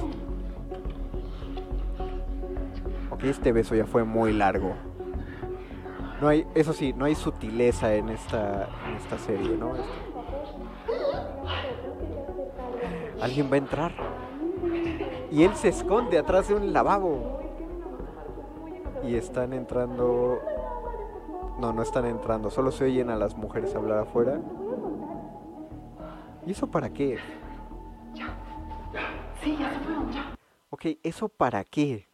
Ok, 3.11 3.25
este 3.25 3.53
beso 3.53 3.75
ya 3.75 3.87
fue 3.87 4.05
muy 4.05 4.33
largo. 4.33 4.75
No 6.21 6.29
hay, 6.29 6.47
eso 6.55 6.73
sí, 6.73 6.93
no 6.93 7.05
hay 7.07 7.15
sutileza 7.15 7.95
en 7.95 8.11
esta, 8.11 8.69
en 8.87 8.97
esta 8.97 9.19
serie, 9.19 9.57
¿no? 9.57 9.73
Alguien 13.21 13.51
va 13.51 13.55
a 13.55 13.59
entrar. 13.59 13.93
Y 15.33 15.45
él 15.45 15.55
se 15.55 15.69
esconde 15.69 16.19
atrás 16.19 16.49
de 16.49 16.55
un 16.55 16.75
lavabo. 16.75 17.41
Y 19.03 19.17
están 19.17 19.55
entrando... 19.55 20.41
No, 21.59 21.73
no 21.73 21.83
están 21.83 22.05
entrando. 22.05 22.51
Solo 22.51 22.71
se 22.71 22.85
oyen 22.85 23.09
a 23.09 23.17
las 23.17 23.35
mujeres 23.35 23.75
hablar 23.75 24.01
afuera. 24.01 24.39
¿Y 26.47 26.51
eso 26.51 26.71
para 26.71 26.91
qué? 26.91 27.19
Sí, 29.43 29.57
ya 29.59 29.73
se 29.73 29.79
fueron, 29.81 30.13
ya. 30.13 30.37
Ok, 30.71 30.87
¿eso 31.03 31.29
para 31.29 31.65
qué? 31.65 32.07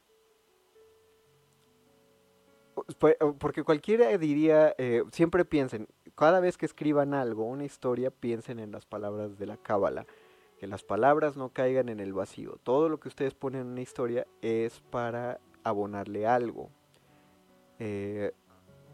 Porque 3.39 3.65
cualquiera 3.65 4.17
diría, 4.17 4.75
eh, 4.79 5.03
siempre 5.13 5.45
piensen, 5.45 5.89
cada 6.15 6.41
vez 6.41 6.57
que 6.57 6.67
escriban 6.67 7.13
algo, 7.13 7.45
una 7.45 7.65
historia, 7.65 8.11
piensen 8.11 8.61
en 8.61 8.71
las 8.71 8.87
palabras 8.87 9.39
de 9.39 9.47
la 9.47 9.57
cábala. 9.57 10.07
Que 10.59 10.67
las 10.67 10.83
palabras 10.83 11.37
no 11.37 11.51
caigan 11.51 11.89
en 11.89 12.01
el 12.01 12.13
vacío. 12.13 12.59
Todo 12.63 12.89
lo 12.89 12.99
que 12.99 13.09
ustedes 13.09 13.35
ponen 13.35 13.63
en 13.63 13.67
una 13.69 13.81
historia 13.81 14.27
es 14.43 14.81
para 14.91 15.41
abonarle 15.63 16.27
algo. 16.27 16.71
Eh, 17.79 18.33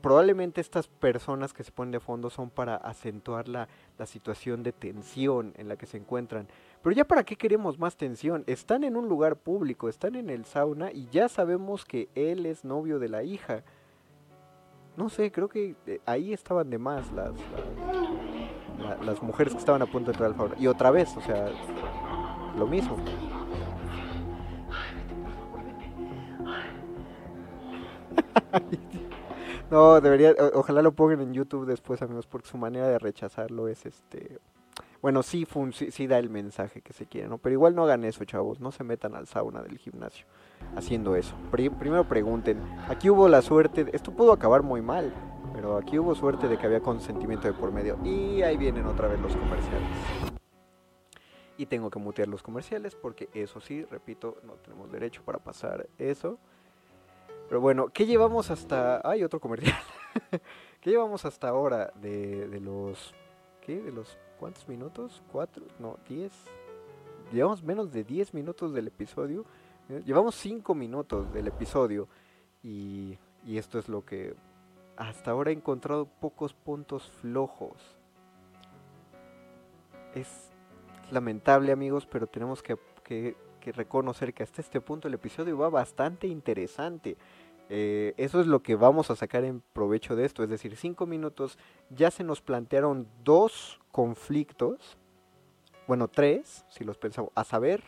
probablemente 0.02 0.60
estas 0.60 0.86
personas 0.86 1.54
que 1.54 1.64
se 1.64 1.72
ponen 1.72 1.92
de 1.92 2.00
fondo 2.00 2.28
son 2.28 2.50
para 2.50 2.76
acentuar 2.76 3.48
la, 3.48 3.68
la, 3.96 4.04
situación 4.04 4.62
de 4.62 4.72
tensión 4.72 5.54
en 5.56 5.68
la 5.68 5.76
que 5.76 5.86
se 5.86 5.96
encuentran. 5.96 6.46
Pero 6.82 6.94
ya 6.94 7.06
para 7.06 7.24
qué 7.24 7.36
queremos 7.36 7.78
más 7.78 7.96
tensión? 7.96 8.44
Están 8.46 8.84
en 8.84 8.96
un 8.96 9.08
lugar 9.08 9.36
público, 9.36 9.88
están 9.88 10.16
en 10.16 10.28
el 10.28 10.44
sauna 10.44 10.92
y 10.92 11.08
ya 11.08 11.30
sabemos 11.30 11.86
que 11.86 12.10
él 12.14 12.44
es 12.44 12.66
novio 12.66 12.98
de 12.98 13.08
la 13.08 13.22
hija. 13.22 13.64
No 14.98 15.08
sé, 15.08 15.32
creo 15.32 15.48
que 15.48 15.74
eh, 15.86 16.00
ahí 16.04 16.34
estaban 16.34 16.68
de 16.68 16.78
más 16.78 17.10
las, 17.10 17.32
las, 17.32 18.03
la, 18.84 18.96
las 19.04 19.22
mujeres 19.22 19.52
que 19.52 19.58
estaban 19.58 19.82
a 19.82 19.86
punto 19.86 20.10
de 20.10 20.12
entrar 20.12 20.30
al 20.30 20.36
sauna. 20.36 20.54
Y 20.58 20.66
otra 20.66 20.90
vez, 20.90 21.16
o 21.16 21.20
sea, 21.20 21.48
lo 22.56 22.66
mismo. 22.66 22.96
No, 29.70 30.00
debería, 30.00 30.34
ojalá 30.52 30.82
lo 30.82 30.92
pongan 30.92 31.20
en 31.20 31.32
YouTube 31.32 31.66
después, 31.66 32.00
amigos, 32.02 32.26
porque 32.26 32.46
su 32.46 32.58
manera 32.58 32.86
de 32.86 32.98
rechazarlo 32.98 33.66
es 33.66 33.86
este... 33.86 34.38
Bueno, 35.02 35.22
sí, 35.22 35.46
sí, 35.72 35.90
sí, 35.90 36.06
da 36.06 36.18
el 36.18 36.30
mensaje 36.30 36.80
que 36.80 36.92
se 36.92 37.06
quiere, 37.06 37.28
¿no? 37.28 37.38
Pero 37.38 37.54
igual 37.54 37.74
no 37.74 37.82
hagan 37.82 38.04
eso, 38.04 38.24
chavos, 38.24 38.60
no 38.60 38.70
se 38.70 38.84
metan 38.84 39.14
al 39.14 39.26
sauna 39.26 39.62
del 39.62 39.78
gimnasio 39.78 40.26
haciendo 40.76 41.16
eso. 41.16 41.34
primero 41.50 42.04
pregunten, 42.04 42.58
aquí 42.88 43.10
hubo 43.10 43.28
la 43.28 43.42
suerte, 43.42 43.86
esto 43.92 44.12
pudo 44.12 44.32
acabar 44.32 44.62
muy 44.62 44.80
mal, 44.80 45.12
pero 45.54 45.76
aquí 45.76 45.98
hubo 46.00 46.14
suerte 46.16 46.48
de 46.48 46.58
que 46.58 46.66
había 46.66 46.80
consentimiento 46.80 47.46
de 47.46 47.54
por 47.54 47.70
medio. 47.70 47.96
Y 48.04 48.42
ahí 48.42 48.56
vienen 48.56 48.86
otra 48.86 49.06
vez 49.06 49.20
los 49.20 49.36
comerciales. 49.36 49.88
Y 51.56 51.66
tengo 51.66 51.90
que 51.90 52.00
mutear 52.00 52.26
los 52.26 52.42
comerciales 52.42 52.96
porque 52.96 53.28
eso 53.32 53.60
sí, 53.60 53.84
repito, 53.84 54.36
no 54.42 54.54
tenemos 54.54 54.90
derecho 54.90 55.22
para 55.24 55.38
pasar 55.38 55.88
eso. 55.96 56.38
Pero 57.48 57.60
bueno, 57.60 57.86
¿qué 57.88 58.04
llevamos 58.04 58.50
hasta... 58.50 59.00
Hay 59.08 59.22
otro 59.22 59.38
comercial. 59.38 59.78
¿Qué 60.80 60.90
llevamos 60.90 61.24
hasta 61.24 61.48
ahora 61.48 61.92
de, 62.00 62.48
de, 62.48 62.60
los... 62.60 63.14
¿Qué? 63.60 63.80
¿De 63.80 63.92
los 63.92 64.18
cuántos 64.40 64.66
minutos? 64.68 65.22
¿Cuatro? 65.30 65.64
No, 65.78 65.98
diez. 66.08 66.32
Llevamos 67.32 67.62
menos 67.62 67.92
de 67.92 68.02
diez 68.02 68.34
minutos 68.34 68.74
del 68.74 68.88
episodio. 68.88 69.44
Llevamos 70.04 70.34
cinco 70.34 70.74
minutos 70.74 71.32
del 71.32 71.46
episodio. 71.46 72.08
Y, 72.60 73.18
y 73.46 73.58
esto 73.58 73.78
es 73.78 73.88
lo 73.88 74.04
que... 74.04 74.34
Hasta 74.96 75.30
ahora 75.30 75.50
he 75.50 75.54
encontrado 75.54 76.06
pocos 76.06 76.54
puntos 76.54 77.10
flojos. 77.20 77.96
Es 80.14 80.50
lamentable 81.10 81.72
amigos, 81.72 82.06
pero 82.06 82.26
tenemos 82.26 82.62
que, 82.62 82.76
que 83.02 83.72
reconocer 83.72 84.34
que 84.34 84.42
hasta 84.42 84.60
este 84.60 84.80
punto 84.80 85.08
el 85.08 85.14
episodio 85.14 85.58
va 85.58 85.70
bastante 85.70 86.26
interesante. 86.26 87.16
Eh, 87.70 88.12
eso 88.18 88.40
es 88.40 88.46
lo 88.46 88.62
que 88.62 88.76
vamos 88.76 89.10
a 89.10 89.16
sacar 89.16 89.44
en 89.44 89.62
provecho 89.72 90.16
de 90.16 90.24
esto. 90.24 90.42
Es 90.42 90.50
decir, 90.50 90.76
cinco 90.76 91.06
minutos 91.06 91.58
ya 91.90 92.10
se 92.10 92.24
nos 92.24 92.42
plantearon 92.42 93.08
dos 93.24 93.80
conflictos. 93.90 94.98
Bueno, 95.86 96.08
tres, 96.08 96.64
si 96.68 96.84
los 96.84 96.98
pensamos. 96.98 97.30
A 97.34 97.44
saber, 97.44 97.82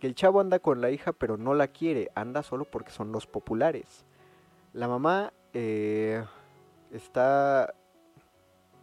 que 0.00 0.06
el 0.06 0.14
chavo 0.14 0.40
anda 0.40 0.58
con 0.58 0.80
la 0.80 0.90
hija 0.90 1.12
pero 1.12 1.36
no 1.36 1.54
la 1.54 1.68
quiere. 1.68 2.10
Anda 2.14 2.42
solo 2.42 2.64
porque 2.64 2.90
son 2.90 3.12
los 3.12 3.26
populares. 3.26 4.04
La 4.72 4.88
mamá 4.88 5.32
eh, 5.54 6.22
está 6.90 7.74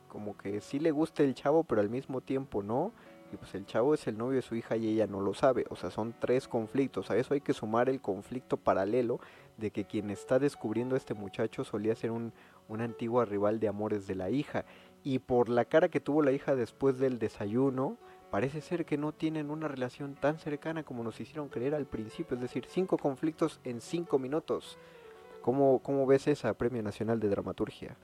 como 0.07 0.37
que 0.37 0.59
sí 0.59 0.79
le 0.79 0.91
gusta 0.91 1.23
el 1.23 1.33
chavo 1.35 1.63
pero 1.63 1.79
al 1.79 1.89
mismo 1.89 2.19
tiempo 2.21 2.63
no 2.63 2.91
y 3.31 3.37
pues 3.37 3.55
el 3.55 3.65
chavo 3.65 3.93
es 3.93 4.07
el 4.07 4.17
novio 4.17 4.37
de 4.37 4.41
su 4.41 4.55
hija 4.55 4.75
y 4.75 4.87
ella 4.89 5.07
no 5.07 5.21
lo 5.21 5.33
sabe. 5.33 5.65
O 5.69 5.75
sea, 5.75 5.89
son 5.89 6.13
tres 6.19 6.47
conflictos. 6.47 7.09
A 7.09 7.15
eso 7.15 7.33
hay 7.33 7.41
que 7.41 7.53
sumar 7.53 7.89
el 7.89 8.01
conflicto 8.01 8.57
paralelo 8.57 9.19
de 9.57 9.71
que 9.71 9.85
quien 9.85 10.09
está 10.09 10.37
descubriendo 10.37 10.95
a 10.95 10.97
este 10.97 11.13
muchacho 11.13 11.63
solía 11.63 11.95
ser 11.95 12.11
un, 12.11 12.33
una 12.67 12.83
antigua 12.83 13.25
rival 13.25 13.59
de 13.59 13.69
amores 13.69 14.05
de 14.05 14.15
la 14.15 14.29
hija. 14.29 14.65
Y 15.03 15.19
por 15.19 15.49
la 15.49 15.65
cara 15.65 15.89
que 15.89 16.01
tuvo 16.01 16.21
la 16.21 16.33
hija 16.33 16.55
después 16.55 16.99
del 16.99 17.19
desayuno, 17.19 17.97
parece 18.31 18.59
ser 18.61 18.85
que 18.85 18.97
no 18.97 19.13
tienen 19.13 19.49
una 19.49 19.67
relación 19.67 20.15
tan 20.15 20.37
cercana 20.37 20.83
como 20.83 21.03
nos 21.03 21.19
hicieron 21.19 21.47
creer 21.47 21.73
al 21.73 21.85
principio. 21.85 22.35
Es 22.35 22.41
decir, 22.41 22.65
cinco 22.67 22.97
conflictos 22.97 23.61
en 23.63 23.79
cinco 23.79 24.19
minutos. 24.19 24.77
¿Cómo, 25.41 25.79
cómo 25.79 26.05
ves 26.05 26.27
esa 26.27 26.53
Premio 26.53 26.83
Nacional 26.83 27.19
de 27.19 27.29
Dramaturgia? 27.29 27.97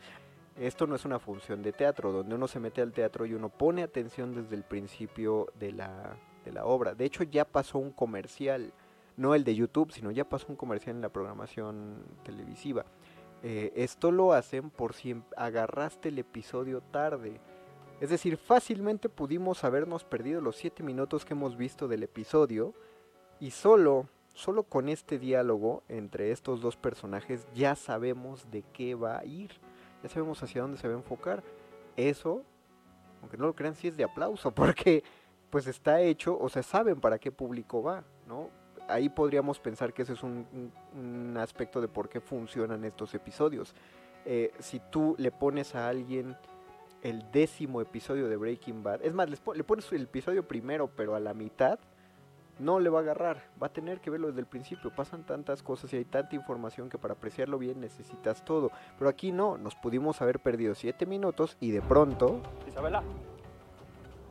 Esto 0.59 0.87
no 0.87 0.95
es 0.95 1.05
una 1.05 1.19
función 1.19 1.61
de 1.61 1.71
teatro, 1.71 2.11
donde 2.11 2.33
uno 2.33 2.47
se 2.47 2.59
mete 2.59 2.81
al 2.81 2.91
teatro 2.91 3.25
y 3.25 3.33
uno 3.33 3.49
pone 3.49 3.83
atención 3.83 4.33
desde 4.33 4.55
el 4.55 4.63
principio 4.63 5.47
de 5.59 5.71
la, 5.71 6.17
de 6.43 6.51
la 6.51 6.65
obra. 6.65 6.95
De 6.95 7.05
hecho, 7.05 7.23
ya 7.23 7.45
pasó 7.45 7.77
un 7.77 7.91
comercial, 7.91 8.73
no 9.17 9.35
el 9.35 9.43
de 9.43 9.53
YouTube, 9.53 9.91
sino 9.91 10.09
ya 10.09 10.27
pasó 10.27 10.47
un 10.49 10.55
comercial 10.55 10.95
en 10.95 11.01
la 11.03 11.09
programación 11.09 12.03
televisiva. 12.23 12.85
Eh, 13.43 13.71
esto 13.75 14.11
lo 14.11 14.33
hacen 14.33 14.71
por 14.71 14.93
si 14.93 15.21
agarraste 15.35 16.09
el 16.09 16.17
episodio 16.19 16.81
tarde. 16.81 17.39
Es 18.01 18.09
decir, 18.09 18.37
fácilmente 18.37 19.09
pudimos 19.09 19.63
habernos 19.63 20.03
perdido 20.03 20.41
los 20.41 20.55
7 20.55 20.83
minutos 20.83 21.23
que 21.23 21.33
hemos 21.33 21.55
visto 21.55 21.87
del 21.87 22.03
episodio 22.03 22.73
y 23.39 23.51
solo, 23.51 24.07
solo 24.37 24.63
con 24.63 24.89
este 24.89 25.19
diálogo 25.19 25.83
entre 25.89 26.31
estos 26.31 26.61
dos 26.61 26.77
personajes 26.77 27.47
ya 27.53 27.75
sabemos 27.75 28.49
de 28.51 28.63
qué 28.73 28.95
va 28.95 29.19
a 29.19 29.25
ir 29.25 29.51
ya 30.03 30.09
sabemos 30.09 30.41
hacia 30.43 30.61
dónde 30.61 30.77
se 30.77 30.87
va 30.87 30.93
a 30.93 30.97
enfocar. 30.97 31.43
Eso, 31.95 32.43
aunque 33.21 33.37
no 33.37 33.45
lo 33.47 33.55
crean, 33.55 33.75
sí 33.75 33.87
es 33.87 33.97
de 33.97 34.03
aplauso, 34.03 34.51
porque 34.55 35.03
pues 35.49 35.67
está 35.67 36.01
hecho, 36.01 36.37
o 36.37 36.49
sea, 36.49 36.63
saben 36.63 36.99
para 36.99 37.19
qué 37.19 37.31
público 37.31 37.81
va, 37.81 38.03
¿no? 38.27 38.49
Ahí 38.87 39.09
podríamos 39.09 39.59
pensar 39.59 39.93
que 39.93 40.03
ese 40.03 40.13
es 40.13 40.23
un, 40.23 41.35
aspecto 41.37 41.81
de 41.81 41.87
por 41.87 42.09
qué 42.09 42.21
funcionan 42.21 42.83
estos 42.85 43.13
episodios. 43.13 43.73
Eh, 44.25 44.51
si 44.59 44.79
tú 44.91 45.15
le 45.17 45.31
pones 45.31 45.75
a 45.75 45.87
alguien 45.87 46.37
el 47.01 47.29
décimo 47.31 47.81
episodio 47.81 48.27
de 48.27 48.37
Breaking 48.37 48.83
Bad, 48.83 49.01
es 49.03 49.13
más, 49.13 49.29
le 49.29 49.63
pones 49.63 49.91
el 49.91 50.03
episodio 50.03 50.47
primero, 50.47 50.89
pero 50.95 51.15
a 51.15 51.19
la 51.19 51.33
mitad, 51.33 51.79
no 52.59 52.79
le 52.79 52.89
va 52.89 52.99
a 52.99 53.01
agarrar, 53.01 53.43
va 53.61 53.67
a 53.67 53.73
tener 53.73 54.01
que 54.01 54.09
verlo 54.09 54.27
desde 54.27 54.39
el 54.39 54.45
principio. 54.45 54.93
Pasan 54.95 55.25
tantas 55.25 55.61
cosas 55.63 55.91
y 55.93 55.97
hay 55.97 56.05
tanta 56.05 56.35
información 56.35 56.89
que 56.89 56.97
para 56.97 57.13
apreciarlo 57.13 57.57
bien 57.57 57.79
necesitas 57.79 58.43
todo. 58.43 58.71
Pero 58.97 59.09
aquí 59.09 59.31
no, 59.31 59.57
nos 59.57 59.75
pudimos 59.75 60.21
haber 60.21 60.39
perdido 60.39 60.75
siete 60.75 61.05
minutos 61.05 61.57
y 61.59 61.71
de 61.71 61.81
pronto... 61.81 62.41
Isabela. 62.67 63.03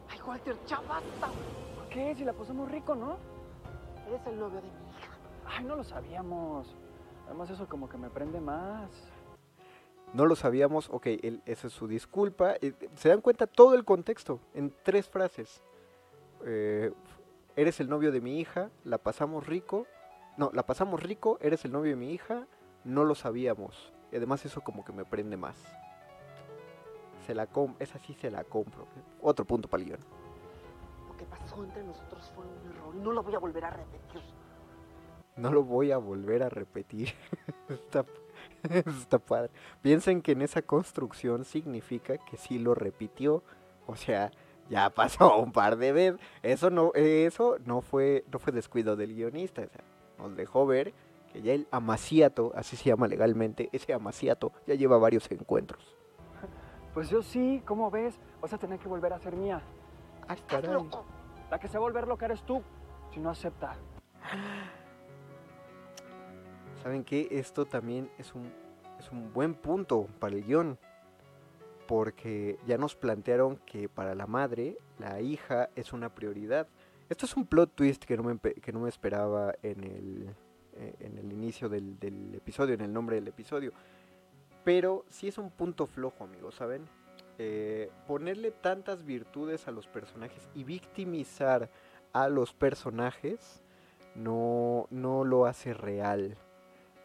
Ay, 0.08 0.18
Walter, 0.26 0.56
ya 0.66 0.80
basta. 0.80 1.28
¿Por 1.76 1.88
qué? 1.88 2.14
Si 2.14 2.24
la 2.24 2.32
pasamos 2.32 2.70
rico, 2.70 2.94
¿no? 2.94 3.16
Eres 4.08 4.26
el 4.26 4.38
novio 4.38 4.60
de 4.60 4.68
mi 4.68 4.90
hija. 4.90 5.10
Ay, 5.46 5.64
no 5.64 5.76
lo 5.76 5.84
sabíamos. 5.84 6.74
Además 7.26 7.50
eso 7.50 7.68
como 7.68 7.88
que 7.88 7.96
me 7.96 8.10
prende 8.10 8.40
más. 8.40 8.90
No 10.12 10.24
lo 10.26 10.36
sabíamos, 10.36 10.88
ok, 10.90 11.06
esa 11.46 11.66
es 11.66 11.72
su 11.72 11.88
disculpa. 11.88 12.54
Eh, 12.60 12.72
Se 12.94 13.08
dan 13.08 13.20
cuenta 13.20 13.46
todo 13.46 13.74
el 13.74 13.84
contexto 13.84 14.40
en 14.54 14.72
tres 14.84 15.08
frases. 15.08 15.62
Eh, 16.44 16.92
eres 17.56 17.80
el 17.80 17.88
novio 17.88 18.12
de 18.12 18.20
mi 18.20 18.38
hija, 18.38 18.70
la 18.84 18.98
pasamos 18.98 19.46
rico. 19.46 19.86
No, 20.36 20.50
la 20.52 20.66
pasamos 20.66 21.02
rico, 21.02 21.38
eres 21.40 21.64
el 21.64 21.72
novio 21.72 21.90
de 21.90 21.96
mi 21.96 22.12
hija, 22.12 22.46
no 22.84 23.04
lo 23.04 23.14
sabíamos. 23.14 23.92
Y 24.12 24.16
además 24.16 24.44
eso 24.44 24.60
como 24.60 24.84
que 24.84 24.92
me 24.92 25.04
prende 25.04 25.36
más. 25.36 25.56
Se 27.26 27.34
la 27.34 27.46
com 27.46 27.74
esa 27.78 27.98
sí 27.98 28.14
se 28.14 28.30
la 28.30 28.44
compro. 28.44 28.86
Otro 29.20 29.44
punto 29.44 29.68
para 29.68 29.82
Lo 29.82 31.16
que 31.16 31.24
pasó 31.24 31.64
entre 31.64 31.82
nosotros 31.82 32.30
fue 32.34 32.44
un 32.44 32.70
error 32.70 32.94
y 32.94 32.98
no 33.00 33.12
lo 33.12 33.22
voy 33.22 33.34
a 33.34 33.38
volver 33.38 33.64
a 33.64 33.70
repetir. 33.70 34.22
no 35.36 35.50
lo 35.50 35.64
voy 35.64 35.90
a 35.90 35.98
volver 35.98 36.42
a 36.42 36.48
repetir. 36.50 37.14
está, 37.68 38.04
está 38.70 39.18
padre. 39.18 39.50
Piensen 39.80 40.20
que 40.20 40.32
en 40.32 40.42
esa 40.42 40.62
construcción 40.62 41.44
significa 41.44 42.18
que 42.18 42.36
sí 42.36 42.58
lo 42.58 42.74
repitió. 42.74 43.42
O 43.86 43.96
sea, 43.96 44.30
ya 44.68 44.90
pasó 44.94 45.38
un 45.38 45.52
par 45.52 45.76
de 45.76 45.92
veces. 45.92 46.20
Eso 46.42 46.70
no, 46.70 46.92
eso 46.94 47.56
no 47.64 47.80
fue, 47.80 48.24
no 48.32 48.38
fue 48.38 48.52
descuido 48.52 48.96
del 48.96 49.14
guionista. 49.14 49.62
O 49.62 49.68
sea, 49.68 49.84
nos 50.18 50.36
dejó 50.36 50.66
ver 50.66 50.92
que 51.32 51.42
ya 51.42 51.52
el 51.52 51.66
amaciato, 51.70 52.52
así 52.54 52.76
se 52.76 52.90
llama 52.90 53.08
legalmente, 53.08 53.68
ese 53.72 53.92
amaciato 53.92 54.52
ya 54.66 54.74
lleva 54.74 54.98
varios 54.98 55.30
encuentros. 55.30 55.96
Pues 56.94 57.10
yo 57.10 57.22
sí, 57.22 57.62
¿cómo 57.66 57.90
ves? 57.90 58.18
Vas 58.40 58.54
a 58.54 58.58
tener 58.58 58.78
que 58.78 58.88
volver 58.88 59.12
a 59.12 59.18
ser 59.18 59.36
mía. 59.36 59.60
¡Ay, 60.28 60.38
caray! 60.46 60.70
La 61.50 61.60
que 61.60 61.68
se 61.68 61.74
va 61.78 61.84
a 61.84 61.88
volver 61.88 62.08
lo 62.08 62.16
que 62.16 62.24
eres 62.24 62.42
tú, 62.42 62.62
si 63.12 63.20
no 63.20 63.30
acepta. 63.30 63.76
¿Saben 66.82 67.04
qué? 67.04 67.28
Esto 67.30 67.66
también 67.66 68.10
es 68.18 68.34
un, 68.34 68.50
es 68.98 69.10
un 69.12 69.32
buen 69.32 69.54
punto 69.54 70.06
para 70.18 70.34
el 70.34 70.44
guion. 70.44 70.78
Porque 71.86 72.58
ya 72.66 72.78
nos 72.78 72.96
plantearon 72.96 73.56
que 73.58 73.88
para 73.88 74.14
la 74.14 74.26
madre, 74.26 74.78
la 74.98 75.20
hija 75.20 75.70
es 75.76 75.92
una 75.92 76.14
prioridad. 76.14 76.68
Esto 77.08 77.26
es 77.26 77.36
un 77.36 77.46
plot 77.46 77.74
twist 77.74 78.04
que 78.04 78.16
no 78.16 78.24
me, 78.24 78.38
que 78.38 78.72
no 78.72 78.80
me 78.80 78.88
esperaba 78.88 79.54
en 79.62 79.84
el, 79.84 80.34
eh, 80.74 80.94
en 81.00 81.18
el 81.18 81.32
inicio 81.32 81.68
del, 81.68 81.98
del 81.98 82.34
episodio, 82.34 82.74
en 82.74 82.80
el 82.80 82.92
nombre 82.92 83.16
del 83.16 83.28
episodio. 83.28 83.72
Pero 84.64 85.04
sí 85.08 85.28
es 85.28 85.38
un 85.38 85.50
punto 85.50 85.86
flojo, 85.86 86.24
amigos, 86.24 86.56
¿saben? 86.56 86.88
Eh, 87.38 87.90
ponerle 88.06 88.50
tantas 88.50 89.04
virtudes 89.04 89.68
a 89.68 89.70
los 89.70 89.86
personajes 89.86 90.48
y 90.54 90.64
victimizar 90.64 91.70
a 92.14 92.28
los 92.28 92.54
personajes 92.54 93.62
no, 94.14 94.86
no 94.90 95.22
lo 95.24 95.44
hace 95.44 95.74
real. 95.74 96.38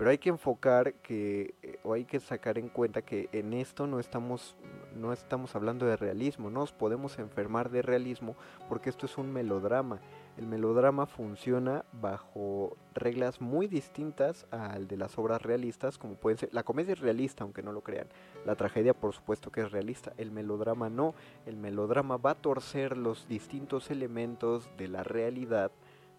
Pero 0.02 0.10
hay 0.10 0.18
que 0.18 0.30
enfocar 0.30 0.96
que, 0.96 1.54
eh, 1.62 1.78
o 1.84 1.94
hay 1.94 2.06
que 2.06 2.20
sacar 2.20 2.58
en 2.58 2.70
cuenta 2.70 3.04
que 3.04 3.30
en 3.34 3.54
esto 3.54 3.86
no 3.86 4.00
estamos, 4.00 4.56
no 4.96 5.14
estamos 5.14 5.56
hablando 5.56 5.86
de 5.86 5.96
realismo, 5.96 6.50
no 6.50 6.62
nos 6.62 6.74
podemos 6.74 7.20
enfermar 7.20 7.70
de 7.70 7.84
realismo 7.84 8.36
porque 8.68 8.90
esto 8.90 9.06
es 9.06 9.20
un 9.20 9.32
melodrama. 9.32 10.00
El 10.38 10.48
melodrama 10.48 11.06
funciona 11.06 11.86
bajo 11.92 12.76
reglas 12.96 13.42
muy 13.42 13.68
distintas 13.68 14.48
al 14.50 14.88
de 14.88 14.98
las 14.98 15.20
obras 15.20 15.44
realistas, 15.44 16.00
como 16.00 16.16
pueden 16.16 16.40
ser, 16.40 16.50
la 16.52 16.64
comedia 16.64 16.94
es 16.94 17.00
realista, 17.00 17.44
aunque 17.44 17.62
no 17.62 17.72
lo 17.72 17.82
crean, 17.84 18.08
la 18.44 18.56
tragedia 18.56 18.96
por 18.96 19.14
supuesto 19.14 19.52
que 19.52 19.62
es 19.62 19.72
realista, 19.72 20.14
el 20.18 20.32
melodrama 20.32 20.90
no, 20.90 21.14
el 21.46 21.58
melodrama 21.58 22.18
va 22.18 22.32
a 22.32 22.42
torcer 22.42 22.98
los 22.98 23.28
distintos 23.28 23.92
elementos 23.92 24.68
de 24.80 24.88
la 24.88 25.04
realidad 25.04 25.72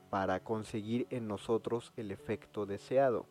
para 0.08 0.38
conseguir 0.38 1.08
en 1.10 1.26
nosotros 1.26 1.92
el 1.96 2.12
efecto 2.12 2.64
deseado 2.64 3.26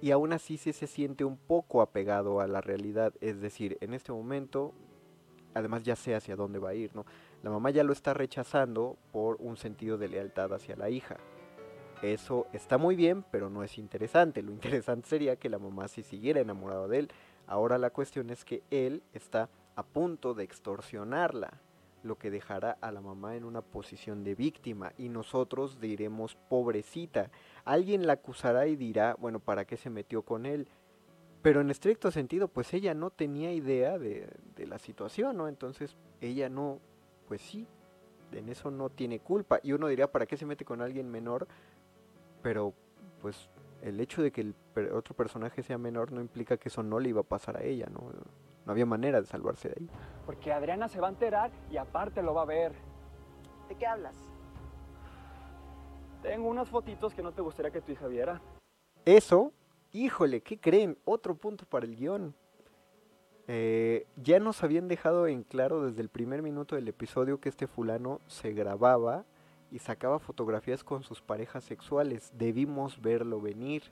y 0.00 0.10
aún 0.10 0.32
así 0.32 0.56
sí 0.56 0.72
se 0.72 0.86
siente 0.86 1.24
un 1.24 1.36
poco 1.36 1.82
apegado 1.82 2.40
a 2.40 2.46
la 2.46 2.60
realidad, 2.60 3.12
es 3.20 3.40
decir, 3.40 3.76
en 3.80 3.94
este 3.94 4.12
momento, 4.12 4.72
además 5.54 5.82
ya 5.82 5.96
sé 5.96 6.14
hacia 6.14 6.36
dónde 6.36 6.58
va 6.58 6.70
a 6.70 6.74
ir, 6.74 6.94
¿no? 6.94 7.04
La 7.42 7.50
mamá 7.50 7.70
ya 7.70 7.84
lo 7.84 7.92
está 7.92 8.14
rechazando 8.14 8.96
por 9.12 9.36
un 9.40 9.56
sentido 9.56 9.98
de 9.98 10.08
lealtad 10.08 10.52
hacia 10.52 10.76
la 10.76 10.90
hija. 10.90 11.16
Eso 12.02 12.46
está 12.52 12.78
muy 12.78 12.96
bien, 12.96 13.24
pero 13.30 13.50
no 13.50 13.62
es 13.62 13.78
interesante. 13.78 14.42
Lo 14.42 14.52
interesante 14.52 15.08
sería 15.08 15.36
que 15.36 15.50
la 15.50 15.58
mamá 15.58 15.88
sí 15.88 16.02
siguiera 16.02 16.40
enamorada 16.40 16.88
de 16.88 16.98
él. 17.00 17.12
Ahora 17.46 17.78
la 17.78 17.90
cuestión 17.90 18.30
es 18.30 18.44
que 18.44 18.62
él 18.70 19.02
está 19.12 19.48
a 19.76 19.82
punto 19.82 20.34
de 20.34 20.44
extorsionarla 20.44 21.60
lo 22.02 22.16
que 22.16 22.30
dejará 22.30 22.78
a 22.80 22.92
la 22.92 23.00
mamá 23.00 23.36
en 23.36 23.44
una 23.44 23.62
posición 23.62 24.24
de 24.24 24.34
víctima 24.34 24.92
y 24.96 25.08
nosotros 25.08 25.80
diremos 25.80 26.36
pobrecita. 26.48 27.30
Alguien 27.64 28.06
la 28.06 28.14
acusará 28.14 28.66
y 28.66 28.76
dirá, 28.76 29.16
bueno, 29.18 29.40
¿para 29.40 29.64
qué 29.64 29.76
se 29.76 29.90
metió 29.90 30.22
con 30.22 30.46
él? 30.46 30.68
Pero 31.42 31.60
en 31.60 31.70
estricto 31.70 32.10
sentido, 32.10 32.48
pues 32.48 32.72
ella 32.74 32.94
no 32.94 33.10
tenía 33.10 33.52
idea 33.52 33.98
de, 33.98 34.28
la 34.66 34.78
situación, 34.78 35.36
¿no? 35.36 35.48
Entonces 35.48 35.96
ella 36.20 36.48
no, 36.50 36.80
pues 37.28 37.40
sí, 37.40 37.66
en 38.32 38.48
eso 38.48 38.70
no 38.70 38.90
tiene 38.90 39.20
culpa. 39.20 39.58
Y 39.62 39.72
uno 39.72 39.88
diría, 39.88 40.10
¿para 40.10 40.26
qué 40.26 40.36
se 40.36 40.46
mete 40.46 40.64
con 40.64 40.82
alguien 40.82 41.10
menor? 41.10 41.48
Pero 42.42 42.74
pues 43.22 43.48
el 43.82 44.00
hecho 44.00 44.22
de 44.22 44.30
que 44.30 44.42
el 44.42 44.54
otro 44.92 45.14
personaje 45.14 45.62
sea 45.62 45.78
menor 45.78 46.12
no 46.12 46.20
implica 46.20 46.58
que 46.58 46.68
eso 46.68 46.82
no 46.82 47.00
le 47.00 47.08
iba 47.08 47.22
a 47.22 47.24
pasar 47.24 47.56
a 47.56 47.62
ella, 47.62 47.86
¿no? 47.90 48.10
No 48.66 48.72
había 48.72 48.86
manera 48.86 49.20
de 49.20 49.26
salvarse 49.26 49.68
de 49.68 49.74
ahí. 49.80 49.90
Porque 50.30 50.52
Adriana 50.52 50.86
se 50.86 51.00
va 51.00 51.08
a 51.08 51.10
enterar 51.10 51.50
y 51.72 51.76
aparte 51.76 52.22
lo 52.22 52.32
va 52.34 52.42
a 52.42 52.44
ver. 52.44 52.72
¿De 53.68 53.74
qué 53.74 53.84
hablas? 53.84 54.14
Tengo 56.22 56.48
unas 56.48 56.68
fotitos 56.68 57.12
que 57.12 57.20
no 57.20 57.32
te 57.32 57.42
gustaría 57.42 57.72
que 57.72 57.80
tu 57.80 57.90
hija 57.90 58.06
viera. 58.06 58.40
Eso, 59.04 59.52
híjole, 59.90 60.40
¿qué 60.40 60.60
creen? 60.60 60.96
Otro 61.04 61.34
punto 61.34 61.64
para 61.66 61.84
el 61.84 61.96
guion. 61.96 62.32
Eh, 63.48 64.06
ya 64.14 64.38
nos 64.38 64.62
habían 64.62 64.86
dejado 64.86 65.26
en 65.26 65.42
claro 65.42 65.84
desde 65.84 66.00
el 66.00 66.10
primer 66.10 66.42
minuto 66.42 66.76
del 66.76 66.86
episodio 66.86 67.40
que 67.40 67.48
este 67.48 67.66
fulano 67.66 68.20
se 68.28 68.52
grababa 68.52 69.24
y 69.72 69.80
sacaba 69.80 70.20
fotografías 70.20 70.84
con 70.84 71.02
sus 71.02 71.20
parejas 71.20 71.64
sexuales. 71.64 72.30
Debimos 72.38 73.02
verlo 73.02 73.40
venir. 73.40 73.82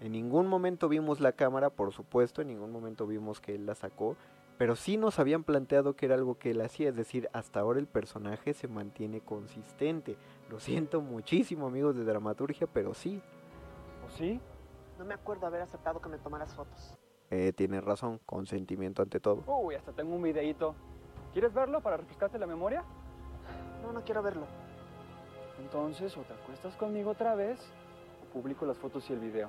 En 0.00 0.12
ningún 0.12 0.46
momento 0.46 0.88
vimos 0.88 1.18
la 1.18 1.32
cámara, 1.32 1.70
por 1.70 1.92
supuesto, 1.92 2.40
en 2.40 2.48
ningún 2.48 2.70
momento 2.70 3.04
vimos 3.04 3.40
que 3.40 3.56
él 3.56 3.66
la 3.66 3.74
sacó, 3.74 4.16
pero 4.62 4.76
sí 4.76 4.96
nos 4.96 5.18
habían 5.18 5.42
planteado 5.42 5.96
que 5.96 6.06
era 6.06 6.14
algo 6.14 6.38
que 6.38 6.52
él 6.52 6.60
hacía, 6.60 6.90
es 6.90 6.94
decir, 6.94 7.28
hasta 7.32 7.58
ahora 7.58 7.80
el 7.80 7.88
personaje 7.88 8.54
se 8.54 8.68
mantiene 8.68 9.20
consistente. 9.20 10.16
Lo 10.48 10.60
siento 10.60 11.00
muchísimo, 11.00 11.66
amigos 11.66 11.96
de 11.96 12.04
dramaturgia, 12.04 12.68
pero 12.68 12.94
sí. 12.94 13.20
¿O 14.06 14.08
sí? 14.08 14.40
No 15.00 15.04
me 15.04 15.14
acuerdo 15.14 15.48
haber 15.48 15.62
aceptado 15.62 16.00
que 16.00 16.08
me 16.08 16.16
tomaras 16.18 16.54
fotos. 16.54 16.96
Eh, 17.32 17.52
tienes 17.56 17.82
razón, 17.82 18.20
consentimiento 18.24 19.02
ante 19.02 19.18
todo. 19.18 19.42
Uy, 19.48 19.74
hasta 19.74 19.90
tengo 19.90 20.14
un 20.14 20.22
videíto. 20.22 20.76
¿Quieres 21.32 21.52
verlo 21.52 21.80
para 21.80 21.96
refrescarte 21.96 22.38
la 22.38 22.46
memoria? 22.46 22.84
No, 23.82 23.92
no 23.92 24.04
quiero 24.04 24.22
verlo. 24.22 24.46
Entonces, 25.60 26.16
o 26.16 26.20
te 26.20 26.34
acuestas 26.34 26.76
conmigo 26.76 27.10
otra 27.10 27.34
vez, 27.34 27.58
o 28.22 28.32
publico 28.32 28.64
las 28.64 28.78
fotos 28.78 29.10
y 29.10 29.12
el 29.12 29.18
video. 29.18 29.48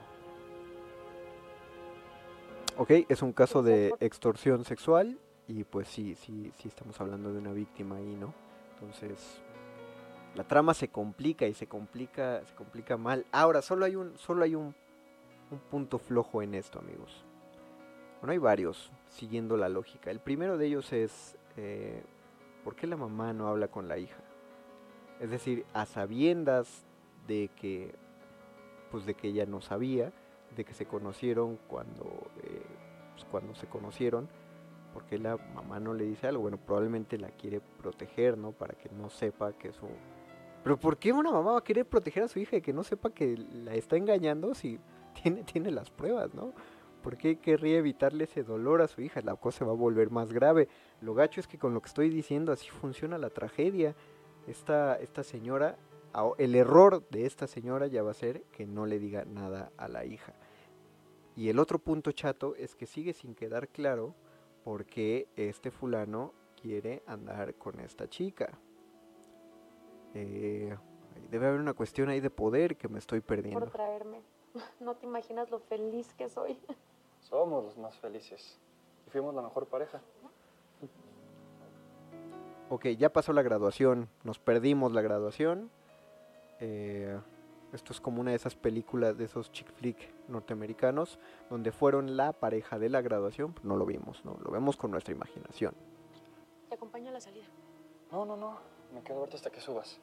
Ok, 2.76 2.90
es 3.08 3.22
un 3.22 3.34
caso 3.34 3.62
de 3.62 3.94
extorsión 4.00 4.66
sexual 4.66 5.20
y 5.48 5.64
pues 5.64 5.88
sí, 5.88 6.16
sí, 6.16 6.52
sí 6.58 6.68
estamos 6.68 7.00
hablando 7.00 7.32
de 7.32 7.38
una 7.38 7.54
víctima 7.54 7.98
ahí, 7.98 8.16
¿no? 8.16 8.34
Entonces, 8.74 9.44
la 10.34 10.44
trama 10.44 10.74
se 10.74 10.88
complica 10.88 11.46
y 11.46 11.54
se 11.54 11.68
complica, 11.68 12.44
se 12.44 12.56
complica 12.56 12.98
mal. 12.98 13.28
Ahora, 13.32 13.62
solo 13.62 13.86
hay 13.86 13.96
un, 13.96 14.18
solo 14.18 14.44
hay 14.44 14.56
un, 14.56 14.74
un 15.52 15.60
punto 15.70 16.00
flojo 16.00 16.42
en 16.42 16.56
esto, 16.56 16.80
amigos. 16.80 17.24
Bueno, 18.20 18.32
hay 18.32 18.40
varios, 18.40 18.92
siguiendo 19.08 19.56
la 19.56 19.70
lógica. 19.70 20.10
El 20.10 20.20
primero 20.20 20.58
de 20.58 20.66
ellos 20.66 20.92
es, 20.94 21.38
eh, 21.58 22.04
¿por 22.64 22.76
qué 22.76 22.88
la 22.88 22.98
mamá 22.98 23.34
no 23.34 23.50
habla 23.50 23.68
con 23.68 23.88
la 23.88 24.00
hija? 24.00 24.24
Es 25.20 25.30
decir, 25.30 25.64
a 25.74 25.86
sabiendas 25.86 26.86
de 27.28 27.52
que, 27.56 27.94
pues 28.90 29.06
de 29.06 29.14
que 29.14 29.28
ella 29.28 29.46
no 29.46 29.62
sabía, 29.62 30.12
de 30.56 30.64
que 30.66 30.74
se 30.74 30.86
conocieron 30.86 31.58
cuando, 31.68 32.06
eh, 32.44 32.62
pues 33.14 33.26
cuando 33.26 33.56
se 33.56 33.68
conocieron, 33.68 34.28
porque 34.94 35.18
la 35.18 35.38
mamá 35.56 35.80
no 35.80 35.94
le 35.94 36.06
dice 36.06 36.28
algo, 36.28 36.44
bueno, 36.44 36.58
probablemente 36.58 37.18
la 37.18 37.30
quiere 37.30 37.62
proteger, 37.82 38.38
¿no? 38.38 38.52
Para 38.52 38.76
que 38.76 38.90
no 38.90 39.10
sepa 39.10 39.54
que 39.54 39.74
su... 39.74 39.88
Pero 40.64 40.78
¿por 40.78 40.98
qué 40.98 41.12
una 41.12 41.32
mamá 41.32 41.54
va 41.54 41.58
a 41.58 41.64
querer 41.64 41.86
proteger 41.86 42.24
a 42.24 42.28
su 42.28 42.40
hija 42.40 42.58
y 42.58 42.62
que 42.62 42.74
no 42.74 42.84
sepa 42.84 43.10
que 43.10 43.36
la 43.38 43.74
está 43.74 43.98
engañando 43.98 44.54
si 44.54 44.80
tiene, 45.22 45.44
tiene 45.44 45.72
las 45.72 45.90
pruebas, 45.90 46.34
¿no? 46.34 46.54
¿Por 47.04 47.18
qué 47.18 47.38
querría 47.38 47.80
evitarle 47.80 48.24
ese 48.24 48.44
dolor 48.44 48.82
a 48.82 48.88
su 48.88 49.02
hija? 49.02 49.22
La 49.22 49.36
cosa 49.36 49.60
se 49.60 49.66
va 49.66 49.72
a 49.72 49.76
volver 49.76 50.10
más 50.10 50.32
grave. 50.32 50.70
Lo 51.02 51.14
gacho 51.14 51.42
es 51.42 51.48
que 51.48 51.58
con 51.58 51.74
lo 51.74 51.82
que 51.82 51.88
estoy 51.88 52.10
diciendo 52.10 52.54
así 52.54 52.70
funciona 52.70 53.18
la 53.18 53.30
tragedia. 53.30 53.94
Esta, 54.48 54.96
esta 54.96 55.22
señora, 55.24 55.78
el 56.38 56.56
error 56.56 57.06
de 57.10 57.26
esta 57.26 57.46
señora 57.46 57.88
ya 57.88 58.04
va 58.04 58.12
a 58.12 58.14
ser 58.14 58.44
que 58.54 58.66
no 58.66 58.86
le 58.86 59.00
diga 59.00 59.26
nada 59.26 59.74
a 59.76 59.90
la 59.90 60.06
hija. 60.06 60.34
Y 61.36 61.50
el 61.50 61.60
otro 61.60 61.80
punto 61.80 62.12
chato 62.12 62.56
es 62.56 62.76
que 62.76 62.86
sigue 62.86 63.14
sin 63.14 63.34
quedar 63.36 63.70
claro 63.70 64.14
por 64.64 64.86
qué 64.86 65.28
este 65.36 65.72
fulano 65.72 66.34
quiere 66.62 67.04
andar 67.08 67.56
con 67.56 67.80
esta 67.80 68.08
chica. 68.08 68.58
Eh, 70.14 70.76
debe 71.30 71.48
haber 71.48 71.60
una 71.60 71.74
cuestión 71.74 72.10
ahí 72.10 72.20
de 72.20 72.30
poder 72.30 72.78
que 72.78 72.88
me 72.88 73.00
estoy 73.00 73.22
perdiendo. 73.22 73.60
Por 73.60 73.72
traerme. 73.72 74.22
No 74.80 74.96
te 74.96 75.08
imaginas 75.08 75.50
lo 75.50 75.60
feliz 75.60 76.14
que 76.14 76.30
soy. 76.30 76.60
Somos 77.22 77.64
los 77.64 77.78
más 77.78 77.98
felices. 77.98 78.60
Y 79.08 79.10
fuimos 79.10 79.34
la 79.34 79.42
mejor 79.42 79.66
pareja. 79.66 80.00
Ok, 82.70 82.88
ya 82.90 83.12
pasó 83.12 83.34
la 83.34 83.42
graduación. 83.42 84.10
Nos 84.24 84.38
perdimos 84.38 84.92
la 84.94 85.02
graduación. 85.02 85.72
Eh, 86.60 87.20
esto 87.74 87.92
es 87.92 88.00
como 88.00 88.22
una 88.22 88.32
de 88.32 88.38
esas 88.38 88.56
películas 88.56 89.18
de 89.18 89.26
esos 89.26 89.52
chick 89.52 89.72
flick 89.74 89.98
norteamericanos 90.28 91.20
donde 91.50 91.72
fueron 91.72 92.16
la 92.16 92.32
pareja 92.34 92.78
de 92.80 92.90
la 92.90 93.02
graduación. 93.02 93.56
No 93.64 93.76
lo 93.76 93.86
vimos, 93.86 94.24
no, 94.24 94.38
lo 94.44 94.52
vemos 94.52 94.78
con 94.78 94.92
nuestra 94.92 95.14
imaginación. 95.14 95.74
Te 96.70 96.76
acompaño 96.76 97.10
a 97.10 97.14
la 97.14 97.20
salida. 97.22 97.46
No, 98.12 98.26
no, 98.26 98.38
no. 98.38 98.58
Me 98.94 99.02
quedo 99.02 99.20
ahorita 99.20 99.38
hasta 99.38 99.50
que 99.50 99.60
subas. 99.60 100.00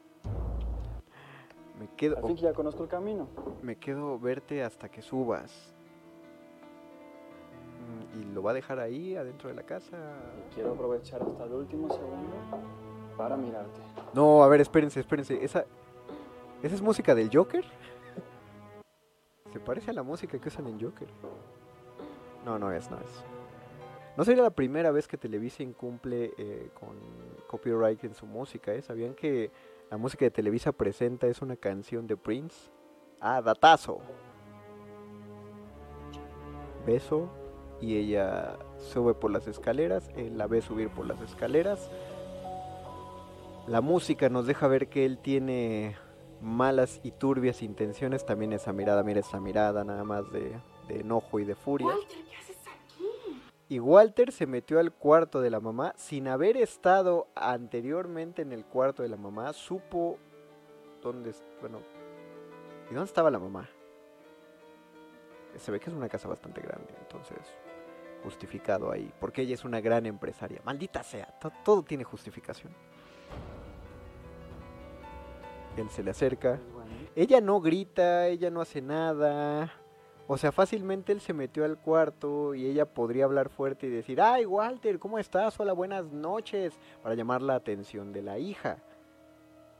Me 1.79 1.89
quedo, 1.97 2.17
Al 2.19 2.25
fin 2.25 2.37
que 2.37 2.43
ya 2.43 2.53
conozco 2.53 2.83
el 2.83 2.89
camino. 2.89 3.29
me 3.63 3.77
quedo 3.77 4.19
verte 4.19 4.63
hasta 4.63 4.91
que 4.91 5.01
subas. 5.01 5.75
Mm, 7.81 8.21
¿Y 8.21 8.25
lo 8.35 8.43
va 8.43 8.51
a 8.51 8.55
dejar 8.55 8.81
ahí, 8.81 9.17
adentro 9.17 9.49
de 9.49 9.55
la 9.55 9.63
casa? 9.63 9.97
Y 9.97 10.55
quiero 10.55 10.73
aprovechar 10.73 11.23
hasta 11.23 11.45
el 11.45 11.53
último 11.53 11.89
segundo 11.89 12.37
para 13.17 13.37
mirarte. 13.37 13.81
No, 14.13 14.43
a 14.43 14.49
ver, 14.49 14.61
espérense, 14.61 15.01
espérense. 15.01 15.43
¿Esa, 15.43 15.65
¿Esa 16.63 16.75
es 16.75 16.83
música 16.83 17.15
del 17.15 17.31
Joker? 17.33 17.65
Se 19.53 19.61
parece 19.61 19.91
a 19.91 19.95
la 19.95 20.03
música 20.03 20.39
que 20.39 20.49
usan 20.49 20.67
en 20.67 20.79
Joker. 20.79 21.09
No, 22.45 22.59
no 22.59 22.71
es, 22.71 22.91
no 22.91 22.99
es. 22.99 23.25
No 24.17 24.25
sería 24.25 24.43
la 24.43 24.51
primera 24.51 24.91
vez 24.91 25.09
que 25.09 25.17
Televisa 25.17 25.63
incumple 25.63 26.35
eh, 26.37 26.71
con 26.79 26.91
copyright 27.47 28.05
en 28.05 28.15
su 28.15 28.27
música, 28.27 28.75
¿eh? 28.75 28.83
¿Sabían 28.83 29.15
que 29.15 29.51
la 29.91 29.97
música 29.97 30.27
de 30.27 30.31
Televisa 30.31 30.73
Presenta 30.73 31.27
es 31.27 31.41
una 31.41 31.57
canción 31.57 32.07
de 32.07 32.17
Prince? 32.19 32.71
Ah, 33.21 33.41
datazo. 33.41 34.01
Beso 36.87 37.31
y 37.81 37.97
ella 37.97 38.59
sube 38.79 39.15
por 39.15 39.31
las 39.31 39.47
escaleras, 39.47 40.11
él 40.17 40.37
la 40.37 40.47
ve 40.47 40.61
subir 40.61 40.91
por 40.91 41.07
las 41.07 41.21
escaleras. 41.23 41.91
La 43.67 43.81
música 43.81 44.29
nos 44.29 44.47
deja 44.47 44.69
ver 44.69 44.89
que 44.89 45.07
él 45.07 45.19
tiene 45.19 45.97
malas 46.41 47.01
y 47.03 47.11
turbias 47.13 47.63
intenciones, 47.63 48.25
también 48.25 48.53
esa 48.53 48.73
mirada, 48.73 49.03
mira 49.03 49.21
esa 49.21 49.41
mirada 49.41 49.85
nada 49.85 50.05
más 50.05 50.31
de, 50.33 50.59
de 50.89 51.01
enojo 51.01 51.39
y 51.41 51.45
de 51.45 51.55
furia. 51.55 51.89
Walter, 51.89 52.19
¿qué 52.29 52.37
haces 52.37 52.57
aquí? 52.67 53.43
Y 53.69 53.79
Walter 53.79 54.33
se 54.33 54.47
metió 54.47 54.79
al 54.81 54.93
cuarto 54.93 55.41
de 55.41 55.51
la 55.51 55.61
mamá 55.61 55.93
sin 55.97 56.29
haber 56.29 56.57
estado 56.57 57.29
anteriormente 57.35 58.43
en 58.43 58.53
el 58.53 58.65
cuarto 58.65 59.03
de 59.03 59.09
la 59.09 59.17
mamá. 59.17 59.53
Supo 59.53 60.19
dónde, 61.03 61.33
bueno, 61.61 61.79
¿y 62.91 62.95
dónde 62.95 63.07
estaba 63.07 63.31
la 63.31 63.39
mamá? 63.39 63.69
Se 65.57 65.71
ve 65.71 65.81
que 65.81 65.91
es 65.91 65.97
una 65.97 66.09
casa 66.09 66.29
bastante 66.29 66.61
grande, 66.61 66.95
entonces 67.01 67.39
justificado 68.23 68.93
ahí, 68.93 69.11
porque 69.19 69.43
ella 69.43 69.55
es 69.55 69.65
una 69.65 69.81
gran 69.81 70.05
empresaria. 70.07 70.61
Maldita 70.65 71.03
sea, 71.03 71.27
to- 71.41 71.53
todo 71.65 71.83
tiene 71.83 72.05
justificación. 72.05 72.73
Él 75.77 75.89
se 75.91 76.03
le 76.03 76.11
acerca. 76.11 76.59
Ella 77.17 77.41
no 77.41 77.61
grita, 77.61 78.27
ella 78.29 78.51
no 78.51 78.61
hace 78.61 78.81
nada. 78.81 79.73
O 80.27 80.37
sea, 80.39 80.53
fácilmente 80.53 81.13
él 81.13 81.21
se 81.21 81.33
metió 81.33 81.65
al 81.65 81.77
cuarto 81.79 82.55
y 82.55 82.67
ella 82.67 82.87
podría 82.87 83.25
hablar 83.25 83.49
fuerte 83.49 83.87
y 83.89 83.91
decir, 83.91 84.21
ay 84.21 84.47
Walter, 84.47 84.99
¿cómo 85.01 85.19
estás? 85.19 85.59
Hola, 85.59 85.73
buenas 85.73 86.05
noches, 86.13 86.79
para 87.03 87.17
llamar 87.17 87.43
la 87.43 87.57
atención 87.57 88.13
de 88.13 88.23
la 88.23 88.39
hija. 88.39 88.79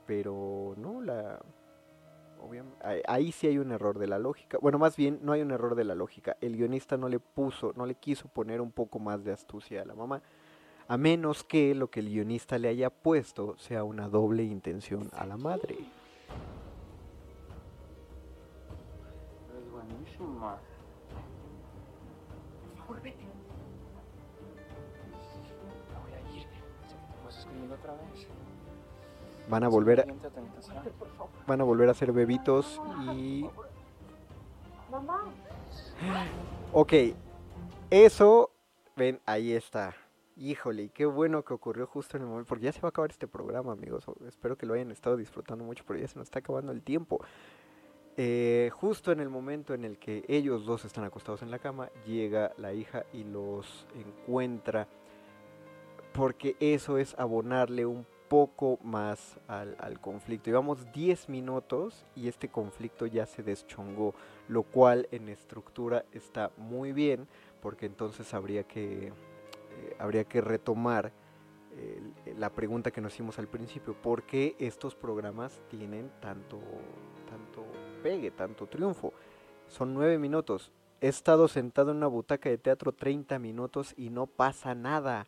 Pero 0.07 0.75
no, 0.77 1.01
la... 1.03 1.39
obviam- 2.43 2.75
ahí- 2.83 3.03
Ahí 3.07 3.31
sí 3.33 3.47
hay 3.47 3.59
un 3.59 3.71
error 3.71 3.99
de 4.01 4.09
la 4.09 4.19
lógica. 4.19 4.59
Bueno, 4.61 4.79
más 4.79 4.97
bien 4.97 5.21
no 5.23 5.31
hay 5.33 5.43
un 5.43 5.53
error 5.53 5.77
de 5.77 5.85
la 5.85 5.95
lógica. 5.95 6.37
El 6.41 6.57
guionista 6.57 6.97
no 6.97 7.09
le 7.09 7.21
puso, 7.21 7.73
no 7.77 7.87
le 7.87 7.95
quiso 7.95 8.27
poner 8.29 8.61
un 8.61 8.73
poco 8.73 8.99
más 8.99 9.23
de 9.23 9.33
astucia 9.33 9.83
a 9.83 9.85
la 9.85 9.95
mamá. 9.95 10.21
A 10.91 10.97
menos 10.97 11.45
que 11.45 11.73
lo 11.77 11.89
que 11.89 12.01
el 12.01 12.09
guionista 12.09 12.59
le 12.59 12.67
haya 12.67 12.91
puesto 12.91 13.57
sea 13.59 13.85
una 13.85 14.09
doble 14.09 14.43
intención 14.43 15.09
a 15.13 15.25
la 15.25 15.37
madre. 15.37 15.77
Buenísima. 19.71 20.59
Otra 27.73 27.93
vez. 27.93 28.27
Van 29.49 29.63
a 29.63 29.69
volver 29.69 30.01
a, 30.01 30.07
van 31.47 31.61
a 31.61 31.65
volver 31.65 31.89
a 31.89 31.95
ser 31.95 32.11
bebitos 32.11 32.83
y 33.15 33.49
Mamá. 34.91 35.23
Ok, 36.73 36.93
eso, 37.91 38.51
ven, 38.97 39.21
ahí 39.25 39.53
está. 39.53 39.95
Híjole, 40.43 40.85
y 40.85 40.89
qué 40.89 41.05
bueno 41.05 41.45
que 41.45 41.53
ocurrió 41.53 41.87
justo 41.87 42.17
en 42.17 42.23
el 42.23 42.29
momento, 42.31 42.49
porque 42.49 42.65
ya 42.65 42.73
se 42.73 42.81
va 42.81 42.89
a 42.89 42.89
acabar 42.89 43.11
este 43.11 43.29
programa, 43.29 43.73
amigos. 43.73 44.07
Espero 44.27 44.57
que 44.57 44.65
lo 44.65 44.73
hayan 44.73 44.91
estado 44.91 45.19
disfrutando 45.19 45.65
mucho, 45.65 45.85
pero 45.87 46.01
ya 46.01 46.09
se 46.09 46.19
nos 46.19 46.29
está 46.29 46.39
acabando 46.39 46.73
el 46.73 46.81
tiempo. 46.81 47.21
Eh, 48.17 48.71
justo 48.73 49.13
en 49.13 49.21
el 49.21 49.29
momento 49.29 49.75
en 49.75 49.85
el 49.85 49.99
que 49.99 50.25
ellos 50.29 50.65
dos 50.65 50.87
están 50.87 51.05
acostados 51.05 51.43
en 51.43 51.51
la 51.51 51.59
cama, 51.59 51.91
llega 52.07 52.55
la 52.57 52.73
hija 52.73 53.05
y 53.13 53.25
los 53.25 53.87
encuentra, 53.95 54.89
porque 56.15 56.57
eso 56.59 56.97
es 56.97 57.15
abonarle 57.19 57.85
un 57.85 58.07
poco 58.31 58.79
más 58.83 59.39
al, 59.47 59.77
al 59.79 60.01
conflicto. 60.01 60.47
Llevamos 60.47 60.91
10 60.91 61.29
minutos 61.29 62.07
y 62.17 62.29
este 62.29 62.49
conflicto 62.49 63.05
ya 63.05 63.27
se 63.27 63.43
deschongó 63.43 64.15
lo 64.49 64.63
cual 64.63 65.07
en 65.11 65.29
estructura 65.29 66.07
está 66.13 66.51
muy 66.57 66.93
bien 66.93 67.29
porque 67.61 67.85
entonces 67.85 68.33
habría 68.33 68.65
que 68.65 69.13
eh, 69.81 69.97
habría 69.99 70.25
que 70.25 70.41
retomar 70.41 71.13
el- 72.27 72.39
la 72.41 72.51
pregunta 72.51 72.91
que 72.91 73.01
nos 73.01 73.15
hicimos 73.15 73.39
al 73.39 73.49
principio 73.49 73.95
¿por 73.95 74.25
qué 74.25 74.57
estos 74.59 74.95
programas 74.95 75.61
tienen 75.69 76.11
tanto 76.21 76.59
tanto 77.29 77.65
pegue 78.03 78.31
tanto 78.31 78.67
triunfo? 78.67 79.13
son 79.69 79.95
nueve 79.95 80.19
minutos 80.19 80.73
he 81.01 81.09
estado 81.09 81.49
sentado 81.49 81.93
en 81.93 81.99
una 81.99 82.09
butaca 82.09 82.49
de 82.51 82.59
teatro 82.59 82.93
30 82.93 83.39
minutos 83.39 83.95
y 83.97 84.11
no 84.11 84.27
pasa 84.27 84.75
nada 84.75 85.27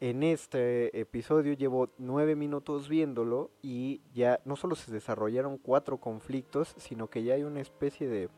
en 0.00 0.22
este 0.24 0.98
episodio 0.98 1.52
llevo 1.52 1.88
nueve 1.98 2.34
minutos 2.34 2.88
viéndolo 2.88 3.50
y 3.62 4.00
ya 4.14 4.40
no 4.44 4.56
solo 4.56 4.74
se 4.74 4.90
desarrollaron 4.90 5.58
cuatro 5.58 5.98
conflictos, 5.98 6.74
sino 6.76 7.08
que 7.08 7.22
ya 7.22 7.34
hay 7.34 7.44
una 7.44 7.60
especie 7.60 8.08
de, 8.08 8.28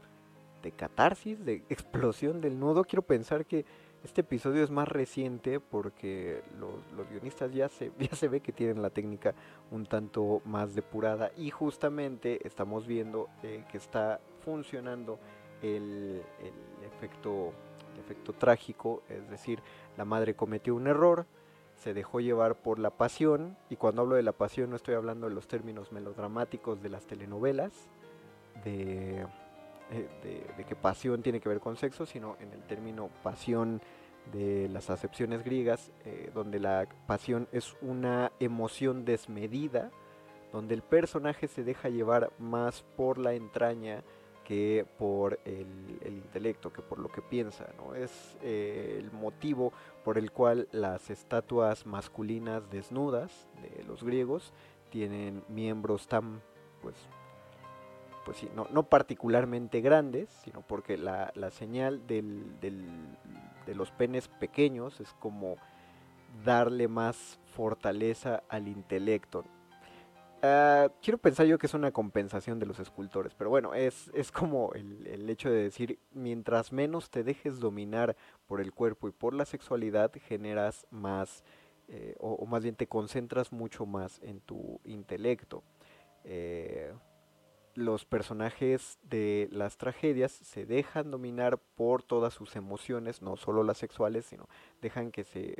de 0.62 0.72
catarsis, 0.72 1.42
de 1.42 1.62
explosión 1.70 2.42
del 2.42 2.58
nudo. 2.60 2.84
Quiero 2.84 3.00
pensar 3.00 3.46
que 3.46 3.64
este 4.04 4.20
episodio 4.20 4.62
es 4.62 4.70
más 4.70 4.86
reciente 4.86 5.60
porque 5.60 6.42
los, 6.60 6.74
los 6.96 7.08
guionistas 7.08 7.52
ya 7.52 7.68
se, 7.68 7.90
ya 7.98 8.14
se 8.14 8.28
ve 8.28 8.40
que 8.40 8.52
tienen 8.52 8.82
la 8.82 8.90
técnica 8.90 9.34
un 9.70 9.86
tanto 9.86 10.42
más 10.44 10.74
depurada 10.74 11.30
y 11.36 11.50
justamente 11.50 12.46
estamos 12.46 12.86
viendo 12.86 13.28
eh, 13.42 13.64
que 13.70 13.78
está 13.78 14.20
funcionando 14.44 15.18
el, 15.62 16.22
el 16.40 16.86
efecto, 16.86 17.52
el 17.94 18.00
efecto 18.00 18.34
trágico, 18.34 19.02
es 19.08 19.28
decir, 19.30 19.62
la 19.96 20.04
madre 20.04 20.34
cometió 20.34 20.74
un 20.74 20.86
error, 20.86 21.26
se 21.76 21.94
dejó 21.94 22.20
llevar 22.20 22.56
por 22.56 22.78
la 22.78 22.90
pasión, 22.90 23.56
y 23.70 23.76
cuando 23.76 24.02
hablo 24.02 24.16
de 24.16 24.22
la 24.22 24.32
pasión 24.32 24.68
no 24.70 24.76
estoy 24.76 24.94
hablando 24.94 25.28
de 25.28 25.34
los 25.34 25.48
términos 25.48 25.92
melodramáticos 25.92 26.82
de 26.82 26.90
las 26.90 27.06
telenovelas, 27.06 27.72
de, 28.64 29.26
eh, 29.90 30.46
de, 30.56 30.64
que 30.64 30.76
pasión 30.76 31.22
tiene 31.22 31.40
que 31.40 31.48
ver 31.48 31.60
con 31.60 31.76
sexo, 31.76 32.06
sino 32.06 32.36
en 32.40 32.52
el 32.52 32.62
término 32.62 33.10
pasión 33.22 33.80
de 34.32 34.68
las 34.68 34.88
acepciones 34.90 35.44
griegas, 35.44 35.92
eh, 36.04 36.30
donde 36.34 36.58
la 36.58 36.88
pasión 37.06 37.48
es 37.52 37.76
una 37.82 38.32
emoción 38.40 39.04
desmedida, 39.04 39.90
donde 40.52 40.74
el 40.74 40.82
personaje 40.82 41.48
se 41.48 41.64
deja 41.64 41.88
llevar 41.88 42.32
más 42.38 42.82
por 42.96 43.18
la 43.18 43.34
entraña 43.34 44.02
que 44.44 44.86
por 44.98 45.40
el, 45.44 45.98
el 46.02 46.14
intelecto, 46.18 46.72
que 46.72 46.82
por 46.82 46.98
lo 46.98 47.08
que 47.08 47.22
piensa, 47.22 47.66
¿no? 47.78 47.94
Es 47.94 48.36
eh, 48.42 48.96
el 48.98 49.10
motivo 49.10 49.72
por 50.04 50.18
el 50.18 50.30
cual 50.30 50.68
las 50.70 51.10
estatuas 51.10 51.86
masculinas 51.86 52.70
desnudas 52.70 53.48
de 53.62 53.82
los 53.84 54.04
griegos 54.04 54.52
tienen 54.90 55.42
miembros 55.48 56.06
tan, 56.06 56.42
pues, 56.82 56.94
pues 58.24 58.38
sí, 58.38 58.48
no, 58.54 58.66
no 58.70 58.84
particularmente 58.88 59.80
grandes, 59.80 60.28
sino 60.42 60.62
porque 60.62 60.96
la, 60.96 61.32
la 61.34 61.50
señal 61.50 62.06
del, 62.06 62.58
de 62.60 63.74
los 63.74 63.90
penes 63.90 64.28
pequeños 64.28 65.00
es 65.00 65.12
como 65.20 65.56
darle 66.44 66.88
más 66.88 67.38
fortaleza 67.44 68.42
al 68.48 68.68
intelecto. 68.68 69.44
Ah, 70.42 70.88
quiero 71.00 71.16
pensar 71.16 71.46
yo 71.46 71.56
que 71.56 71.66
es 71.66 71.74
una 71.74 71.90
compensación 71.90 72.58
de 72.58 72.66
los 72.66 72.78
escultores, 72.78 73.34
pero 73.34 73.48
bueno, 73.48 73.72
es, 73.72 74.10
es 74.12 74.30
como 74.30 74.72
el, 74.74 75.06
el 75.06 75.30
hecho 75.30 75.50
de 75.50 75.62
decir, 75.62 75.98
mientras 76.12 76.70
menos 76.72 77.08
te 77.08 77.24
dejes 77.24 77.60
dominar 77.60 78.14
por 78.46 78.60
el 78.60 78.72
cuerpo 78.72 79.08
y 79.08 79.12
por 79.12 79.32
la 79.32 79.46
sexualidad, 79.46 80.12
generas 80.28 80.86
más, 80.90 81.44
eh, 81.88 82.14
o, 82.20 82.32
o 82.32 82.46
más 82.46 82.62
bien 82.62 82.74
te 82.74 82.86
concentras 82.86 83.52
mucho 83.52 83.86
más 83.86 84.20
en 84.22 84.40
tu 84.40 84.80
intelecto. 84.84 85.62
Eh, 86.24 86.92
los 87.74 88.04
personajes 88.04 88.98
de 89.02 89.48
las 89.50 89.76
tragedias 89.76 90.32
se 90.32 90.66
dejan 90.66 91.10
dominar 91.10 91.58
por 91.58 92.02
todas 92.02 92.34
sus 92.34 92.56
emociones, 92.56 93.22
no 93.22 93.36
solo 93.36 93.62
las 93.62 93.78
sexuales, 93.78 94.26
sino 94.26 94.48
dejan 94.80 95.10
que 95.10 95.24
se 95.24 95.56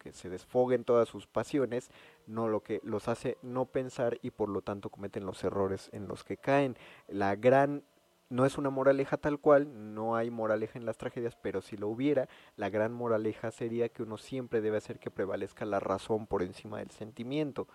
que 0.00 0.12
se 0.12 0.30
desfoguen 0.30 0.84
todas 0.84 1.10
sus 1.10 1.26
pasiones, 1.26 1.90
no 2.26 2.48
lo 2.48 2.62
que 2.62 2.80
los 2.82 3.06
hace 3.06 3.36
no 3.42 3.66
pensar 3.66 4.18
y 4.22 4.30
por 4.30 4.48
lo 4.48 4.62
tanto 4.62 4.88
cometen 4.88 5.26
los 5.26 5.44
errores 5.44 5.90
en 5.92 6.08
los 6.08 6.24
que 6.24 6.38
caen. 6.38 6.78
La 7.06 7.36
gran 7.36 7.84
no 8.30 8.46
es 8.46 8.58
una 8.58 8.70
moraleja 8.70 9.16
tal 9.16 9.38
cual, 9.40 9.94
no 9.94 10.16
hay 10.16 10.30
moraleja 10.30 10.78
en 10.78 10.86
las 10.86 10.96
tragedias, 10.96 11.36
pero 11.36 11.60
si 11.60 11.76
lo 11.76 11.88
hubiera, 11.88 12.28
la 12.56 12.70
gran 12.70 12.92
moraleja 12.92 13.50
sería 13.50 13.88
que 13.88 14.04
uno 14.04 14.16
siempre 14.16 14.60
debe 14.60 14.78
hacer 14.78 15.00
que 15.00 15.10
prevalezca 15.10 15.64
la 15.64 15.80
razón 15.80 16.26
por 16.26 16.42
encima 16.42 16.78
del 16.78 16.90
sentimiento. 16.90 17.68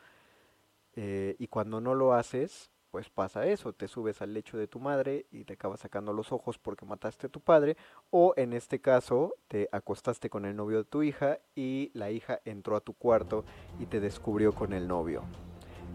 Eh, 0.95 1.35
y 1.39 1.47
cuando 1.47 1.81
no 1.81 1.93
lo 1.93 2.13
haces, 2.13 2.71
pues 2.95 3.09
pasa 3.09 3.45
eso, 3.45 3.73
te 3.73 3.89
subes 3.89 4.21
al 4.21 4.33
lecho 4.33 4.57
de 4.57 4.69
tu 4.69 4.79
madre 4.79 5.25
y 5.29 5.43
te 5.43 5.55
acabas 5.55 5.81
sacando 5.81 6.13
los 6.13 6.31
ojos 6.31 6.57
porque 6.57 6.85
mataste 6.85 7.27
a 7.27 7.29
tu 7.29 7.41
padre, 7.41 7.75
o 8.09 8.33
en 8.37 8.53
este 8.53 8.79
caso 8.79 9.35
te 9.49 9.67
acostaste 9.73 10.29
con 10.29 10.45
el 10.45 10.55
novio 10.55 10.77
de 10.77 10.83
tu 10.85 11.03
hija 11.03 11.39
y 11.55 11.91
la 11.93 12.09
hija 12.09 12.39
entró 12.45 12.77
a 12.77 12.79
tu 12.79 12.93
cuarto 12.93 13.43
y 13.79 13.87
te 13.87 13.99
descubrió 13.99 14.53
con 14.53 14.71
el 14.71 14.87
novio. 14.87 15.23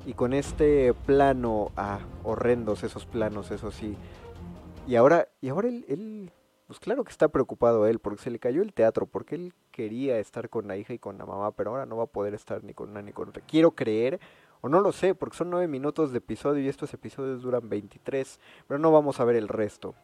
Y 0.05 0.12
con 0.12 0.34
este 0.34 0.92
plano, 0.92 1.72
ah, 1.74 2.01
horrendos 2.22 2.84
esos 2.84 3.07
planos, 3.07 3.51
eso 3.51 3.70
sí. 3.70 3.96
Y 4.86 4.96
ahora, 4.96 5.28
y 5.40 5.48
ahora 5.48 5.68
él, 5.68 6.30
pues 6.66 6.80
claro 6.80 7.03
que 7.03 7.12
está 7.12 7.28
preocupado 7.28 7.86
él, 7.86 7.98
porque 7.98 8.24
se 8.24 8.30
le 8.30 8.38
cayó 8.38 8.61
el 8.61 8.74
teatro, 8.74 9.07
porque 9.07 9.36
él 9.36 9.55
quería 9.70 10.18
estar 10.18 10.51
con 10.51 10.68
la 10.68 10.76
hija 10.76 10.92
y 10.92 10.98
con 10.98 11.16
la 11.16 11.24
mamá, 11.24 11.53
pero 11.53 11.70
ahora 11.70 11.86
no 11.86 11.96
va 11.96 12.05
a 12.05 12.09
poder 12.09 12.34
estar 12.34 12.62
ni 12.62 12.74
con 12.74 12.90
una 12.90 13.01
ni 13.01 13.14
con 13.14 13.30
otra. 13.30 13.42
Quiero 13.46 13.70
creer 13.70 14.20
o 14.61 14.68
no 14.68 14.80
lo 14.80 14.92
sé, 14.92 15.14
porque 15.14 15.36
son 15.36 15.50
nueve 15.50 15.68
minutos 15.68 16.12
de 16.12 16.18
episodio 16.18 16.62
y 16.62 16.68
estos 16.68 16.92
episodios 16.94 17.42
duran 17.42 17.68
23, 17.68 18.40
pero 18.66 18.78
no 18.78 18.92
vamos 18.92 19.20
a 19.20 19.24
ver 19.24 19.36
el 19.36 19.48
resto. 19.48 19.94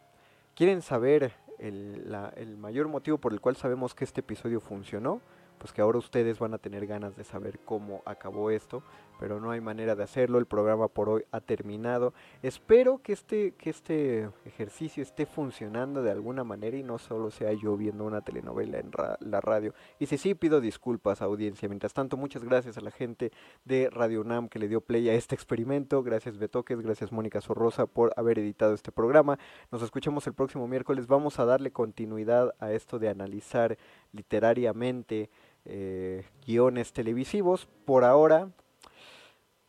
¿Quieren 0.55 0.83
saber 0.83 1.33
el, 1.59 2.15
el 2.37 2.57
mayor 2.57 2.89
motivo 2.89 3.19
por 3.19 3.33
el 3.33 3.41
cual 3.41 3.57
sabemos 3.57 3.95
que 3.95 4.05
este 4.05 4.21
episodio 4.21 4.61
funcionó? 4.61 5.21
pues 5.59 5.73
que 5.73 5.81
ahora 5.81 5.99
ustedes 5.99 6.39
van 6.39 6.55
a 6.55 6.59
tener 6.59 6.87
ganas 6.87 7.17
de 7.17 7.25
saber 7.25 7.59
cómo 7.61 8.03
acabó 8.05 8.51
esto, 8.51 8.83
pero 9.19 9.41
no 9.41 9.51
hay 9.51 9.61
manera 9.61 9.95
de 9.95 10.03
hacerlo, 10.03 10.39
el 10.39 10.47
programa 10.47 10.89
por 10.89 11.09
hoy 11.09 11.25
ha 11.31 11.41
terminado. 11.41 12.15
Espero 12.43 12.99
que 13.03 13.13
este, 13.13 13.53
que 13.53 13.71
este 13.71 14.31
ejercicio 14.45 15.03
esté 15.03 15.27
funcionando 15.27 16.03
de 16.03 16.11
alguna 16.11 16.45
manera 16.45 16.77
y 16.77 16.83
no 16.83 16.99
solo 16.99 17.31
sea 17.31 17.53
yo 17.53 17.77
viendo 17.77 18.05
una 18.05 18.21
telenovela 18.21 18.79
en 18.79 18.91
la 19.21 19.41
radio. 19.41 19.75
Y 19.99 20.07
si 20.07 20.19
sí, 20.19 20.35
pido 20.35 20.61
disculpas 20.61 21.23
audiencia. 21.23 21.69
Mientras 21.69 21.95
tanto, 21.95 22.17
muchas 22.17 22.45
gracias 22.45 22.79
a 22.79 22.81
la 22.81 22.91
gente 22.91 23.33
de 23.65 23.91
Radio 23.91 24.21
UNAM 24.21 24.49
que 24.49 24.59
le 24.59 24.69
dio 24.69 24.81
play 24.81 25.09
a 25.09 25.15
este 25.15 25.35
experimento. 25.35 26.03
Gracias 26.03 26.39
Betoques, 26.39 26.81
gracias 26.81 27.13
Mónica 27.13 27.41
Sorrosa 27.41 27.87
por 27.87 28.13
haber 28.17 28.39
editado 28.39 28.75
este 28.75 28.93
programa. 28.93 29.39
Nos 29.71 29.83
escuchamos 29.83 30.27
el 30.27 30.35
próximo 30.35 30.69
miércoles. 30.69 31.07
Vamos 31.07 31.39
a 31.39 31.45
darle 31.45 31.71
continuidad 31.71 32.55
a 32.59 32.73
esto 32.73 32.99
de 32.99 33.09
analizar 33.09 33.79
literariamente 34.13 35.31
eh, 35.65 36.25
guiones 36.47 36.93
televisivos. 36.93 37.69
Por 37.85 38.05
ahora, 38.05 38.51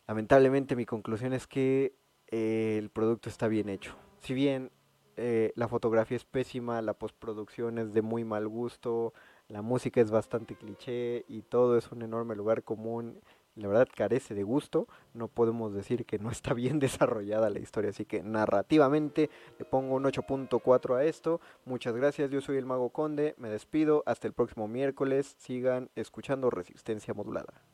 lamentablemente 0.08 0.76
mi 0.76 0.86
conclusión 0.86 1.34
es 1.34 1.48
que 1.48 1.96
eh, 2.28 2.78
el 2.80 2.90
producto 2.90 3.30
está 3.30 3.48
bien 3.48 3.70
hecho. 3.70 3.96
Si 4.20 4.34
bien 4.34 4.72
eh, 5.16 5.52
la 5.56 5.68
fotografía 5.68 6.18
es 6.18 6.26
pésima, 6.26 6.82
la 6.82 6.94
postproducción 6.94 7.78
es 7.78 7.94
de 7.94 8.02
muy 8.02 8.24
mal 8.24 8.48
gusto, 8.48 9.14
la 9.48 9.62
música 9.62 10.02
es 10.02 10.12
bastante 10.12 10.56
cliché 10.56 11.26
y 11.28 11.44
todo 11.44 11.78
es 11.78 11.92
un 11.92 12.02
enorme 12.02 12.36
lugar 12.36 12.64
común 12.64 13.22
la 13.58 13.68
verdad 13.68 13.88
carece 13.94 14.36
de 14.36 14.44
gusto, 14.44 14.88
no 15.14 15.28
podemos 15.28 15.74
decir 15.74 16.06
que 16.06 16.20
no 16.20 16.30
está 16.30 16.54
bien 16.54 16.80
desarrollada 16.80 17.50
la 17.50 17.60
historia, 17.60 17.90
así 17.90 18.06
que 18.06 18.22
narrativamente 18.24 19.30
le 19.58 19.66
pongo 19.66 19.96
un 19.96 20.04
8.4 20.04 20.96
a 20.96 21.04
esto. 21.04 21.42
Muchas 21.66 21.96
gracias, 21.96 22.30
yo 22.30 22.42
soy 22.42 22.58
el 22.58 22.66
Mago 22.66 22.90
Conde, 22.90 23.36
me 23.38 23.50
despido, 23.50 24.04
hasta 24.06 24.28
el 24.28 24.34
próximo 24.34 24.68
miércoles, 24.68 25.36
sigan 25.40 25.90
escuchando 25.96 26.50
Resistencia 26.50 27.14
Modulada. 27.14 27.67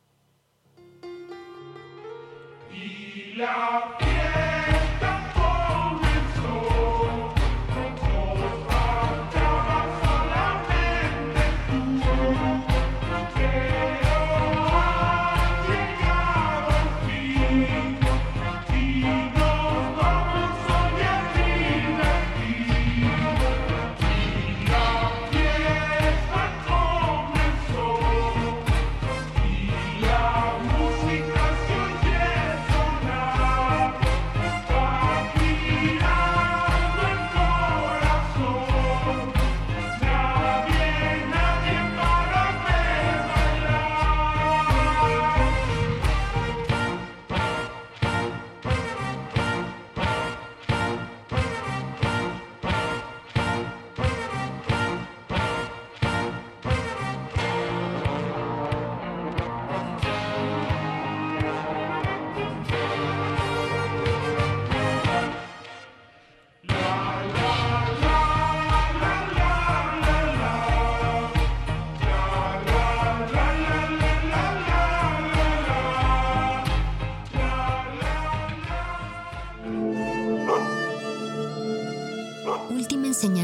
Yeah. 3.35 4.82